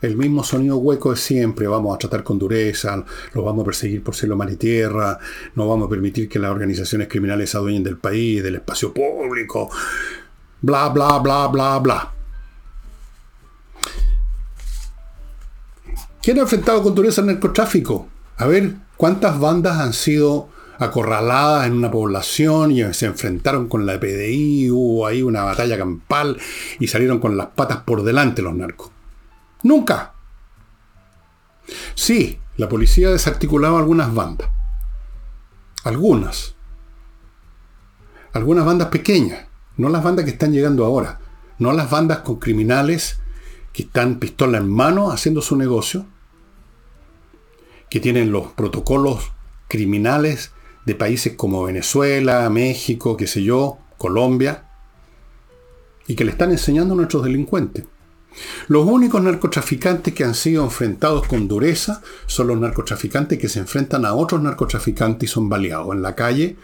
el 0.00 0.16
mismo 0.16 0.42
sonido 0.42 0.78
hueco 0.78 1.10
de 1.10 1.16
siempre. 1.16 1.66
Vamos 1.66 1.94
a 1.94 1.98
tratar 1.98 2.24
con 2.24 2.38
dureza, 2.38 3.04
los 3.34 3.44
vamos 3.44 3.62
a 3.62 3.66
perseguir 3.66 4.02
por 4.02 4.14
cielo, 4.14 4.36
mar 4.36 4.50
y 4.50 4.56
tierra, 4.56 5.18
no 5.54 5.68
vamos 5.68 5.86
a 5.86 5.90
permitir 5.90 6.28
que 6.28 6.38
las 6.38 6.50
organizaciones 6.50 7.08
criminales 7.08 7.50
se 7.50 7.58
adueñen 7.58 7.84
del 7.84 7.98
país, 7.98 8.42
del 8.42 8.56
espacio 8.56 8.92
público, 8.92 9.70
bla, 10.62 10.88
bla, 10.88 11.18
bla, 11.18 11.46
bla, 11.48 11.78
bla. 11.78 12.12
¿Quién 16.22 16.38
ha 16.38 16.42
enfrentado 16.42 16.82
con 16.82 16.94
dureza 16.94 17.20
el 17.20 17.28
narcotráfico? 17.28 18.08
A 18.38 18.46
ver, 18.46 18.74
¿cuántas 18.96 19.38
bandas 19.38 19.78
han 19.78 19.92
sido 19.92 20.48
acorraladas 20.78 21.66
en 21.66 21.74
una 21.74 21.90
población 21.90 22.70
y 22.72 22.82
se 22.94 23.06
enfrentaron 23.06 23.68
con 23.68 23.86
la 23.86 23.98
PDI, 23.98 24.70
hubo 24.70 25.06
ahí 25.06 25.22
una 25.22 25.42
batalla 25.44 25.78
campal 25.78 26.38
y 26.78 26.88
salieron 26.88 27.18
con 27.18 27.36
las 27.36 27.48
patas 27.48 27.78
por 27.78 28.02
delante 28.02 28.42
los 28.42 28.54
narcos. 28.54 28.90
Nunca. 29.62 30.14
Sí, 31.94 32.38
la 32.56 32.68
policía 32.68 33.10
desarticulaba 33.10 33.78
algunas 33.78 34.14
bandas. 34.14 34.48
Algunas. 35.84 36.54
Algunas 38.32 38.64
bandas 38.64 38.88
pequeñas, 38.88 39.46
no 39.76 39.88
las 39.88 40.04
bandas 40.04 40.24
que 40.24 40.30
están 40.30 40.52
llegando 40.52 40.84
ahora, 40.84 41.20
no 41.58 41.72
las 41.72 41.88
bandas 41.90 42.18
con 42.18 42.36
criminales 42.36 43.18
que 43.72 43.84
están 43.84 44.18
pistola 44.18 44.58
en 44.58 44.68
mano 44.70 45.10
haciendo 45.10 45.40
su 45.40 45.56
negocio, 45.56 46.06
que 47.88 48.00
tienen 48.00 48.30
los 48.30 48.48
protocolos 48.48 49.32
criminales 49.68 50.52
de 50.86 50.94
países 50.94 51.34
como 51.34 51.64
Venezuela, 51.64 52.48
México, 52.48 53.16
qué 53.16 53.26
sé 53.26 53.42
yo, 53.42 53.78
Colombia, 53.98 54.64
y 56.06 56.14
que 56.14 56.24
le 56.24 56.30
están 56.30 56.52
enseñando 56.52 56.94
a 56.94 56.96
nuestros 56.96 57.24
delincuentes. 57.24 57.84
Los 58.68 58.86
únicos 58.86 59.22
narcotraficantes 59.22 60.14
que 60.14 60.24
han 60.24 60.34
sido 60.34 60.62
enfrentados 60.62 61.26
con 61.26 61.48
dureza 61.48 62.02
son 62.26 62.48
los 62.48 62.58
narcotraficantes 62.58 63.38
que 63.38 63.48
se 63.48 63.58
enfrentan 63.58 64.04
a 64.04 64.14
otros 64.14 64.42
narcotraficantes 64.42 65.28
y 65.28 65.32
son 65.32 65.48
baleados. 65.48 65.94
En 65.94 66.02
la 66.02 66.14
calle, 66.14 66.56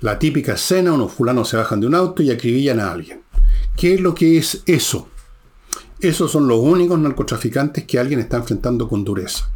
la 0.00 0.18
típica 0.18 0.54
escena, 0.54 0.92
unos 0.92 1.12
fulanos 1.12 1.48
se 1.48 1.56
bajan 1.56 1.80
de 1.80 1.86
un 1.86 1.94
auto 1.94 2.22
y 2.22 2.30
acribillan 2.30 2.80
a 2.80 2.90
alguien. 2.90 3.22
¿Qué 3.76 3.94
es 3.94 4.00
lo 4.00 4.14
que 4.14 4.38
es 4.38 4.62
eso? 4.66 5.08
Esos 6.00 6.32
son 6.32 6.48
los 6.48 6.58
únicos 6.58 6.98
narcotraficantes 6.98 7.84
que 7.84 7.98
alguien 7.98 8.20
está 8.20 8.38
enfrentando 8.38 8.88
con 8.88 9.04
dureza. 9.04 9.50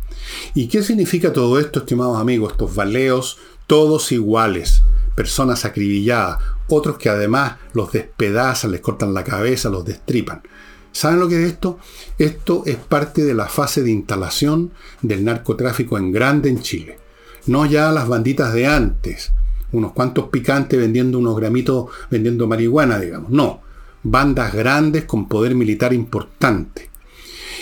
¿Y 0.55 0.69
qué 0.69 0.83
significa 0.83 1.33
todo 1.33 1.59
esto, 1.59 1.81
estimados 1.81 2.19
amigos? 2.19 2.53
Estos 2.53 2.75
baleos, 2.75 3.39
todos 3.71 4.11
iguales, 4.11 4.83
personas 5.15 5.65
acribilladas, 5.65 6.39
otros 6.67 6.99
que 6.99 7.09
además 7.09 7.59
los 7.73 7.93
despedazan, 7.93 8.73
les 8.73 8.81
cortan 8.81 9.15
la 9.15 9.23
cabeza, 9.23 9.71
los 9.71 9.85
destripan. 9.85 10.43
¿Saben 10.91 11.21
lo 11.21 11.29
que 11.29 11.41
es 11.41 11.53
esto? 11.53 11.79
Esto 12.19 12.65
es 12.67 12.75
parte 12.75 13.23
de 13.23 13.33
la 13.33 13.47
fase 13.47 13.85
de 13.85 13.93
instalación 13.93 14.73
del 15.03 15.25
narcotráfico 15.25 15.99
en 15.99 16.11
grande 16.11 16.49
en 16.49 16.63
Chile. 16.63 16.99
No 17.47 17.65
ya 17.65 17.93
las 17.93 18.09
banditas 18.09 18.53
de 18.53 18.67
antes, 18.67 19.31
unos 19.71 19.93
cuantos 19.93 20.31
picantes 20.31 20.77
vendiendo 20.77 21.21
unos 21.21 21.37
gramitos, 21.37 21.91
vendiendo 22.11 22.49
marihuana, 22.49 22.99
digamos. 22.99 23.31
No, 23.31 23.61
bandas 24.03 24.53
grandes 24.53 25.05
con 25.05 25.29
poder 25.29 25.55
militar 25.55 25.93
importante. 25.93 26.91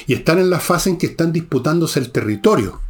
Y 0.06 0.14
están 0.14 0.38
en 0.38 0.48
la 0.48 0.58
fase 0.58 0.88
en 0.88 0.96
que 0.96 1.08
están 1.08 1.34
disputándose 1.34 2.00
el 2.00 2.12
territorio. 2.12 2.80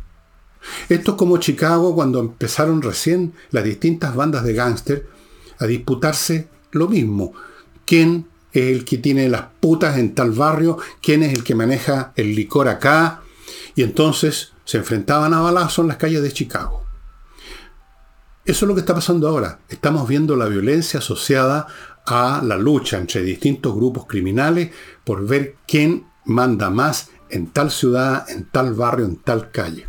Esto 0.89 1.13
es 1.13 1.17
como 1.17 1.39
Chicago 1.39 1.95
cuando 1.95 2.21
empezaron 2.21 2.83
recién 2.83 3.35
las 3.51 3.65
distintas 3.65 4.15
bandas 4.15 4.45
de 4.45 4.55
gángster 4.55 5.07
a 5.59 5.67
disputarse 5.67 6.49
lo 6.71 6.89
mismo. 6.89 7.33
¿Quién 7.85 8.27
es 8.53 8.65
el 8.65 8.85
que 8.85 8.99
tiene 8.99 9.29
las 9.29 9.47
putas 9.61 9.99
en 9.99 10.15
tal 10.15 10.33
barrio? 10.33 10.79
¿Quién 11.03 11.23
es 11.23 11.33
el 11.33 11.45
que 11.45 11.55
maneja 11.55 12.13
el 12.17 12.35
licor 12.35 12.69
acá? 12.69 13.23
Y 13.75 13.83
entonces 13.83 14.53
se 14.65 14.79
enfrentaban 14.79 15.33
a 15.35 15.41
balazos 15.41 15.85
en 15.85 15.89
las 15.89 15.97
calles 15.97 16.23
de 16.23 16.33
Chicago. 16.33 16.85
Eso 18.45 18.65
es 18.65 18.69
lo 18.69 18.75
que 18.75 18.81
está 18.81 18.95
pasando 18.95 19.29
ahora. 19.29 19.61
Estamos 19.69 20.09
viendo 20.09 20.35
la 20.35 20.47
violencia 20.47 21.01
asociada 21.01 21.67
a 22.07 22.41
la 22.43 22.57
lucha 22.57 22.97
entre 22.97 23.23
distintos 23.23 23.75
grupos 23.75 24.07
criminales 24.07 24.71
por 25.05 25.27
ver 25.27 25.57
quién 25.67 26.07
manda 26.25 26.71
más 26.71 27.11
en 27.31 27.49
tal 27.49 27.71
ciudad, 27.71 28.29
en 28.31 28.45
tal 28.47 28.73
barrio, 28.75 29.05
en 29.05 29.17
tal 29.17 29.51
calle. 29.51 29.87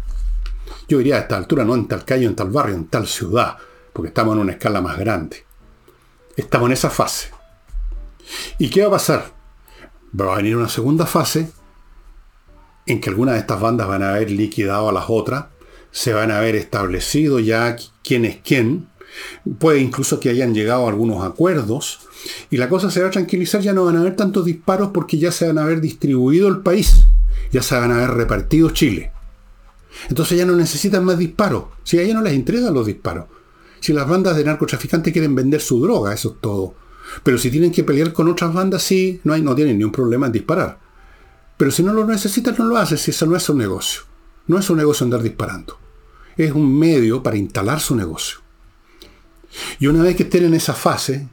Yo 0.88 0.98
diría 0.98 1.16
a 1.16 1.20
esta 1.20 1.38
altura 1.38 1.66
no 1.66 1.76
en 1.76 1.88
tal 1.88 2.06
calle, 2.06 2.26
en 2.26 2.36
tal 2.36 2.50
barrio, 2.50 2.76
en 2.76 2.88
tal 2.88 3.08
ciudad, 3.08 3.58
porque 3.94 4.10
estamos 4.10 4.36
en 4.36 4.42
una 4.42 4.54
escala 4.54 4.82
más 4.82 4.98
grande. 4.98 5.46
Estamos 6.36 6.68
en 6.68 6.74
esa 6.74 6.90
fase. 6.90 7.32
¿Y 8.58 8.70
qué 8.70 8.82
va 8.82 8.88
a 8.88 8.92
pasar? 8.92 9.34
Va 10.20 10.34
a 10.34 10.38
venir 10.38 10.56
una 10.56 10.70
segunda 10.70 11.06
fase 11.06 11.52
en 12.86 13.00
que 13.00 13.10
algunas 13.10 13.36
de 13.36 13.42
estas 13.42 13.60
bandas 13.60 13.88
van 13.88 14.04
a 14.04 14.16
haber 14.16 14.32
liquidado 14.32 14.90
a 14.90 14.92
las 14.94 15.06
otras, 15.08 15.46
se 15.92 16.14
van 16.14 16.32
a 16.32 16.40
haber 16.40 16.56
establecido 16.56 17.40
ya 17.40 17.76
quién 18.04 18.26
es 18.26 18.38
quién, 18.38 18.90
puede 19.60 19.80
incluso 19.80 20.20
que 20.20 20.30
hayan 20.30 20.54
llegado 20.54 20.86
a 20.86 20.90
algunos 20.90 21.24
acuerdos, 21.24 22.00
y 22.50 22.58
la 22.58 22.68
cosa 22.68 22.90
se 22.90 23.02
va 23.02 23.08
a 23.08 23.12
tranquilizar, 23.12 23.62
ya 23.62 23.74
no 23.74 23.86
van 23.86 23.96
a 23.96 24.02
haber 24.02 24.16
tantos 24.16 24.46
disparos 24.46 24.90
porque 24.94 25.18
ya 25.18 25.32
se 25.32 25.48
van 25.48 25.58
a 25.60 25.64
haber 25.64 25.82
distribuido 25.82 26.48
el 26.48 26.60
país, 26.60 27.06
ya 27.52 27.62
se 27.62 27.76
van 27.76 27.92
a 27.92 27.98
haber 27.98 28.12
repartido 28.12 28.72
Chile. 28.72 29.12
Entonces 30.08 30.38
ya 30.38 30.46
no 30.46 30.56
necesitan 30.56 31.04
más 31.04 31.18
disparos, 31.18 31.66
si 31.84 31.98
a 31.98 32.04
ella 32.04 32.14
no 32.14 32.22
les 32.22 32.34
entregan 32.34 32.74
los 32.74 32.86
disparos. 32.86 33.26
Si 33.80 33.94
las 33.94 34.08
bandas 34.08 34.36
de 34.36 34.44
narcotraficantes 34.44 35.14
quieren 35.14 35.36
vender 35.36 35.62
su 35.62 35.82
droga, 35.82 36.14
eso 36.14 36.34
es 36.34 36.42
todo. 36.42 36.76
Pero 37.24 37.38
si 37.38 37.50
tienen 37.50 37.72
que 37.72 37.84
pelear 37.84 38.14
con 38.14 38.28
otras 38.30 38.54
bandas, 38.54 38.84
sí, 38.84 39.20
no, 39.24 39.34
hay, 39.34 39.42
no 39.42 39.56
tienen 39.56 39.78
ni 39.78 39.84
un 39.84 39.92
problema 39.92 40.28
en 40.28 40.32
disparar. 40.32 40.80
Pero 41.58 41.72
si 41.72 41.84
no 41.84 41.94
lo 41.94 42.06
necesitan, 42.06 42.56
no 42.58 42.66
lo 42.66 42.78
hacen, 42.78 42.98
si 42.98 43.12
eso 43.12 43.26
no 43.26 43.36
es 43.36 43.50
un 43.50 43.58
negocio. 43.58 44.04
No 44.48 44.58
es 44.58 44.70
un 44.70 44.78
negocio 44.78 45.04
andar 45.04 45.22
disparando. 45.22 45.78
Es 46.38 46.52
un 46.52 46.78
medio 46.78 47.22
para 47.22 47.38
instalar 47.38 47.80
su 47.80 47.96
negocio. 47.96 48.40
Y 49.80 49.88
una 49.88 50.04
vez 50.04 50.16
que 50.16 50.24
estén 50.24 50.46
en 50.46 50.54
esa 50.54 50.74
fase, 50.74 51.28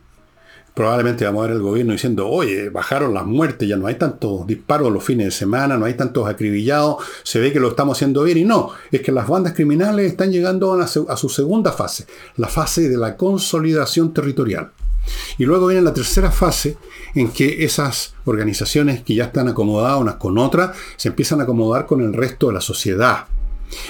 probablemente 0.77 1.25
vamos 1.25 1.43
a 1.43 1.47
ver 1.47 1.57
el 1.57 1.63
gobierno 1.63 1.95
diciendo, 1.95 2.29
oye, 2.29 2.69
bajaron 2.69 3.15
las 3.15 3.25
muertes, 3.25 3.67
ya 3.67 3.79
no 3.79 3.87
hay 3.87 3.95
tantos 3.95 4.47
disparos 4.47 4.93
los 4.93 5.03
fines 5.03 5.25
de 5.25 5.31
semana, 5.31 5.79
no 5.79 5.87
hay 5.87 5.95
tantos 5.95 6.29
acribillados, 6.29 7.03
se 7.23 7.41
ve 7.41 7.51
que 7.51 7.59
lo 7.59 7.69
estamos 7.69 7.97
haciendo 7.97 8.23
bien. 8.25 8.37
Y 8.37 8.45
no, 8.45 8.73
es 8.93 9.01
que 9.01 9.11
las 9.11 9.27
bandas 9.27 9.55
criminales 9.55 10.11
están 10.11 10.31
llegando 10.31 10.75
a, 10.75 10.87
su 10.87 11.29
segunda 11.31 11.73
fase, 11.73 12.05
la 12.37 12.49
fase 12.49 12.91
de 12.91 12.99
la 12.99 13.17
consolidación 13.17 14.13
territorial. 14.13 14.73
Y 15.39 15.47
luego 15.47 15.69
viene 15.69 15.81
la 15.81 15.95
tercera 15.95 16.31
fase 16.31 16.77
en 17.15 17.31
que 17.31 17.65
esas 17.65 18.15
organizaciones 18.27 19.03
que 19.03 19.15
ya 19.15 19.25
están 19.25 19.49
acomodadas 19.49 19.99
unas 19.99 20.17
con 20.17 20.37
otras, 20.37 20.77
se 20.99 21.09
empiezan 21.09 21.41
a 21.41 21.45
acomodar 21.45 21.87
con 21.87 22.03
el 22.03 22.13
resto 22.13 22.49
de 22.49 22.53
la 22.53 22.61
sociedad. 22.61 23.25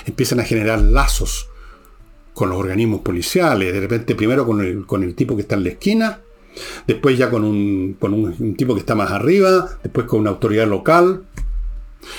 Empiezan 0.06 0.38
a 0.38 0.44
generar 0.44 0.80
lazos 0.80 1.48
con 2.32 2.48
los 2.48 2.60
organismos 2.60 3.00
policiales, 3.00 3.72
de 3.72 3.80
repente 3.80 4.14
primero 4.14 4.46
con 4.46 5.02
el 5.02 5.14
tipo 5.16 5.34
que 5.34 5.42
está 5.42 5.56
en 5.56 5.64
la 5.64 5.70
esquina, 5.70 6.20
después 6.86 7.18
ya 7.18 7.30
con, 7.30 7.44
un, 7.44 7.96
un, 8.00 8.56
tipo 8.56 8.74
que 8.74 8.80
está 8.80 8.94
más 8.94 9.10
arriba, 9.10 9.68
después 9.82 10.06
con 10.06 10.20
una 10.20 10.30
autoridad 10.30 10.66
local. 10.66 11.24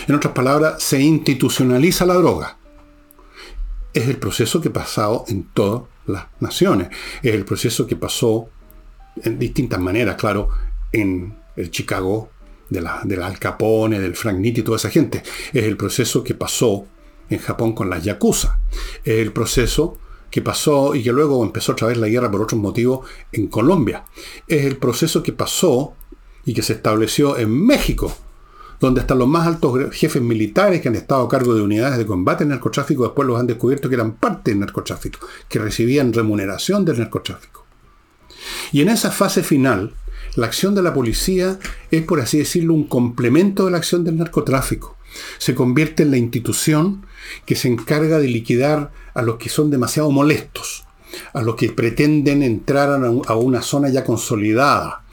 En 0.07 0.15
otras 0.15 0.33
palabras, 0.33 0.81
se 0.81 1.01
institucionaliza 1.01 2.05
la 2.05 2.15
droga. 2.15 2.57
Es 3.93 4.07
el 4.07 4.17
proceso 4.17 4.61
que 4.61 4.69
ha 4.69 4.73
pasado 4.73 5.25
en 5.27 5.43
todas 5.53 5.83
las 6.05 6.25
naciones. 6.39 6.89
Es 7.23 7.33
el 7.33 7.45
proceso 7.45 7.87
que 7.87 7.95
pasó 7.95 8.49
en 9.23 9.39
distintas 9.39 9.79
maneras, 9.79 10.15
claro, 10.15 10.49
en 10.91 11.35
el 11.55 11.71
Chicago 11.71 12.29
de 12.69 12.81
la, 12.81 13.01
del 13.03 13.23
Al 13.23 13.39
Capone, 13.39 13.99
del 13.99 14.15
Frank 14.15 14.37
Nitti 14.37 14.61
y 14.61 14.63
toda 14.63 14.77
esa 14.77 14.89
gente. 14.89 15.23
Es 15.53 15.63
el 15.63 15.77
proceso 15.77 16.23
que 16.23 16.35
pasó 16.35 16.85
en 17.29 17.39
Japón 17.39 17.73
con 17.73 17.89
las 17.89 18.03
Yakuza. 18.03 18.59
Es 19.03 19.19
el 19.19 19.31
proceso 19.31 19.97
que 20.29 20.41
pasó 20.41 20.95
y 20.95 21.03
que 21.03 21.11
luego 21.11 21.43
empezó 21.43 21.71
otra 21.71 21.87
vez 21.87 21.97
la 21.97 22.07
guerra 22.07 22.31
por 22.31 22.41
otros 22.41 22.59
motivos 22.59 23.07
en 23.31 23.47
Colombia. 23.47 24.05
Es 24.47 24.65
el 24.65 24.77
proceso 24.77 25.23
que 25.23 25.33
pasó 25.33 25.93
y 26.45 26.53
que 26.53 26.61
se 26.61 26.73
estableció 26.73 27.37
en 27.37 27.65
México, 27.65 28.15
donde 28.79 29.01
hasta 29.01 29.15
los 29.15 29.27
más 29.27 29.47
altos 29.47 29.93
jefes 29.93 30.21
militares 30.21 30.81
que 30.81 30.87
han 30.87 30.95
estado 30.95 31.23
a 31.23 31.29
cargo 31.29 31.53
de 31.53 31.61
unidades 31.61 31.97
de 31.97 32.05
combate 32.05 32.43
en 32.43 32.49
narcotráfico 32.49 33.03
después 33.03 33.27
los 33.27 33.39
han 33.39 33.47
descubierto 33.47 33.89
que 33.89 33.95
eran 33.95 34.13
parte 34.13 34.51
del 34.51 34.59
narcotráfico, 34.59 35.27
que 35.49 35.59
recibían 35.59 36.13
remuneración 36.13 36.85
del 36.85 36.99
narcotráfico. 36.99 37.65
Y 38.71 38.81
en 38.81 38.89
esa 38.89 39.11
fase 39.11 39.43
final, 39.43 39.93
la 40.35 40.45
acción 40.45 40.75
de 40.75 40.83
la 40.83 40.93
policía 40.93 41.57
es, 41.89 42.03
por 42.03 42.21
así 42.21 42.37
decirlo, 42.37 42.73
un 42.73 42.87
complemento 42.87 43.65
de 43.65 43.71
la 43.71 43.77
acción 43.77 44.03
del 44.03 44.17
narcotráfico. 44.17 44.95
Se 45.37 45.55
convierte 45.55 46.03
en 46.03 46.11
la 46.11 46.17
institución 46.17 47.05
que 47.45 47.55
se 47.55 47.67
encarga 47.67 48.19
de 48.19 48.27
liquidar 48.27 48.91
a 49.17 49.23
los 49.23 49.37
que 49.37 49.49
son 49.49 49.71
demasiado 49.71 50.11
molestos, 50.11 50.85
a 51.33 51.41
los 51.41 51.55
que 51.55 51.71
pretenden 51.71 52.43
entrar 52.43 53.03
a 53.27 53.35
una 53.35 53.63
zona 53.63 53.89
ya 53.89 54.03
consolidada 54.03 55.03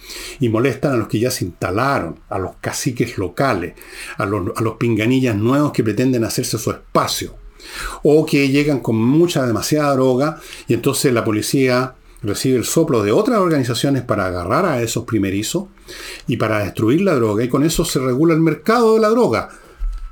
y 0.40 0.50
molestan 0.50 0.92
a 0.92 0.96
los 0.96 1.09
que 1.09 1.18
ya 1.18 1.30
se 1.30 1.46
instalaron, 1.46 2.20
a 2.28 2.38
los 2.38 2.52
caciques 2.61 3.16
locales, 3.16 3.72
a 4.18 4.26
los, 4.26 4.55
a 4.57 4.61
los 4.61 4.76
pinganillas 4.76 5.36
nuevos 5.36 5.72
que 5.72 5.82
pretenden 5.82 6.22
hacerse 6.22 6.59
su 6.59 6.70
espacio, 6.70 7.34
o 8.02 8.26
que 8.26 8.50
llegan 8.50 8.80
con 8.80 8.96
mucha, 8.96 9.46
demasiada 9.46 9.94
droga 9.94 10.38
y 10.68 10.74
entonces 10.74 11.11
la 11.14 11.24
policía 11.24 11.94
recibe 12.20 12.59
el 12.59 12.64
soplo 12.66 13.02
de 13.02 13.12
otras 13.12 13.38
organizaciones 13.38 14.02
para 14.02 14.26
agarrar 14.26 14.66
a 14.66 14.82
esos 14.82 15.05
primerizos 15.05 15.64
y 16.26 16.36
para 16.36 16.59
destruir 16.59 17.00
la 17.00 17.14
droga 17.14 17.42
y 17.42 17.48
con 17.48 17.64
eso 17.64 17.86
se 17.86 18.00
regula 18.00 18.34
el 18.34 18.40
mercado 18.40 18.96
de 18.96 19.00
la 19.00 19.09
droga 19.09 19.48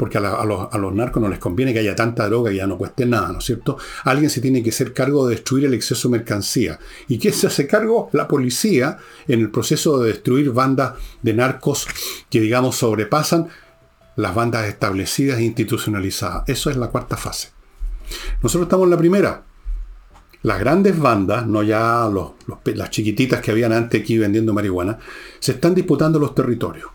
porque 0.03 0.19
a, 0.19 0.45
los, 0.45 0.95
narcos 0.95 1.23
no 1.23 1.29
les 1.29 1.39
conviene 1.39 1.73
que 1.73 1.79
haya 1.79 1.95
tanta 1.95 2.27
droga 2.27 2.51
y 2.51 2.57
ya 2.57 2.67
no 2.67 2.77
cueste 2.77 3.07
nada, 3.07 3.31
¿no 3.31 3.39
es 3.39 3.45
cierto? 3.45 3.79
Alguien 4.03 4.31
se 4.31 4.41
tiene 4.41 4.61
que 4.61 4.71
hacer 4.71 4.93
cargo 4.93 5.29
de 5.29 5.37
destruir 5.37 5.67
el 5.67 5.75
exceso 5.75 6.09
de 6.09 6.19
mercancía. 6.19 6.81
¿Y 7.07 7.19
qué 7.19 7.31
se 7.31 7.47
hace 7.47 7.69
cargo? 7.69 8.11
La 8.11 8.27
policía 8.27 8.99
en 9.29 9.39
el 9.39 9.53
proceso 9.53 10.01
de 10.01 10.09
destruir 10.09 10.51
bandas 10.51 10.95
de 11.23 11.35
narcos 11.35 11.87
que, 12.29 12.41
digamos, 12.41 12.75
sobrepasan 12.75 13.47
las 14.17 14.35
bandas 14.35 14.67
establecidas 14.67 15.39
e 15.39 15.45
institucionalizadas. 15.45 16.49
Eso 16.49 16.69
es 16.69 16.77
la 16.77 16.89
cuarta 16.89 17.17
fase. 17.17 17.51
Nosotros 18.43 18.67
estamos 18.67 18.87
en 18.87 18.91
la 18.91 18.99
primera. 18.99 19.45
Las 20.43 20.59
grandes 20.59 20.99
bandas, 20.99 21.47
no 21.47 21.63
ya 21.63 22.11
las 22.75 22.91
chiquititas 22.91 23.41
que 23.41 23.53
habían 23.53 23.73
antes 23.73 24.01
aquí 24.01 24.19
vendiendo 24.19 24.53
marihuana, 24.53 24.99
se 25.39 25.53
están 25.53 25.77
disputando 25.77 26.19
los 26.19 26.35
territorios. 26.35 26.91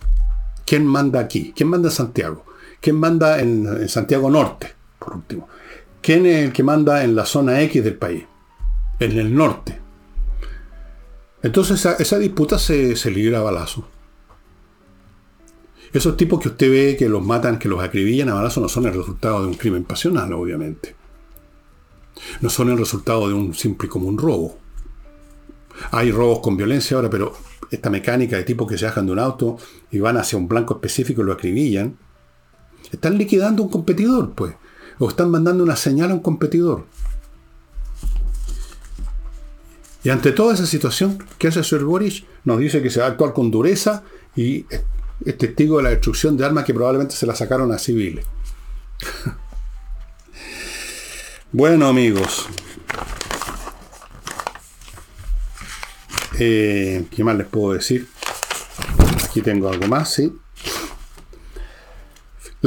¿Quién 0.65 0.85
manda 0.85 1.21
aquí? 1.21 1.53
¿Quién 1.55 1.69
manda 1.69 1.89
Santiago? 1.89 2.43
¿Quién 2.79 2.97
manda 2.97 3.39
en, 3.39 3.87
Santiago 3.89 4.29
Norte, 4.29 4.73
por 4.99 5.15
último? 5.15 5.47
¿Quién 6.01 6.25
es 6.25 6.45
el 6.45 6.53
que 6.53 6.63
manda 6.63 7.03
en 7.03 7.15
la 7.15 7.25
zona 7.25 7.61
X 7.61 7.83
del 7.83 7.95
país? 7.95 8.23
En 8.99 9.17
el 9.17 9.33
norte. 9.33 9.79
Entonces 11.43 11.85
esa, 11.99 12.17
disputa 12.17 12.57
se, 12.57 12.95
se 12.95 13.11
libra 13.11 13.39
a 13.39 13.43
balazo. 13.43 13.87
Esos 15.93 16.17
tipos 16.17 16.39
que 16.39 16.49
usted 16.49 16.69
ve 16.69 16.95
que 16.97 17.07
los 17.07 17.25
matan, 17.25 17.59
que 17.59 17.69
los 17.69 17.81
acribillan 17.81 18.29
a 18.29 18.33
balazo, 18.33 18.61
no 18.61 18.69
son 18.69 18.85
el 18.85 18.93
resultado 18.93 19.41
de 19.41 19.47
un 19.47 19.53
crimen 19.53 19.83
pasional, 19.83 20.31
obviamente. 20.33 20.95
no 22.41 22.49
son 22.49 22.69
el 22.69 22.77
resultado 22.77 23.27
de 23.27 23.33
un 23.33 23.53
simple 23.53 23.87
y 23.87 23.89
común 23.89 24.17
robo. 24.17 24.57
Hay 25.91 26.11
robos 26.11 26.39
con 26.39 26.57
violencia 26.57 26.97
ahora, 26.97 27.09
pero 27.09 27.33
esta 27.71 27.89
mecánica 27.89 28.37
de 28.37 28.43
tipos 28.43 28.67
que 28.67 28.77
se 28.77 28.85
bajan 28.85 29.05
de 29.05 29.11
un 29.11 29.19
auto 29.19 29.57
y 29.91 29.99
van 29.99 30.17
hacia 30.17 30.37
un 30.37 30.47
blanco 30.47 30.75
específico 30.75 31.21
y 31.21 31.25
lo 31.25 31.33
acribillan, 31.33 31.97
están 32.91 33.17
liquidando 33.17 33.63
a 33.63 33.65
un 33.65 33.71
competidor, 33.71 34.33
pues. 34.33 34.55
O 34.99 35.09
están 35.09 35.29
mandando 35.29 35.63
una 35.63 35.75
señal 35.75 36.11
a 36.11 36.13
un 36.13 36.21
competidor. 36.21 36.85
Y 40.03 40.09
ante 40.09 40.31
toda 40.31 40.53
esa 40.53 40.65
situación, 40.65 41.23
¿qué 41.37 41.49
hace 41.49 41.63
Sir 41.63 41.83
Boris? 41.83 42.23
Nos 42.45 42.59
dice 42.59 42.81
que 42.81 42.89
se 42.89 42.99
va 42.99 43.07
a 43.07 43.09
actuar 43.09 43.33
con 43.33 43.51
dureza 43.51 44.03
y 44.35 44.65
es 45.25 45.37
testigo 45.37 45.77
de 45.77 45.83
la 45.83 45.89
destrucción 45.89 46.37
de 46.37 46.45
armas 46.45 46.63
que 46.63 46.73
probablemente 46.73 47.15
se 47.15 47.25
la 47.25 47.35
sacaron 47.35 47.71
a 47.73 47.77
civiles. 47.77 48.25
bueno, 51.51 51.87
amigos. 51.87 52.47
Eh, 56.39 57.05
¿Qué 57.13 57.23
más 57.23 57.35
les 57.35 57.47
puedo 57.47 57.73
decir? 57.73 58.07
Aquí 59.25 59.41
tengo 59.41 59.69
algo 59.69 59.87
más, 59.87 60.13
sí. 60.13 60.31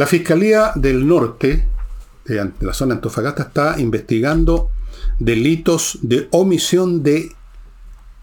La 0.01 0.07
Fiscalía 0.07 0.73
del 0.77 1.07
Norte, 1.07 1.69
de 2.25 2.51
la 2.61 2.73
zona 2.73 2.95
de 2.95 2.99
Antofagasta, 3.01 3.43
está 3.43 3.79
investigando 3.79 4.71
delitos 5.19 5.99
de 6.01 6.27
omisión 6.31 7.03
de 7.03 7.31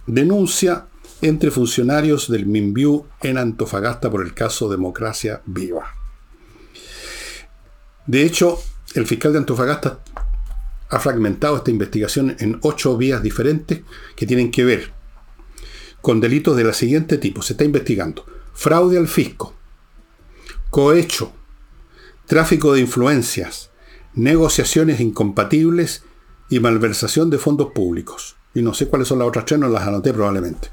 denuncia 0.07 0.87
entre 1.21 1.51
funcionarios 1.51 2.31
del 2.31 2.47
MINVIU 2.47 3.05
en 3.21 3.37
Antofagasta 3.37 4.09
por 4.09 4.25
el 4.25 4.33
caso 4.33 4.69
Democracia 4.69 5.43
Viva. 5.45 5.85
De 8.07 8.23
hecho, 8.23 8.59
el 8.95 9.05
fiscal 9.05 9.33
de 9.33 9.37
Antofagasta 9.37 9.99
ha 10.89 10.99
fragmentado 10.99 11.57
esta 11.57 11.69
investigación 11.69 12.35
en 12.39 12.57
ocho 12.63 12.97
vías 12.97 13.21
diferentes 13.21 13.81
que 14.15 14.25
tienen 14.25 14.49
que 14.49 14.65
ver 14.65 14.93
con 16.01 16.21
delitos 16.21 16.57
de 16.57 16.63
la 16.63 16.73
siguiente 16.73 17.19
tipo. 17.19 17.43
Se 17.43 17.53
está 17.53 17.65
investigando 17.65 18.25
fraude 18.55 18.97
al 18.97 19.07
fisco, 19.07 19.53
cohecho, 20.71 21.36
tráfico 22.27 22.73
de 22.73 22.81
influencias, 22.81 23.71
negociaciones 24.13 24.99
incompatibles 24.99 26.03
y 26.49 26.59
malversación 26.59 27.29
de 27.29 27.37
fondos 27.39 27.71
públicos. 27.71 28.35
Y 28.53 28.61
no 28.61 28.73
sé 28.73 28.87
cuáles 28.87 29.07
son 29.07 29.19
las 29.19 29.27
otras 29.27 29.45
tres, 29.45 29.59
no 29.59 29.69
las 29.69 29.87
anoté 29.87 30.13
probablemente. 30.13 30.69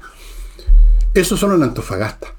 Eso 1.13 1.37
solo 1.37 1.55
en 1.55 1.63
Antofagasta. 1.63 2.35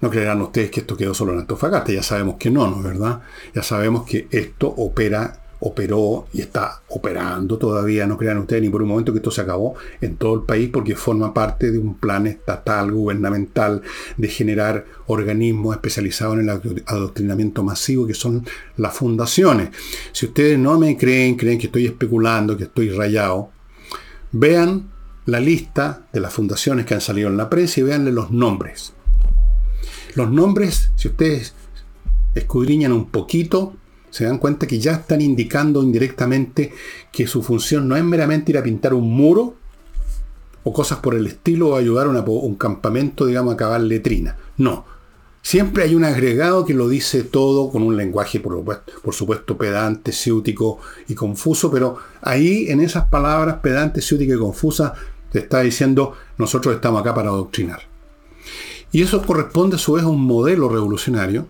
No 0.00 0.10
creerán 0.10 0.42
ustedes 0.42 0.70
que 0.70 0.80
esto 0.80 0.96
quedó 0.96 1.14
solo 1.14 1.32
en 1.32 1.40
Antofagasta, 1.40 1.92
ya 1.92 2.02
sabemos 2.02 2.36
que 2.38 2.50
no, 2.50 2.68
¿no 2.68 2.78
es 2.78 2.82
verdad? 2.82 3.22
Ya 3.54 3.62
sabemos 3.62 4.04
que 4.04 4.26
esto 4.32 4.66
opera 4.68 5.41
operó 5.64 6.26
y 6.32 6.40
está 6.40 6.82
operando 6.88 7.56
todavía, 7.56 8.04
no 8.04 8.18
crean 8.18 8.38
ustedes 8.38 8.62
ni 8.62 8.68
por 8.68 8.82
un 8.82 8.88
momento 8.88 9.12
que 9.12 9.18
esto 9.18 9.30
se 9.30 9.42
acabó 9.42 9.76
en 10.00 10.16
todo 10.16 10.34
el 10.34 10.42
país 10.42 10.68
porque 10.72 10.96
forma 10.96 11.32
parte 11.32 11.70
de 11.70 11.78
un 11.78 11.94
plan 11.94 12.26
estatal, 12.26 12.90
gubernamental, 12.90 13.80
de 14.16 14.28
generar 14.28 14.84
organismos 15.06 15.76
especializados 15.76 16.34
en 16.34 16.48
el 16.48 16.82
adoctrinamiento 16.84 17.62
masivo 17.62 18.08
que 18.08 18.14
son 18.14 18.44
las 18.76 18.92
fundaciones. 18.94 19.70
Si 20.10 20.26
ustedes 20.26 20.58
no 20.58 20.78
me 20.80 20.96
creen, 20.96 21.36
creen 21.36 21.58
que 21.58 21.66
estoy 21.66 21.86
especulando, 21.86 22.56
que 22.56 22.64
estoy 22.64 22.90
rayado, 22.90 23.50
vean 24.32 24.90
la 25.26 25.38
lista 25.38 26.08
de 26.12 26.18
las 26.18 26.32
fundaciones 26.32 26.86
que 26.86 26.94
han 26.94 27.00
salido 27.00 27.28
en 27.28 27.36
la 27.36 27.48
prensa 27.48 27.78
y 27.78 27.84
veanle 27.84 28.10
los 28.10 28.32
nombres. 28.32 28.94
Los 30.16 30.28
nombres, 30.28 30.90
si 30.96 31.06
ustedes 31.06 31.54
escudriñan 32.34 32.90
un 32.90 33.10
poquito, 33.10 33.76
se 34.12 34.26
dan 34.26 34.36
cuenta 34.36 34.66
que 34.66 34.78
ya 34.78 34.92
están 34.92 35.22
indicando 35.22 35.82
indirectamente 35.82 36.70
que 37.10 37.26
su 37.26 37.42
función 37.42 37.88
no 37.88 37.96
es 37.96 38.04
meramente 38.04 38.52
ir 38.52 38.58
a 38.58 38.62
pintar 38.62 38.92
un 38.92 39.10
muro 39.10 39.54
o 40.64 40.72
cosas 40.72 40.98
por 40.98 41.14
el 41.14 41.26
estilo 41.26 41.70
o 41.70 41.76
ayudar 41.76 42.06
a 42.06 42.10
un 42.10 42.54
campamento, 42.56 43.24
digamos, 43.24 43.52
a 43.52 43.54
acabar 43.54 43.80
letrina. 43.80 44.36
No. 44.58 44.84
Siempre 45.40 45.84
hay 45.84 45.94
un 45.94 46.04
agregado 46.04 46.66
que 46.66 46.74
lo 46.74 46.90
dice 46.90 47.24
todo 47.24 47.70
con 47.70 47.82
un 47.82 47.96
lenguaje, 47.96 48.38
por, 48.38 48.62
por 48.62 49.14
supuesto, 49.14 49.56
pedante, 49.56 50.12
ciútico 50.12 50.78
y 51.08 51.14
confuso, 51.14 51.70
pero 51.70 51.96
ahí 52.20 52.66
en 52.68 52.80
esas 52.80 53.06
palabras 53.06 53.60
pedante, 53.62 54.02
ciútica 54.02 54.34
y 54.34 54.38
confusa 54.38 54.92
te 55.32 55.38
está 55.38 55.60
diciendo 55.60 56.12
nosotros 56.36 56.74
estamos 56.74 57.00
acá 57.00 57.14
para 57.14 57.30
adoctrinar. 57.30 57.80
Y 58.92 59.00
eso 59.00 59.22
corresponde 59.22 59.76
a 59.76 59.78
su 59.78 59.94
vez 59.94 60.04
a 60.04 60.08
un 60.08 60.22
modelo 60.22 60.68
revolucionario 60.68 61.48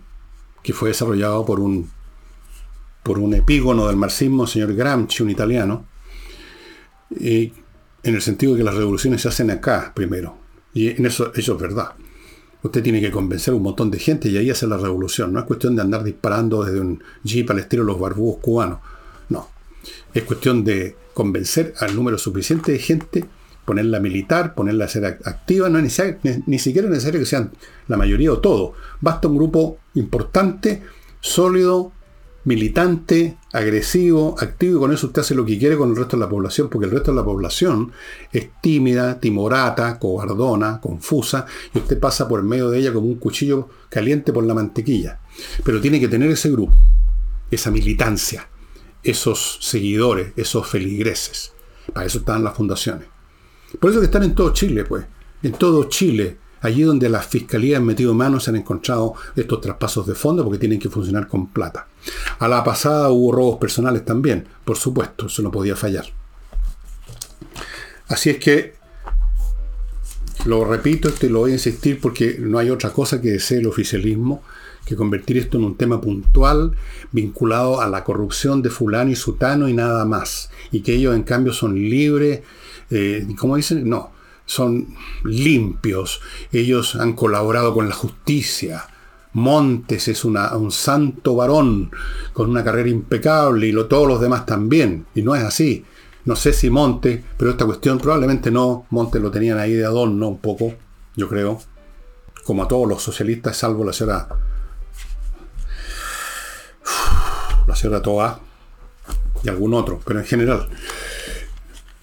que 0.63 0.71
fue 0.71 0.89
desarrollado 0.89 1.45
por 1.45 1.59
un 1.59 1.89
por 3.03 3.19
un 3.19 3.33
epígono 3.33 3.87
del 3.87 3.97
marxismo, 3.97 4.47
señor 4.47 4.73
Gramsci, 4.73 5.21
un 5.23 5.29
italiano, 5.29 5.85
y 7.11 7.51
en 8.01 8.15
el 8.15 8.21
sentido 8.21 8.53
de 8.53 8.59
que 8.59 8.63
las 8.63 8.75
revoluciones 8.75 9.21
se 9.21 9.27
hacen 9.27 9.51
acá 9.51 9.91
primero. 9.93 10.37
Y 10.73 10.89
en 10.89 11.05
eso, 11.05 11.31
eso 11.35 11.53
es 11.53 11.61
verdad. 11.61 11.91
Usted 12.63 12.81
tiene 12.81 13.01
que 13.01 13.11
convencer 13.11 13.53
a 13.53 13.57
un 13.57 13.63
montón 13.63 13.91
de 13.91 13.99
gente 13.99 14.29
y 14.29 14.37
ahí 14.37 14.49
hace 14.49 14.67
la 14.67 14.77
revolución. 14.77 15.33
No 15.33 15.39
es 15.39 15.45
cuestión 15.45 15.75
de 15.75 15.81
andar 15.81 16.03
disparando 16.03 16.63
desde 16.63 16.79
un 16.79 17.03
jeep 17.23 17.49
al 17.51 17.59
estilo 17.59 17.83
los 17.83 17.99
barbudos 17.99 18.37
cubanos. 18.41 18.79
No. 19.29 19.49
Es 20.13 20.23
cuestión 20.23 20.63
de 20.63 20.95
convencer 21.13 21.73
al 21.79 21.95
número 21.95 22.17
suficiente 22.17 22.71
de 22.71 22.79
gente, 22.79 23.25
ponerla 23.65 23.99
militar, 23.99 24.55
ponerla 24.55 24.85
a 24.85 24.87
ser 24.87 25.05
activa. 25.05 25.69
No 25.69 25.79
es 25.79 26.01
ni 26.45 26.59
siquiera 26.59 26.87
es 26.87 26.93
necesario 26.93 27.19
que 27.19 27.25
sean 27.25 27.51
la 27.87 27.97
mayoría 27.97 28.31
o 28.31 28.39
todo. 28.39 28.73
Basta 29.01 29.27
un 29.27 29.35
grupo 29.35 29.77
importante, 29.93 30.83
sólido, 31.19 31.92
militante, 32.45 33.37
agresivo, 33.51 34.35
activo, 34.39 34.77
y 34.77 34.79
con 34.79 34.91
eso 34.91 35.07
usted 35.07 35.21
hace 35.21 35.35
lo 35.35 35.45
que 35.45 35.57
quiere 35.57 35.77
con 35.77 35.89
el 35.89 35.95
resto 35.95 36.17
de 36.17 36.21
la 36.21 36.29
población, 36.29 36.69
porque 36.69 36.85
el 36.85 36.91
resto 36.91 37.11
de 37.11 37.17
la 37.17 37.23
población 37.23 37.91
es 38.31 38.49
tímida, 38.61 39.19
timorata, 39.19 39.97
cobardona, 39.99 40.79
confusa, 40.81 41.45
y 41.73 41.79
usted 41.79 41.99
pasa 41.99 42.27
por 42.27 42.43
medio 42.43 42.69
de 42.69 42.79
ella 42.79 42.93
como 42.93 43.07
un 43.07 43.15
cuchillo 43.15 43.69
caliente 43.89 44.33
por 44.33 44.45
la 44.45 44.53
mantequilla. 44.53 45.19
Pero 45.63 45.81
tiene 45.81 45.99
que 45.99 46.07
tener 46.07 46.29
ese 46.29 46.51
grupo, 46.51 46.75
esa 47.49 47.71
militancia, 47.71 48.49
esos 49.03 49.59
seguidores, 49.61 50.33
esos 50.35 50.67
feligreses. 50.67 51.53
Para 51.93 52.05
eso 52.05 52.19
están 52.19 52.43
las 52.43 52.55
fundaciones. 52.55 53.07
Por 53.79 53.89
eso 53.91 53.99
que 53.99 54.05
están 54.05 54.23
en 54.23 54.35
todo 54.35 54.53
Chile, 54.53 54.83
pues. 54.85 55.05
En 55.41 55.53
todo 55.53 55.85
Chile 55.85 56.37
Allí 56.63 56.83
donde 56.83 57.09
las 57.09 57.27
fiscalías 57.27 57.79
han 57.79 57.85
metido 57.85 58.13
manos 58.13 58.45
se 58.45 58.49
han 58.49 58.55
encontrado 58.55 59.15
estos 59.35 59.59
traspasos 59.59 60.07
de 60.07 60.15
fondo 60.15 60.45
porque 60.45 60.57
tienen 60.57 60.79
que 60.79 60.87
funcionar 60.89 61.27
con 61.27 61.47
plata. 61.47 61.89
A 62.39 62.47
la 62.47 62.63
pasada 62.63 63.09
hubo 63.09 63.31
robos 63.31 63.57
personales 63.57 64.05
también, 64.05 64.47
por 64.65 64.77
supuesto, 64.77 65.27
eso 65.27 65.41
no 65.41 65.51
podía 65.51 65.75
fallar. 65.75 66.05
Así 68.07 68.29
es 68.29 68.37
que 68.37 68.75
lo 70.45 70.65
repito, 70.65 71.09
y 71.21 71.29
lo 71.29 71.39
voy 71.39 71.51
a 71.51 71.53
insistir 71.55 71.99
porque 72.01 72.37
no 72.39 72.59
hay 72.59 72.69
otra 72.69 72.91
cosa 72.91 73.21
que 73.21 73.31
desee 73.31 73.59
el 73.59 73.67
oficialismo 73.67 74.43
que 74.85 74.95
convertir 74.95 75.37
esto 75.37 75.57
en 75.57 75.63
un 75.63 75.77
tema 75.77 76.01
puntual 76.01 76.75
vinculado 77.11 77.79
a 77.79 77.87
la 77.87 78.03
corrupción 78.03 78.61
de 78.61 78.69
fulano 78.69 79.09
y 79.09 79.15
sutano 79.15 79.69
y 79.69 79.73
nada 79.73 80.03
más. 80.03 80.49
Y 80.71 80.81
que 80.81 80.95
ellos 80.95 81.15
en 81.15 81.23
cambio 81.23 81.53
son 81.53 81.75
libres, 81.75 82.41
eh, 82.89 83.25
¿cómo 83.37 83.55
dicen? 83.55 83.87
No, 83.87 84.11
son 84.45 84.87
limpios, 85.23 86.21
ellos 86.51 86.95
han 86.95 87.13
colaborado 87.13 87.73
con 87.73 87.87
la 87.87 87.95
justicia. 87.95 88.87
Montes 89.33 90.07
es 90.07 90.23
un 90.25 90.71
santo 90.71 91.35
varón 91.35 91.91
con 92.33 92.49
una 92.49 92.63
carrera 92.63 92.89
impecable 92.89 93.67
y 93.67 93.71
lo, 93.71 93.87
todos 93.87 94.07
los 94.07 94.21
demás 94.21 94.45
también. 94.45 95.05
Y 95.15 95.21
no 95.21 95.35
es 95.35 95.43
así. 95.43 95.85
No 96.25 96.35
sé 96.35 96.53
si 96.53 96.69
Montes, 96.69 97.21
pero 97.37 97.51
esta 97.51 97.65
cuestión 97.65 97.97
probablemente 97.97 98.51
no. 98.51 98.85
Montes 98.91 99.21
lo 99.21 99.31
tenían 99.31 99.57
ahí 99.57 99.73
de 99.73 99.85
adorno 99.85 100.29
un 100.29 100.39
poco, 100.39 100.73
yo 101.15 101.27
creo. 101.27 101.61
Como 102.45 102.63
a 102.63 102.67
todos 102.67 102.87
los 102.87 103.01
socialistas, 103.01 103.57
salvo 103.57 103.83
la 103.83 103.93
señora. 103.93 104.27
La 107.65 107.75
señora 107.77 108.01
Toa 108.01 108.41
y 109.41 109.47
algún 109.49 109.73
otro, 109.73 110.01
pero 110.05 110.19
en 110.19 110.25
general 110.25 110.67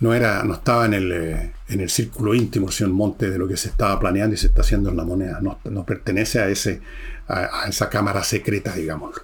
no, 0.00 0.14
era, 0.14 0.42
no 0.42 0.54
estaba 0.54 0.86
en 0.86 0.94
el, 0.94 1.12
eh, 1.12 1.52
en 1.70 1.80
el 1.80 1.88
círculo 1.88 2.34
íntimo, 2.34 2.70
señor 2.70 2.92
Monte, 2.92 3.30
de 3.30 3.38
lo 3.38 3.46
que 3.46 3.56
se 3.56 3.68
estaba 3.68 3.98
planeando 3.98 4.34
y 4.34 4.38
se 4.38 4.48
está 4.48 4.62
haciendo 4.62 4.90
en 4.90 4.96
la 4.96 5.04
moneda. 5.04 5.40
No, 5.40 5.86
pertenece 5.86 6.40
a, 6.40 6.48
ese, 6.48 6.80
a, 7.28 7.68
esa 7.68 7.88
cámara 7.88 8.24
secreta, 8.24 8.74
digamos. 8.74 9.14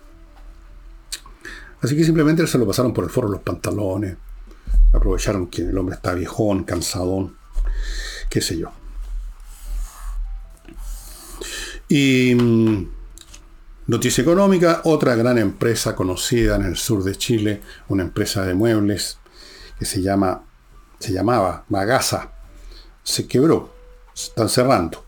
Así 1.82 1.96
que 1.96 2.04
simplemente 2.04 2.46
se 2.46 2.58
lo 2.58 2.66
pasaron 2.66 2.92
por 2.92 3.04
el 3.04 3.10
foro 3.10 3.28
los 3.28 3.42
pantalones, 3.42 4.16
aprovecharon 4.92 5.48
que 5.48 5.62
el 5.62 5.76
hombre 5.76 5.96
está 5.96 6.14
viejón, 6.14 6.64
cansadón, 6.64 7.36
qué 8.30 8.40
sé 8.40 8.58
yo. 8.58 8.70
Y 11.88 12.34
mm, 12.34 12.88
noticia 13.88 14.22
económica, 14.22 14.82
otra 14.84 15.16
gran 15.16 15.38
empresa 15.38 15.94
conocida 15.96 16.56
en 16.56 16.62
el 16.62 16.76
sur 16.76 17.02
de 17.02 17.16
Chile, 17.16 17.60
una 17.88 18.04
empresa 18.04 18.44
de 18.44 18.54
muebles 18.54 19.18
que 19.78 19.84
se 19.84 20.00
llama 20.00 20.42
se 20.98 21.12
llamaba 21.12 21.64
Magasa, 21.68 22.32
se 23.06 23.26
quebró, 23.26 23.72
se 24.12 24.28
están 24.28 24.48
cerrando. 24.48 25.04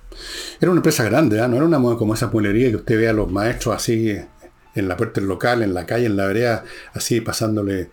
Era 0.60 0.70
una 0.70 0.78
empresa 0.78 1.04
grande, 1.04 1.40
¿ah? 1.40 1.48
no 1.48 1.56
era 1.56 1.64
una 1.64 1.78
como 1.96 2.14
esa 2.14 2.28
muelería 2.28 2.70
que 2.70 2.76
usted 2.76 2.96
ve 2.96 3.08
a 3.08 3.12
los 3.12 3.30
maestros 3.30 3.74
así 3.74 4.16
en 4.74 4.88
la 4.88 4.96
puerta 4.96 5.20
del 5.20 5.28
local, 5.28 5.62
en 5.62 5.74
la 5.74 5.84
calle, 5.84 6.06
en 6.06 6.16
la 6.16 6.26
vereda, 6.26 6.64
así 6.94 7.20
pasándole 7.20 7.90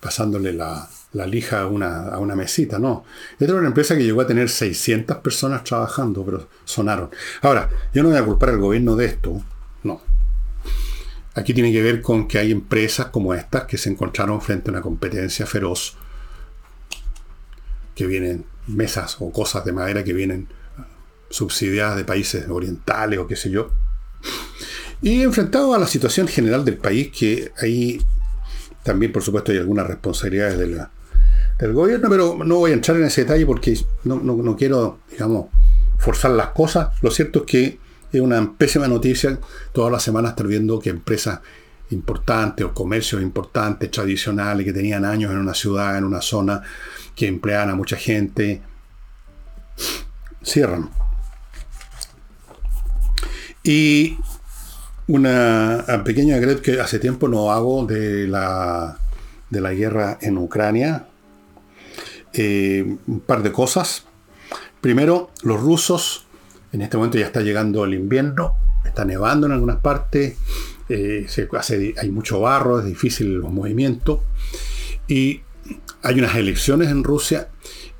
pasándole 0.00 0.52
la, 0.52 0.88
lija 1.12 1.60
a 1.60 1.66
una, 1.68 2.08
a 2.08 2.18
una, 2.18 2.34
mesita, 2.34 2.80
no. 2.80 3.04
Esta 3.34 3.44
era 3.44 3.54
una 3.54 3.68
empresa 3.68 3.96
que 3.96 4.02
llegó 4.02 4.20
a 4.22 4.26
tener 4.26 4.48
600 4.48 5.18
personas 5.18 5.62
trabajando, 5.62 6.24
pero 6.24 6.48
sonaron. 6.64 7.10
Ahora, 7.40 7.70
yo 7.94 8.02
no 8.02 8.08
voy 8.08 8.18
a 8.18 8.24
culpar 8.24 8.48
al 8.48 8.58
gobierno 8.58 8.96
de 8.96 9.06
esto, 9.06 9.40
no. 9.84 10.00
Aquí 11.34 11.54
tiene 11.54 11.70
que 11.70 11.82
ver 11.82 12.02
con 12.02 12.26
que 12.26 12.38
hay 12.38 12.50
empresas 12.50 13.06
como 13.06 13.32
estas 13.32 13.64
que 13.64 13.78
se 13.78 13.90
encontraron 13.90 14.40
frente 14.40 14.70
a 14.70 14.72
una 14.72 14.82
competencia 14.82 15.46
feroz, 15.46 15.96
que 17.94 18.06
vienen 18.06 18.44
mesas 18.66 19.16
o 19.20 19.32
cosas 19.32 19.64
de 19.64 19.72
madera 19.72 20.04
que 20.04 20.12
vienen 20.12 20.48
subsidiadas 21.30 21.96
de 21.96 22.04
países 22.04 22.48
orientales 22.48 23.18
o 23.18 23.26
qué 23.26 23.36
sé 23.36 23.50
yo. 23.50 23.70
Y 25.00 25.22
enfrentado 25.22 25.74
a 25.74 25.78
la 25.78 25.86
situación 25.86 26.28
general 26.28 26.64
del 26.64 26.76
país, 26.76 27.10
que 27.10 27.50
ahí 27.60 28.00
también, 28.84 29.12
por 29.12 29.22
supuesto, 29.22 29.50
hay 29.50 29.58
algunas 29.58 29.86
responsabilidades 29.86 30.58
del 30.58 31.72
gobierno, 31.72 32.08
pero 32.08 32.38
no 32.44 32.56
voy 32.56 32.70
a 32.72 32.74
entrar 32.74 32.96
en 32.96 33.04
ese 33.04 33.22
detalle 33.22 33.46
porque 33.46 33.78
no, 34.04 34.56
quiero, 34.56 35.00
digamos, 35.10 35.46
forzar 35.98 36.32
las 36.32 36.48
cosas. 36.48 36.88
Lo 37.02 37.10
cierto 37.10 37.40
es 37.40 37.44
que 37.46 37.78
es 38.12 38.20
una 38.20 38.52
pésima 38.56 38.86
noticia 38.86 39.38
todas 39.72 39.90
las 39.90 40.02
semanas 40.02 40.32
estar 40.32 40.46
viendo 40.46 40.78
que 40.78 40.90
empresas 40.90 41.40
importantes 41.90 42.64
o 42.64 42.72
comercios 42.72 43.22
importantes, 43.22 43.90
tradicionales, 43.90 44.64
que 44.64 44.72
tenían 44.72 45.04
años 45.04 45.30
en 45.30 45.38
una 45.38 45.54
ciudad, 45.54 45.96
en 45.98 46.04
una 46.04 46.20
zona, 46.20 46.62
que 47.14 47.26
empleaban 47.26 47.70
a 47.70 47.74
mucha 47.74 47.96
gente, 47.96 48.62
cierran. 50.42 50.90
Y 53.62 54.18
una 55.06 55.84
pequeña 56.04 56.36
agredo 56.36 56.62
que 56.62 56.80
hace 56.80 56.98
tiempo 56.98 57.28
no 57.28 57.52
hago 57.52 57.86
de 57.86 58.26
la, 58.26 58.98
de 59.50 59.60
la 59.60 59.72
guerra 59.72 60.18
en 60.20 60.38
Ucrania. 60.38 61.06
Eh, 62.32 62.96
un 63.06 63.20
par 63.20 63.42
de 63.42 63.52
cosas. 63.52 64.04
Primero, 64.80 65.30
los 65.42 65.60
rusos, 65.60 66.26
en 66.72 66.82
este 66.82 66.96
momento 66.96 67.18
ya 67.18 67.26
está 67.26 67.40
llegando 67.40 67.84
el 67.84 67.94
invierno, 67.94 68.54
está 68.84 69.04
nevando 69.04 69.46
en 69.46 69.52
algunas 69.52 69.76
partes, 69.80 70.36
eh, 70.88 71.26
se 71.28 71.48
hace, 71.56 71.94
hay 71.98 72.10
mucho 72.10 72.40
barro, 72.40 72.80
es 72.80 72.86
difícil 72.86 73.34
los 73.34 73.52
movimientos. 73.52 74.20
Y 75.06 75.42
hay 76.02 76.18
unas 76.18 76.34
elecciones 76.36 76.88
en 76.88 77.04
Rusia 77.04 77.48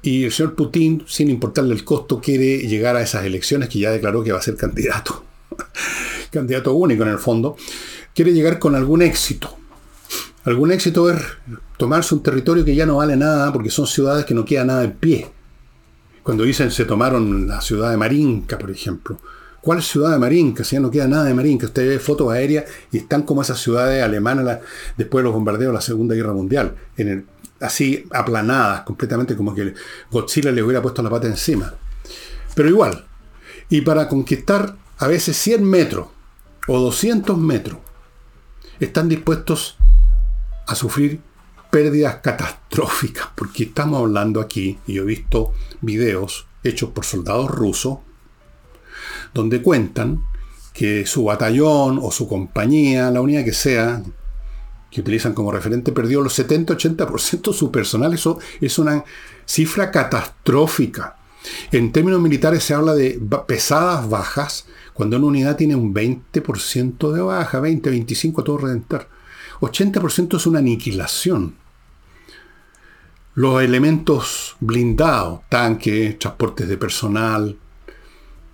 y 0.03 0.25
el 0.25 0.33
señor 0.33 0.55
Putin, 0.55 1.05
sin 1.07 1.31
importarle 1.31 1.75
el 1.75 1.85
costo, 1.85 2.21
quiere 2.21 2.59
llegar 2.67 2.97
a 2.97 3.03
esas 3.03 3.25
elecciones 3.25 3.69
que 3.69 3.79
ya 3.79 3.93
declaró 3.93 4.25
que 4.25 4.33
va 4.33 4.39
a 4.39 4.43
ser 4.43 4.57
candidato. 4.57 5.25
candidato 6.33 6.75
único 6.75 7.05
en 7.05 7.11
el 7.11 7.19
fondo. 7.19 7.57
Quiere 8.13 8.33
llegar 8.33 8.59
con 8.59 8.75
algún 8.75 9.03
éxito. 9.03 9.57
Algún 10.45 10.73
éxito 10.73 11.09
es 11.09 11.23
tomarse 11.77 12.17
un 12.17 12.23
territorio 12.23 12.65
que 12.65 12.75
ya 12.75 12.85
no 12.85 12.97
vale 12.97 13.17
nada 13.17 13.53
porque 13.53 13.71
son 13.71 13.87
ciudades 13.87 14.25
que 14.25 14.35
no 14.35 14.45
queda 14.45 14.65
nada 14.65 14.83
en 14.83 14.93
pie. 14.93 15.31
Cuando 16.25 16.43
dicen 16.43 16.73
se 16.73 16.85
tomaron 16.85 17.47
la 17.47 17.61
ciudad 17.61 17.93
de 17.93 17.97
Marinka, 17.97 18.59
por 18.59 18.73
ejemplo. 18.73 19.19
¿Cuál 19.61 19.81
ciudad 19.81 20.11
de 20.11 20.19
Marinka? 20.19 20.65
Si 20.65 20.75
ya 20.75 20.81
no 20.81 20.91
queda 20.91 21.07
nada 21.07 21.25
de 21.25 21.35
Marinka. 21.35 21.67
Usted 21.67 21.89
ve 21.89 22.01
fotos 22.01 22.33
aéreas 22.33 22.65
y 22.91 22.99
están 22.99 23.23
como 23.23 23.43
esas 23.43 23.61
ciudades 23.61 24.03
alemanas 24.03 24.59
después 24.97 25.23
de 25.23 25.27
los 25.27 25.33
bombardeos 25.33 25.71
de 25.71 25.75
la 25.75 25.81
Segunda 25.81 26.17
Guerra 26.17 26.33
Mundial. 26.33 26.75
En 26.97 27.09
el, 27.09 27.25
así 27.63 28.07
aplanadas, 28.11 28.83
completamente 28.83 29.37
como 29.37 29.55
que 29.55 29.75
Godzilla 30.11 30.51
le 30.51 30.63
hubiera 30.63 30.83
puesto 30.83 31.03
la 31.03 31.11
pata 31.11 31.27
encima. 31.27 31.75
Pero 32.55 32.69
igual. 32.69 33.07
Y 33.69 33.81
para 33.81 34.09
conquistar 34.09 34.77
a 34.99 35.07
veces 35.07 35.37
100 35.39 35.65
metros 35.65 36.09
o 36.69 36.79
200 36.79 37.39
metros, 37.39 37.79
están 38.79 39.09
dispuestos 39.09 39.77
a 40.67 40.75
sufrir 40.75 41.21
pérdidas 41.71 42.17
catastróficas, 42.17 43.29
porque 43.35 43.65
estamos 43.65 44.01
hablando 44.01 44.41
aquí, 44.41 44.79
y 44.87 44.95
yo 44.95 45.03
he 45.03 45.07
visto 45.07 45.53
videos 45.81 46.47
hechos 46.63 46.91
por 46.91 47.05
soldados 47.05 47.51
rusos, 47.51 47.99
donde 49.33 49.63
cuentan 49.63 50.23
que 50.75 51.07
su 51.07 51.25
batallón 51.25 51.99
o 52.03 52.11
su 52.11 52.29
compañía, 52.29 53.11
la 53.11 53.21
unidad 53.21 53.45
que 53.45 53.53
sea, 53.53 54.03
que 54.93 55.01
utilizan 55.01 55.33
como 55.33 55.51
referente, 55.51 55.91
perdió 55.91 56.21
los 56.21 56.39
70-80% 56.39 57.51
de 57.51 57.57
su 57.57 57.73
personal. 57.73 58.13
Eso 58.13 58.39
es 58.61 58.79
una 58.79 59.03
cifra 59.47 59.91
catastrófica. 59.91 61.17
En 61.73 61.91
términos 61.93 62.21
militares 62.21 62.63
se 62.63 62.75
habla 62.75 62.93
de 62.95 63.19
pesadas 63.47 64.09
bajas 64.09 64.67
cuando 64.93 65.17
una 65.17 65.27
unidad 65.27 65.57
tiene 65.57 65.75
un 65.75 65.95
20% 65.95 67.11
de 67.11 67.23
baja, 67.23 67.59
20, 67.59 67.89
25 67.89 68.43
a 68.43 68.45
todo 68.45 68.59
redentar. 68.59 69.09
80% 69.61 70.37
es 70.37 70.47
una 70.47 70.59
aniquilación. 70.59 71.57
Los 73.35 73.63
elementos 73.63 74.57
blindados, 74.61 75.41
tanques, 75.49 76.19
transportes 76.19 76.69
de 76.69 76.77
personal, 76.77 77.57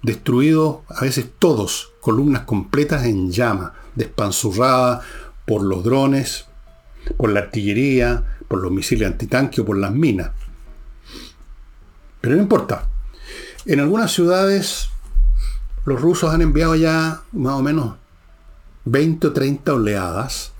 destruidos 0.02 0.78
a 0.88 1.00
veces 1.00 1.26
todos, 1.40 1.94
columnas 2.00 2.42
completas 2.42 3.04
en 3.06 3.32
llama, 3.32 3.74
despanzurradas 3.96 5.04
por 5.48 5.62
los 5.62 5.82
drones, 5.82 6.44
por 7.16 7.30
la 7.30 7.40
artillería, 7.40 8.22
por 8.46 8.60
los 8.60 8.70
misiles 8.70 9.08
antitanque 9.08 9.62
o 9.62 9.64
por 9.64 9.78
las 9.78 9.92
minas. 9.92 10.30
Pero 12.20 12.36
no 12.36 12.42
importa. 12.42 12.88
En 13.64 13.80
algunas 13.80 14.12
ciudades 14.12 14.90
los 15.86 16.00
rusos 16.00 16.32
han 16.32 16.42
enviado 16.42 16.76
ya 16.76 17.22
más 17.32 17.54
o 17.54 17.62
menos 17.62 17.96
20 18.84 19.28
o 19.28 19.32
30 19.32 19.72
oleadas 19.72 20.52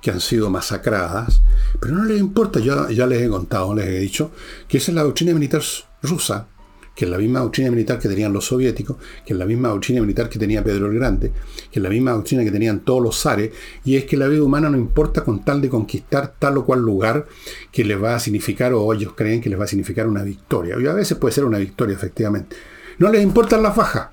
que 0.00 0.10
han 0.10 0.20
sido 0.20 0.48
masacradas, 0.48 1.42
pero 1.78 1.94
no 1.94 2.04
les 2.04 2.18
importa, 2.18 2.58
yo 2.58 2.88
ya 2.88 3.06
les 3.06 3.22
he 3.22 3.28
contado, 3.28 3.74
les 3.74 3.86
he 3.86 3.98
dicho, 3.98 4.32
que 4.66 4.78
esa 4.78 4.90
es 4.90 4.96
la 4.96 5.02
doctrina 5.02 5.32
militar 5.34 5.62
rusa, 6.02 6.46
que 6.94 7.04
es 7.06 7.10
la 7.10 7.18
misma 7.18 7.40
doctrina 7.40 7.70
militar 7.70 7.98
que 7.98 8.08
tenían 8.08 8.32
los 8.32 8.46
soviéticos, 8.46 8.96
que 9.24 9.32
es 9.32 9.38
la 9.38 9.46
misma 9.46 9.68
doctrina 9.68 10.00
militar 10.00 10.28
que 10.28 10.38
tenía 10.38 10.62
Pedro 10.62 10.86
el 10.86 10.94
Grande, 10.94 11.32
que 11.70 11.78
es 11.78 11.82
la 11.82 11.88
misma 11.88 12.12
doctrina 12.12 12.44
que 12.44 12.50
tenían 12.50 12.80
todos 12.80 13.02
los 13.02 13.20
zares, 13.20 13.52
y 13.84 13.96
es 13.96 14.04
que 14.04 14.16
la 14.16 14.28
vida 14.28 14.42
humana 14.42 14.68
no 14.68 14.76
importa 14.76 15.24
con 15.24 15.44
tal 15.44 15.60
de 15.60 15.68
conquistar 15.68 16.34
tal 16.38 16.58
o 16.58 16.64
cual 16.64 16.80
lugar 16.80 17.26
que 17.70 17.84
les 17.84 18.02
va 18.02 18.14
a 18.14 18.20
significar, 18.20 18.74
o 18.74 18.92
ellos 18.92 19.14
creen 19.16 19.40
que 19.40 19.48
les 19.48 19.58
va 19.58 19.64
a 19.64 19.68
significar 19.68 20.06
una 20.06 20.22
victoria. 20.22 20.76
Y 20.78 20.86
a 20.86 20.92
veces 20.92 21.16
puede 21.16 21.34
ser 21.34 21.44
una 21.44 21.58
victoria, 21.58 21.94
efectivamente. 21.94 22.56
No 22.98 23.10
les 23.10 23.22
importan 23.22 23.62
las 23.62 23.74
bajas, 23.74 24.08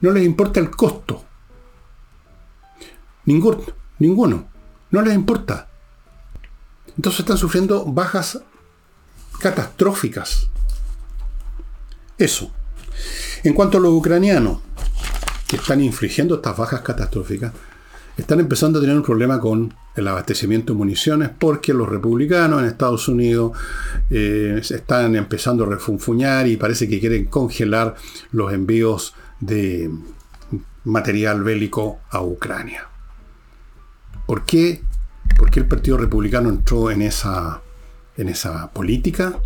no 0.00 0.10
les 0.10 0.24
importa 0.24 0.60
el 0.60 0.70
costo. 0.70 1.24
Ninguno, 3.26 3.62
ninguno. 3.98 4.48
No 4.90 5.02
les 5.02 5.14
importa. 5.14 5.68
Entonces 6.96 7.20
están 7.20 7.38
sufriendo 7.38 7.84
bajas 7.84 8.40
catastróficas. 9.40 10.50
Eso. 12.20 12.50
En 13.44 13.54
cuanto 13.54 13.78
a 13.78 13.80
los 13.80 13.94
ucranianos, 13.94 14.58
que 15.48 15.56
están 15.56 15.80
infligiendo 15.80 16.34
estas 16.34 16.54
bajas 16.54 16.82
catastróficas, 16.82 17.50
están 18.18 18.40
empezando 18.40 18.78
a 18.78 18.82
tener 18.82 18.94
un 18.94 19.02
problema 19.02 19.40
con 19.40 19.72
el 19.96 20.06
abastecimiento 20.06 20.74
de 20.74 20.78
municiones 20.78 21.30
porque 21.30 21.72
los 21.72 21.88
republicanos 21.88 22.60
en 22.60 22.66
Estados 22.66 23.08
Unidos 23.08 23.56
eh, 24.10 24.60
están 24.60 25.16
empezando 25.16 25.64
a 25.64 25.68
refunfuñar 25.68 26.46
y 26.46 26.58
parece 26.58 26.86
que 26.90 27.00
quieren 27.00 27.24
congelar 27.24 27.94
los 28.32 28.52
envíos 28.52 29.14
de 29.40 29.90
material 30.84 31.42
bélico 31.42 32.00
a 32.10 32.22
Ucrania. 32.22 32.86
¿Por 34.26 34.44
qué? 34.44 34.82
¿Por 35.38 35.50
qué 35.50 35.60
el 35.60 35.66
Partido 35.66 35.96
Republicano 35.96 36.50
entró 36.50 36.90
en 36.90 37.00
esa, 37.00 37.62
en 38.18 38.28
esa 38.28 38.70
política? 38.72 39.40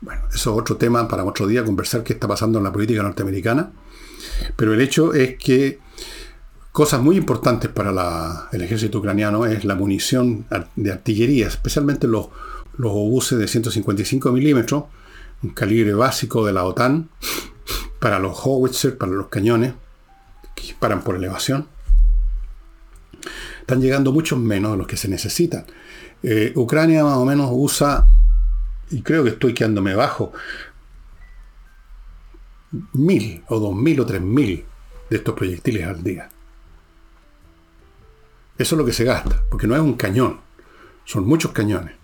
Bueno, 0.00 0.22
eso 0.32 0.52
es 0.52 0.60
otro 0.60 0.76
tema 0.76 1.08
para 1.08 1.24
otro 1.24 1.46
día, 1.46 1.64
conversar 1.64 2.04
qué 2.04 2.12
está 2.12 2.28
pasando 2.28 2.58
en 2.58 2.64
la 2.64 2.72
política 2.72 3.02
norteamericana. 3.02 3.72
Pero 4.56 4.74
el 4.74 4.80
hecho 4.80 5.12
es 5.14 5.36
que 5.38 5.80
cosas 6.72 7.00
muy 7.00 7.16
importantes 7.16 7.70
para 7.70 8.48
el 8.52 8.62
ejército 8.62 8.98
ucraniano 8.98 9.46
es 9.46 9.64
la 9.64 9.74
munición 9.74 10.46
de 10.76 10.92
artillería, 10.92 11.48
especialmente 11.48 12.06
los, 12.06 12.28
los 12.76 12.92
obuses 12.92 13.38
de 13.38 13.48
155 13.48 14.30
milímetros, 14.30 14.84
un 15.42 15.50
calibre 15.50 15.94
básico 15.94 16.46
de 16.46 16.52
la 16.52 16.64
OTAN, 16.64 17.08
para 17.98 18.20
los 18.20 18.38
howitzer, 18.44 18.96
para 18.96 19.12
los 19.12 19.26
cañones, 19.26 19.74
que 20.54 20.62
disparan 20.62 21.02
por 21.02 21.16
elevación. 21.16 21.66
Están 23.60 23.80
llegando 23.80 24.12
muchos 24.12 24.38
menos 24.38 24.72
de 24.72 24.78
los 24.78 24.86
que 24.86 24.96
se 24.96 25.08
necesitan. 25.08 25.66
Eh, 26.22 26.52
Ucrania 26.54 27.04
más 27.04 27.16
o 27.16 27.24
menos 27.24 27.50
usa 27.52 28.06
y 28.90 29.02
creo 29.02 29.24
que 29.24 29.30
estoy 29.30 29.54
quedándome 29.54 29.94
bajo, 29.94 30.32
mil 32.92 33.42
o 33.48 33.58
dos 33.58 33.74
mil 33.74 34.00
o 34.00 34.06
tres 34.06 34.20
mil 34.20 34.64
de 35.08 35.16
estos 35.16 35.34
proyectiles 35.34 35.86
al 35.86 36.02
día. 36.02 36.28
Eso 38.58 38.74
es 38.74 38.78
lo 38.78 38.84
que 38.84 38.92
se 38.92 39.04
gasta, 39.04 39.42
porque 39.50 39.66
no 39.66 39.74
es 39.74 39.80
un 39.80 39.94
cañón, 39.94 40.40
son 41.04 41.26
muchos 41.26 41.52
cañones, 41.52 41.94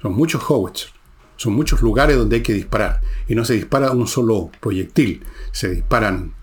son 0.00 0.14
muchos 0.14 0.42
howitzers, 0.48 0.92
son 1.36 1.54
muchos 1.54 1.80
lugares 1.82 2.16
donde 2.16 2.36
hay 2.36 2.42
que 2.42 2.52
disparar. 2.52 3.00
Y 3.26 3.34
no 3.34 3.44
se 3.44 3.54
dispara 3.54 3.90
un 3.90 4.06
solo 4.06 4.50
proyectil, 4.60 5.24
se 5.50 5.70
disparan, 5.70 6.34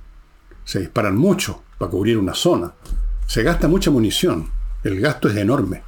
se 0.65 0.79
disparan 0.79 1.15
mucho 1.15 1.63
para 1.77 1.91
cubrir 1.91 2.17
una 2.17 2.33
zona. 2.33 2.73
Se 3.27 3.43
gasta 3.43 3.67
mucha 3.67 3.91
munición, 3.91 4.49
el 4.83 4.99
gasto 4.99 5.29
es 5.29 5.37
enorme. 5.37 5.83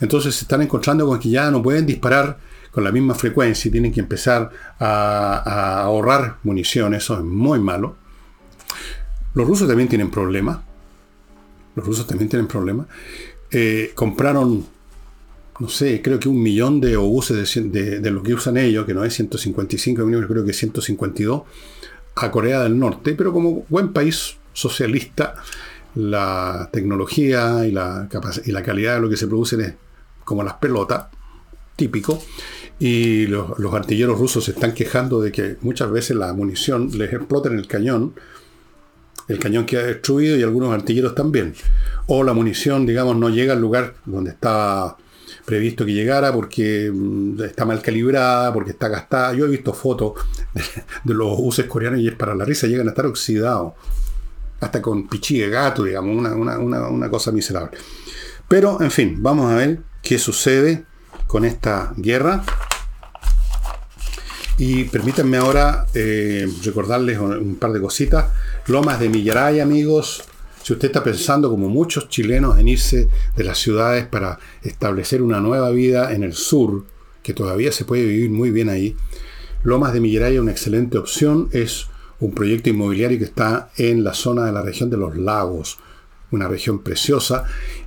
Entonces 0.00 0.34
se 0.34 0.44
están 0.44 0.62
encontrando 0.62 1.06
con 1.06 1.18
que 1.18 1.30
ya 1.30 1.50
no 1.50 1.62
pueden 1.62 1.86
disparar 1.86 2.38
con 2.78 2.84
la 2.84 2.92
misma 2.92 3.16
frecuencia 3.16 3.68
y 3.68 3.72
tienen 3.72 3.90
que 3.90 3.98
empezar 3.98 4.50
a, 4.78 5.82
ahorrar 5.82 6.36
munición. 6.44 6.94
Eso 6.94 7.14
es 7.14 7.24
muy 7.24 7.58
malo. 7.58 7.96
Los 9.34 9.48
rusos 9.48 9.66
también 9.66 9.88
tienen 9.88 10.12
problemas. 10.12 10.60
Los 11.74 11.84
rusos 11.84 12.06
también 12.06 12.28
tienen 12.28 12.46
problemas. 12.46 12.86
Eh, 13.50 13.90
compraron, 13.96 14.64
no 15.58 15.68
sé, 15.68 16.00
creo 16.00 16.20
que 16.20 16.28
un 16.28 16.40
millón 16.40 16.80
de 16.80 16.96
obuses 16.96 17.52
de, 17.72 17.98
de, 17.98 18.10
lo 18.12 18.22
que 18.22 18.34
usan 18.34 18.56
ellos, 18.56 18.86
que 18.86 18.94
no 18.94 19.02
es 19.02 19.12
155 19.12 20.04
millones, 20.04 20.30
creo 20.30 20.44
que 20.44 20.52
es 20.52 20.56
152, 20.58 21.42
a 22.14 22.30
Corea 22.30 22.62
del 22.62 22.78
Norte. 22.78 23.16
Pero 23.16 23.32
como 23.32 23.66
buen 23.68 23.92
país 23.92 24.36
socialista, 24.52 25.34
la 25.96 26.70
tecnología 26.72 27.66
y 27.66 27.72
la, 27.72 28.08
y 28.44 28.52
la 28.52 28.62
calidad 28.62 28.94
de 28.94 29.00
lo 29.00 29.08
que 29.08 29.16
se 29.16 29.26
produce 29.26 29.60
es 29.60 29.74
como 30.24 30.44
las 30.44 30.54
pelotas, 30.54 31.06
típico, 31.74 32.22
y 32.78 33.26
los, 33.26 33.74
artilleros 33.74 34.18
rusos 34.18 34.44
se 34.44 34.52
están 34.52 34.72
quejando 34.72 35.20
de 35.20 35.32
que 35.32 35.56
muchas 35.62 35.90
veces 35.90 36.16
la 36.16 36.32
munición 36.32 36.90
les 36.96 37.12
explota 37.12 37.48
en 37.48 37.58
el 37.58 37.66
cañón, 37.66 38.14
el 39.26 39.38
cañón 39.38 39.66
queda 39.66 39.82
destruido 39.82 40.36
y 40.36 40.42
algunos 40.42 40.72
artilleros 40.72 41.14
también. 41.14 41.54
O 42.06 42.22
la 42.22 42.32
munición, 42.32 42.86
digamos, 42.86 43.16
no 43.16 43.28
llega 43.30 43.52
al 43.52 43.60
lugar 43.60 43.94
donde 44.06 44.30
estaba 44.30 44.96
previsto 45.44 45.84
que 45.84 45.92
llegara 45.92 46.32
porque 46.32 46.90
mm, 46.92 47.42
está 47.42 47.64
mal 47.64 47.82
calibrada, 47.82 48.52
porque 48.52 48.70
está 48.70 48.88
gastada. 48.88 49.34
Yo 49.34 49.46
he 49.46 49.50
visto 49.50 49.74
fotos 49.74 50.12
de, 51.04 51.14
los 51.14 51.36
buses 51.36 51.66
coreanos 51.66 52.00
y 52.00 52.08
es 52.08 52.14
para 52.14 52.34
la 52.34 52.44
risa, 52.44 52.68
llegan 52.68 52.86
a 52.86 52.90
estar 52.90 53.06
oxidados. 53.06 53.74
Hasta 54.60 54.80
con 54.80 55.08
pichí 55.08 55.38
de 55.38 55.50
gato, 55.50 55.84
digamos, 55.84 56.16
una, 56.16 56.58
una 56.58 57.10
cosa 57.10 57.30
miserable. 57.30 57.78
Pero, 58.48 58.80
en 58.80 58.90
fin, 58.90 59.16
vamos 59.20 59.52
a 59.52 59.56
ver 59.56 59.80
qué 60.02 60.18
sucede 60.18 60.84
con 61.28 61.44
esta 61.44 61.92
guerra. 61.96 62.42
Y 64.56 64.84
permítanme 64.84 65.36
ahora 65.36 65.86
eh, 65.94 66.48
recordarles 66.64 67.20
un 67.20 67.54
par 67.54 67.70
de 67.70 67.80
cositas. 67.80 68.26
Lomas 68.66 68.98
de 68.98 69.08
Millaray, 69.08 69.60
amigos. 69.60 70.24
Si 70.64 70.72
usted 70.72 70.88
está 70.88 71.04
pensando, 71.04 71.48
como 71.48 71.68
muchos 71.68 72.08
chilenos, 72.08 72.58
en 72.58 72.66
irse 72.66 73.08
de 73.36 73.44
las 73.44 73.58
ciudades 73.58 74.06
para 74.06 74.40
establecer 74.62 75.22
una 75.22 75.38
nueva 75.38 75.70
vida 75.70 76.12
en 76.12 76.24
el 76.24 76.32
sur, 76.32 76.84
que 77.22 77.32
todavía 77.32 77.70
se 77.70 77.84
puede 77.84 78.04
vivir 78.04 78.30
muy 78.30 78.50
bien 78.50 78.68
ahí, 78.68 78.96
Lomas 79.62 79.92
de 79.92 80.00
Millaray 80.00 80.34
es 80.34 80.40
una 80.40 80.50
excelente 80.50 80.98
opción. 80.98 81.48
Es 81.52 81.86
un 82.20 82.32
proyecto 82.32 82.70
inmobiliario 82.70 83.18
que 83.18 83.24
está 83.24 83.70
en 83.76 84.02
la 84.02 84.14
zona 84.14 84.44
de 84.44 84.52
la 84.52 84.62
región 84.62 84.90
de 84.90 84.96
los 84.96 85.16
lagos, 85.16 85.78
una 86.30 86.48
región 86.48 86.80
preciosa. 86.80 87.44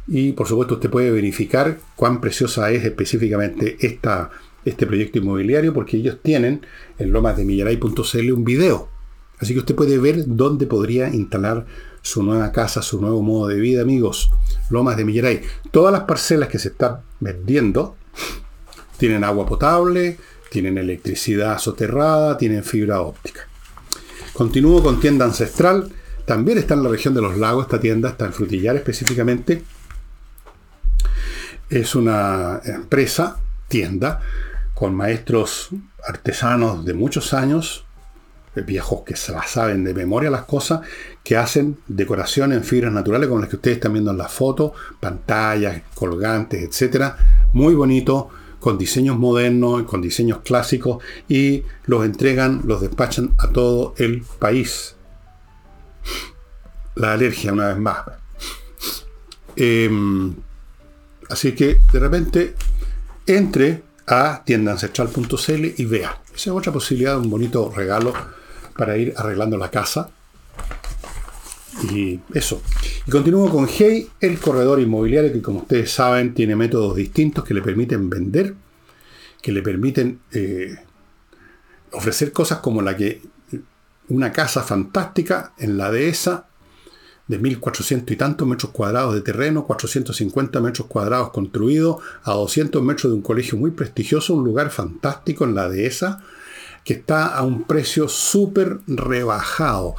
Y 0.07 0.33
por 0.33 0.47
supuesto 0.47 0.75
usted 0.75 0.89
puede 0.89 1.11
verificar 1.11 1.79
cuán 1.95 2.21
preciosa 2.21 2.71
es 2.71 2.83
específicamente 2.83 3.77
esta 3.81 4.31
este 4.63 4.85
proyecto 4.85 5.17
inmobiliario 5.17 5.73
porque 5.73 5.97
ellos 5.97 6.19
tienen 6.21 6.65
en 6.99 7.11
lomasdemillaray.cl 7.11 8.31
un 8.31 8.43
video. 8.43 8.89
Así 9.39 9.53
que 9.53 9.59
usted 9.59 9.75
puede 9.75 9.97
ver 9.97 10.23
dónde 10.27 10.67
podría 10.67 11.09
instalar 11.09 11.65
su 12.03 12.21
nueva 12.21 12.51
casa, 12.51 12.81
su 12.81 13.01
nuevo 13.01 13.23
modo 13.23 13.47
de 13.47 13.59
vida, 13.59 13.81
amigos. 13.81 14.31
Lomas 14.69 14.97
de 14.97 15.05
Millaray. 15.05 15.41
Todas 15.71 15.91
las 15.91 16.03
parcelas 16.03 16.47
que 16.47 16.59
se 16.59 16.69
están 16.69 17.01
vendiendo 17.19 17.95
tienen 18.97 19.23
agua 19.23 19.47
potable, 19.47 20.17
tienen 20.51 20.77
electricidad 20.77 21.57
soterrada, 21.57 22.37
tienen 22.37 22.63
fibra 22.63 23.01
óptica. 23.01 23.47
Continúo 24.33 24.83
con 24.83 24.99
tienda 24.99 25.25
ancestral. 25.25 25.91
También 26.31 26.59
está 26.59 26.75
en 26.75 26.83
la 26.83 26.89
región 26.89 27.13
de 27.13 27.21
los 27.21 27.37
lagos 27.37 27.65
esta 27.65 27.81
tienda, 27.81 28.07
está 28.07 28.25
en 28.25 28.31
Frutillar 28.31 28.73
específicamente. 28.77 29.63
Es 31.69 31.93
una 31.93 32.61
empresa, 32.63 33.35
tienda, 33.67 34.21
con 34.73 34.95
maestros 34.95 35.71
artesanos 36.07 36.85
de 36.85 36.93
muchos 36.93 37.33
años, 37.33 37.83
viejos 38.65 39.01
que 39.01 39.17
se 39.17 39.33
las 39.33 39.49
saben 39.49 39.83
de 39.83 39.93
memoria 39.93 40.29
las 40.29 40.43
cosas, 40.43 40.79
que 41.21 41.35
hacen 41.35 41.79
decoración 41.87 42.53
en 42.53 42.63
fibras 42.63 42.93
naturales 42.93 43.27
como 43.27 43.41
las 43.41 43.49
que 43.49 43.57
ustedes 43.57 43.75
están 43.75 43.91
viendo 43.91 44.11
en 44.11 44.17
la 44.17 44.29
foto, 44.29 44.71
pantallas, 45.01 45.81
colgantes, 45.93 46.81
etc. 46.81 47.13
Muy 47.51 47.75
bonito, 47.75 48.29
con 48.61 48.77
diseños 48.77 49.17
modernos, 49.17 49.83
con 49.83 50.01
diseños 50.01 50.39
clásicos 50.45 51.03
y 51.27 51.63
los 51.87 52.05
entregan, 52.05 52.61
los 52.63 52.79
despachan 52.79 53.33
a 53.37 53.49
todo 53.49 53.95
el 53.97 54.23
país. 54.39 54.95
La 56.95 57.13
alergia, 57.13 57.53
una 57.53 57.69
vez 57.69 57.77
más. 57.77 57.99
Em, 59.55 60.33
así 61.29 61.53
que 61.53 61.79
de 61.91 61.99
repente 61.99 62.55
entre 63.27 63.83
a 64.07 64.43
tiendaancestral.cl 64.43 65.65
y 65.77 65.85
vea. 65.85 66.21
Esa 66.27 66.35
es 66.35 66.47
otra 66.49 66.71
posibilidad, 66.71 67.17
un 67.17 67.29
bonito 67.29 67.71
regalo 67.75 68.13
para 68.77 68.97
ir 68.97 69.13
arreglando 69.15 69.57
la 69.57 69.69
casa. 69.69 70.09
Y 71.91 72.19
eso. 72.33 72.61
Y 73.07 73.11
continúo 73.11 73.49
con 73.49 73.67
Hey, 73.67 74.09
el 74.19 74.39
corredor 74.39 74.79
inmobiliario 74.79 75.31
que 75.31 75.41
como 75.41 75.59
ustedes 75.59 75.91
saben 75.91 76.33
tiene 76.33 76.55
métodos 76.55 76.95
distintos 76.95 77.43
que 77.43 77.53
le 77.53 77.61
permiten 77.61 78.09
vender, 78.09 78.53
que 79.41 79.51
le 79.51 79.61
permiten 79.61 80.19
eh, 80.31 80.75
ofrecer 81.91 82.31
cosas 82.31 82.59
como 82.59 82.81
la 82.81 82.95
que 82.95 83.21
una 84.09 84.31
casa 84.31 84.61
fantástica 84.61 85.53
en 85.57 85.77
la 85.77 85.89
dehesa 85.89 86.47
de 87.31 87.39
1.400 87.39 88.11
y 88.11 88.15
tantos 88.17 88.45
metros 88.45 88.71
cuadrados 88.71 89.13
de 89.13 89.21
terreno, 89.21 89.65
450 89.65 90.59
metros 90.59 90.87
cuadrados 90.87 91.31
construidos, 91.31 92.01
a 92.23 92.33
200 92.33 92.83
metros 92.83 93.09
de 93.09 93.15
un 93.15 93.21
colegio 93.21 93.57
muy 93.57 93.71
prestigioso, 93.71 94.33
un 94.33 94.43
lugar 94.43 94.69
fantástico 94.69 95.45
en 95.45 95.55
la 95.55 95.69
dehesa, 95.69 96.21
que 96.83 96.93
está 96.93 97.27
a 97.27 97.43
un 97.43 97.63
precio 97.63 98.09
súper 98.09 98.79
rebajado. 98.85 99.95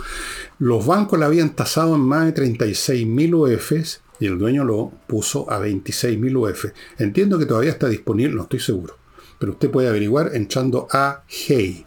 Los 0.58 0.84
bancos 0.84 1.18
la 1.18 1.24
habían 1.24 1.56
tasado 1.56 1.94
en 1.94 2.02
más 2.02 2.26
de 2.26 2.34
36.000 2.34 3.34
UFs 3.34 4.02
y 4.20 4.26
el 4.26 4.38
dueño 4.38 4.64
lo 4.64 4.92
puso 5.06 5.50
a 5.50 5.58
26.000 5.58 6.36
UF. 6.36 6.66
Entiendo 6.98 7.38
que 7.38 7.46
todavía 7.46 7.70
está 7.70 7.88
disponible, 7.88 8.34
no 8.34 8.42
estoy 8.42 8.60
seguro, 8.60 8.98
pero 9.38 9.52
usted 9.52 9.70
puede 9.70 9.88
averiguar 9.88 10.32
entrando 10.34 10.86
a 10.92 11.22
Hey, 11.28 11.86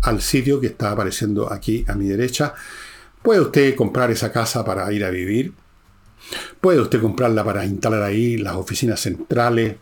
al 0.00 0.22
sitio 0.22 0.58
que 0.58 0.68
está 0.68 0.92
apareciendo 0.92 1.52
aquí 1.52 1.84
a 1.86 1.94
mi 1.94 2.08
derecha. 2.08 2.54
Puede 3.22 3.40
usted 3.40 3.74
comprar 3.76 4.10
esa 4.10 4.32
casa 4.32 4.64
para 4.64 4.90
ir 4.92 5.04
a 5.04 5.10
vivir. 5.10 5.52
Puede 6.60 6.80
usted 6.80 7.00
comprarla 7.00 7.44
para 7.44 7.64
instalar 7.64 8.02
ahí 8.02 8.36
las 8.36 8.54
oficinas 8.54 9.00
centrales, 9.00 9.76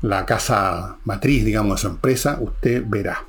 la 0.00 0.24
casa 0.26 0.96
matriz, 1.04 1.44
digamos, 1.44 1.76
de 1.76 1.82
su 1.82 1.88
empresa. 1.88 2.38
Usted 2.40 2.84
verá. 2.86 3.26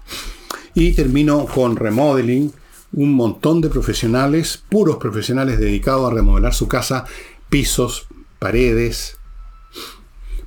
Y 0.74 0.94
termino 0.94 1.46
con 1.46 1.76
remodeling. 1.76 2.54
Un 2.96 3.14
montón 3.14 3.60
de 3.60 3.70
profesionales, 3.70 4.64
puros 4.70 4.98
profesionales 4.98 5.58
dedicados 5.60 6.12
a 6.12 6.14
remodelar 6.14 6.54
su 6.54 6.68
casa, 6.68 7.06
pisos, 7.50 8.06
paredes, 8.38 9.18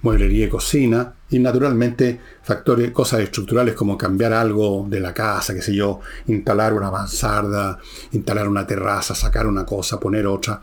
mueblería 0.03 0.47
y 0.47 0.49
cocina, 0.49 1.16
y 1.29 1.39
naturalmente 1.39 2.21
factores, 2.43 2.93
cosas 2.93 3.21
estructurales 3.21 3.75
como 3.75 3.99
cambiar 3.99 4.33
algo 4.33 4.87
de 4.89 5.01
la 5.01 5.13
casa, 5.13 5.55
qué 5.55 5.63
sé 5.63 5.75
yo, 5.75 6.01
instalar 6.27 6.73
una 6.73 6.91
mansarda, 6.91 7.79
instalar 8.13 8.49
una 8.49 8.67
terraza, 8.67 9.15
sacar 9.15 9.47
una 9.47 9.65
cosa, 9.67 9.99
poner 9.99 10.27
otra. 10.27 10.61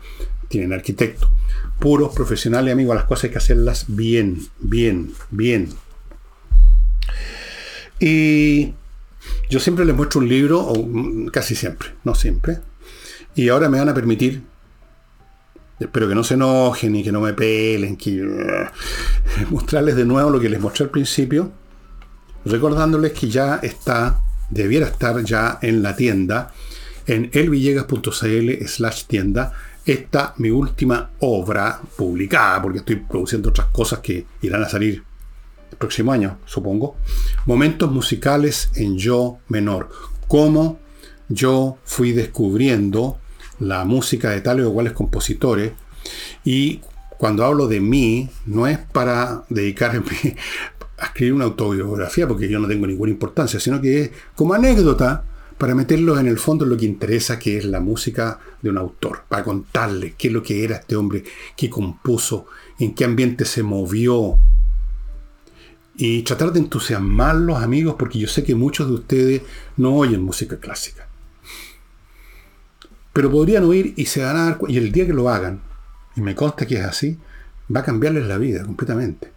Tienen 0.48 0.72
arquitecto. 0.72 1.30
Puros 1.78 2.14
profesionales, 2.14 2.72
amigos, 2.72 2.94
las 2.94 3.04
cosas 3.04 3.24
hay 3.24 3.30
que 3.30 3.38
hacerlas 3.38 3.86
bien, 3.88 4.38
bien, 4.60 5.12
bien. 5.30 5.68
Y 7.98 8.74
yo 9.50 9.60
siempre 9.60 9.84
les 9.84 9.94
muestro 9.94 10.20
un 10.20 10.28
libro, 10.28 10.60
o 10.60 11.30
casi 11.30 11.54
siempre, 11.54 11.90
no 12.04 12.14
siempre. 12.14 12.60
Y 13.34 13.48
ahora 13.48 13.68
me 13.68 13.78
van 13.78 13.88
a 13.88 13.94
permitir 13.94 14.42
Espero 15.78 16.08
que 16.08 16.14
no 16.14 16.22
se 16.22 16.34
enojen 16.34 16.94
y 16.94 17.02
que 17.02 17.10
no 17.10 17.20
me 17.20 17.32
pelen, 17.32 17.96
que 17.96 18.20
eh, 18.20 19.46
mostrarles 19.50 19.96
de 19.96 20.04
nuevo 20.04 20.30
lo 20.30 20.40
que 20.40 20.48
les 20.48 20.60
mostré 20.60 20.84
al 20.84 20.90
principio, 20.90 21.52
recordándoles 22.44 23.12
que 23.12 23.28
ya 23.28 23.56
está, 23.56 24.22
debiera 24.50 24.86
estar 24.86 25.22
ya 25.24 25.58
en 25.62 25.82
la 25.82 25.96
tienda, 25.96 26.52
en 27.06 27.28
elvillegas.cl 27.32 28.66
slash 28.66 29.04
tienda, 29.04 29.52
esta 29.84 30.34
mi 30.38 30.50
última 30.50 31.10
obra 31.20 31.80
publicada, 31.96 32.62
porque 32.62 32.78
estoy 32.78 32.96
produciendo 32.96 33.50
otras 33.50 33.66
cosas 33.68 33.98
que 33.98 34.26
irán 34.42 34.62
a 34.62 34.68
salir 34.68 35.02
el 35.70 35.76
próximo 35.76 36.12
año, 36.12 36.38
supongo. 36.46 36.96
Momentos 37.46 37.90
musicales 37.90 38.70
en 38.76 38.96
yo 38.96 39.38
menor. 39.48 39.90
Cómo 40.28 40.78
yo 41.28 41.78
fui 41.84 42.12
descubriendo 42.12 43.18
la 43.64 43.84
música 43.84 44.30
de 44.30 44.40
tales 44.40 44.66
o 44.66 44.72
cuales 44.72 44.92
compositores. 44.92 45.72
Y 46.44 46.80
cuando 47.18 47.44
hablo 47.44 47.66
de 47.66 47.80
mí, 47.80 48.28
no 48.46 48.66
es 48.66 48.78
para 48.78 49.44
dedicarme 49.48 50.02
a 50.98 51.06
escribir 51.06 51.34
una 51.34 51.44
autobiografía, 51.44 52.28
porque 52.28 52.48
yo 52.48 52.58
no 52.58 52.68
tengo 52.68 52.86
ninguna 52.86 53.12
importancia, 53.12 53.58
sino 53.60 53.80
que 53.80 54.02
es 54.02 54.10
como 54.34 54.54
anécdota 54.54 55.24
para 55.58 55.74
meterlos 55.74 56.18
en 56.18 56.26
el 56.26 56.38
fondo 56.38 56.64
en 56.64 56.70
lo 56.70 56.76
que 56.76 56.86
interesa, 56.86 57.38
que 57.38 57.56
es 57.56 57.64
la 57.64 57.80
música 57.80 58.38
de 58.60 58.70
un 58.70 58.78
autor, 58.78 59.22
para 59.28 59.44
contarles 59.44 60.14
qué 60.18 60.28
es 60.28 60.34
lo 60.34 60.42
que 60.42 60.64
era 60.64 60.76
este 60.76 60.96
hombre, 60.96 61.24
qué 61.56 61.70
compuso, 61.70 62.46
en 62.78 62.94
qué 62.94 63.04
ambiente 63.04 63.44
se 63.44 63.62
movió, 63.62 64.38
y 65.96 66.22
tratar 66.22 66.52
de 66.52 66.60
entusiasmar 66.60 67.36
los 67.36 67.62
amigos, 67.62 67.94
porque 67.98 68.18
yo 68.18 68.28
sé 68.28 68.42
que 68.42 68.54
muchos 68.54 68.88
de 68.88 68.94
ustedes 68.94 69.42
no 69.76 69.94
oyen 69.94 70.22
música 70.22 70.58
clásica. 70.58 71.03
Pero 73.14 73.30
podrían 73.30 73.64
oír 73.64 73.94
y 73.96 74.04
se 74.04 74.22
van 74.22 74.36
a 74.36 74.44
dar 74.44 74.58
y 74.68 74.76
el 74.76 74.92
día 74.92 75.06
que 75.06 75.14
lo 75.14 75.30
hagan, 75.30 75.62
y 76.16 76.20
me 76.20 76.34
consta 76.34 76.66
que 76.66 76.74
es 76.74 76.84
así, 76.84 77.18
va 77.74 77.80
a 77.80 77.84
cambiarles 77.84 78.26
la 78.26 78.36
vida 78.36 78.62
completamente. 78.64 79.32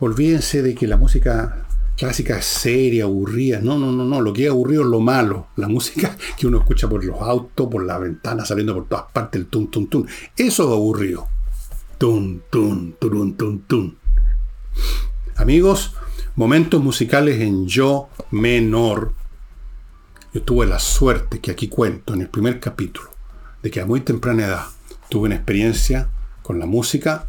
Olvídense 0.00 0.62
de 0.62 0.74
que 0.74 0.88
la 0.88 0.96
música 0.96 1.66
clásica 1.96 2.38
es 2.38 2.46
seria, 2.46 3.04
aburrida. 3.04 3.60
No, 3.60 3.78
no, 3.78 3.92
no, 3.92 4.04
no. 4.04 4.20
Lo 4.22 4.32
que 4.32 4.44
es 4.44 4.50
aburrido 4.50 4.82
es 4.82 4.88
lo 4.88 5.00
malo. 5.00 5.48
La 5.56 5.68
música 5.68 6.16
que 6.38 6.46
uno 6.46 6.58
escucha 6.58 6.88
por 6.88 7.04
los 7.04 7.20
autos, 7.20 7.68
por 7.68 7.84
la 7.84 7.98
ventana, 7.98 8.44
saliendo 8.44 8.74
por 8.74 8.88
todas 8.88 9.04
partes, 9.12 9.40
el 9.40 9.46
tum, 9.48 9.70
tum, 9.70 9.86
tum. 9.86 10.06
Eso 10.36 10.64
es 10.64 10.70
aburrido. 10.70 11.28
Tum, 11.98 12.40
tum, 12.50 12.92
tum, 12.98 13.36
tum, 13.36 13.60
tum. 13.66 13.94
Amigos, 15.36 15.94
momentos 16.36 16.82
musicales 16.82 17.40
en 17.40 17.66
yo 17.66 18.08
menor. 18.30 19.12
Yo 20.32 20.42
tuve 20.42 20.64
la 20.64 20.78
suerte 20.78 21.40
que 21.40 21.50
aquí 21.50 21.68
cuento 21.68 22.14
en 22.14 22.22
el 22.22 22.28
primer 22.28 22.60
capítulo, 22.60 23.09
de 23.62 23.70
que 23.70 23.80
a 23.80 23.86
muy 23.86 24.00
temprana 24.00 24.46
edad 24.46 24.64
tuve 25.08 25.26
una 25.26 25.36
experiencia 25.36 26.08
con 26.42 26.58
la 26.58 26.66
música 26.66 27.26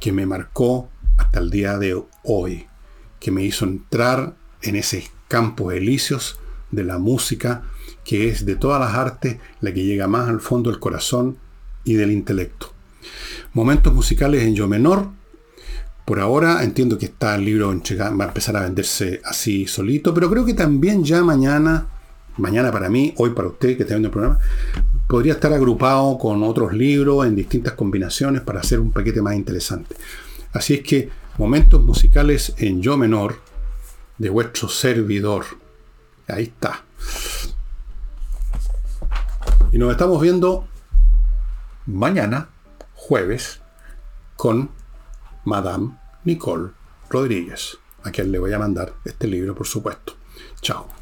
que 0.00 0.12
me 0.12 0.26
marcó 0.26 0.88
hasta 1.16 1.40
el 1.40 1.50
día 1.50 1.78
de 1.78 2.02
hoy 2.24 2.66
que 3.20 3.30
me 3.30 3.44
hizo 3.44 3.66
entrar 3.66 4.34
en 4.62 4.74
ese 4.74 5.06
campo 5.28 5.70
elíseos 5.70 6.40
de 6.70 6.84
la 6.84 6.98
música, 6.98 7.62
que 8.04 8.28
es 8.28 8.44
de 8.46 8.56
todas 8.56 8.80
las 8.80 8.94
artes 8.94 9.36
la 9.60 9.72
que 9.72 9.84
llega 9.84 10.08
más 10.08 10.28
al 10.28 10.40
fondo 10.40 10.70
del 10.70 10.80
corazón 10.80 11.36
y 11.84 11.94
del 11.94 12.10
intelecto. 12.10 12.72
Momentos 13.52 13.92
musicales 13.92 14.42
en 14.42 14.54
yo 14.54 14.66
menor. 14.66 15.08
Por 16.04 16.18
ahora 16.18 16.64
entiendo 16.64 16.98
que 16.98 17.06
está 17.06 17.36
el 17.36 17.44
libro 17.44 17.68
va 17.68 18.24
a 18.24 18.28
empezar 18.28 18.56
a 18.56 18.62
venderse 18.62 19.20
así 19.24 19.66
solito, 19.66 20.12
pero 20.12 20.28
creo 20.28 20.44
que 20.44 20.54
también 20.54 21.04
ya 21.04 21.22
mañana, 21.22 21.86
mañana 22.36 22.72
para 22.72 22.88
mí, 22.88 23.14
hoy 23.18 23.30
para 23.30 23.48
usted 23.48 23.76
que 23.76 23.82
está 23.82 23.94
viendo 23.94 24.08
el 24.08 24.12
programa, 24.12 24.38
podría 25.10 25.34
estar 25.34 25.52
agrupado 25.52 26.16
con 26.16 26.42
otros 26.44 26.72
libros 26.72 27.26
en 27.26 27.36
distintas 27.36 27.74
combinaciones 27.74 28.40
para 28.40 28.60
hacer 28.60 28.80
un 28.80 28.92
paquete 28.92 29.20
más 29.20 29.34
interesante. 29.34 29.94
Así 30.52 30.74
es 30.74 30.80
que 30.80 31.10
Momentos 31.40 31.82
musicales 31.82 32.52
en 32.58 32.82
yo 32.82 32.98
menor 32.98 33.40
de 34.18 34.28
vuestro 34.28 34.68
servidor. 34.68 35.46
Ahí 36.28 36.44
está. 36.44 36.84
Y 39.72 39.78
nos 39.78 39.90
estamos 39.90 40.20
viendo 40.20 40.68
mañana, 41.86 42.50
jueves, 42.94 43.62
con 44.36 44.70
Madame 45.46 45.96
Nicole 46.24 46.72
Rodríguez, 47.08 47.78
a 48.02 48.10
quien 48.10 48.30
le 48.30 48.38
voy 48.38 48.52
a 48.52 48.58
mandar 48.58 48.92
este 49.06 49.26
libro, 49.26 49.54
por 49.54 49.66
supuesto. 49.66 50.16
Chao. 50.60 50.99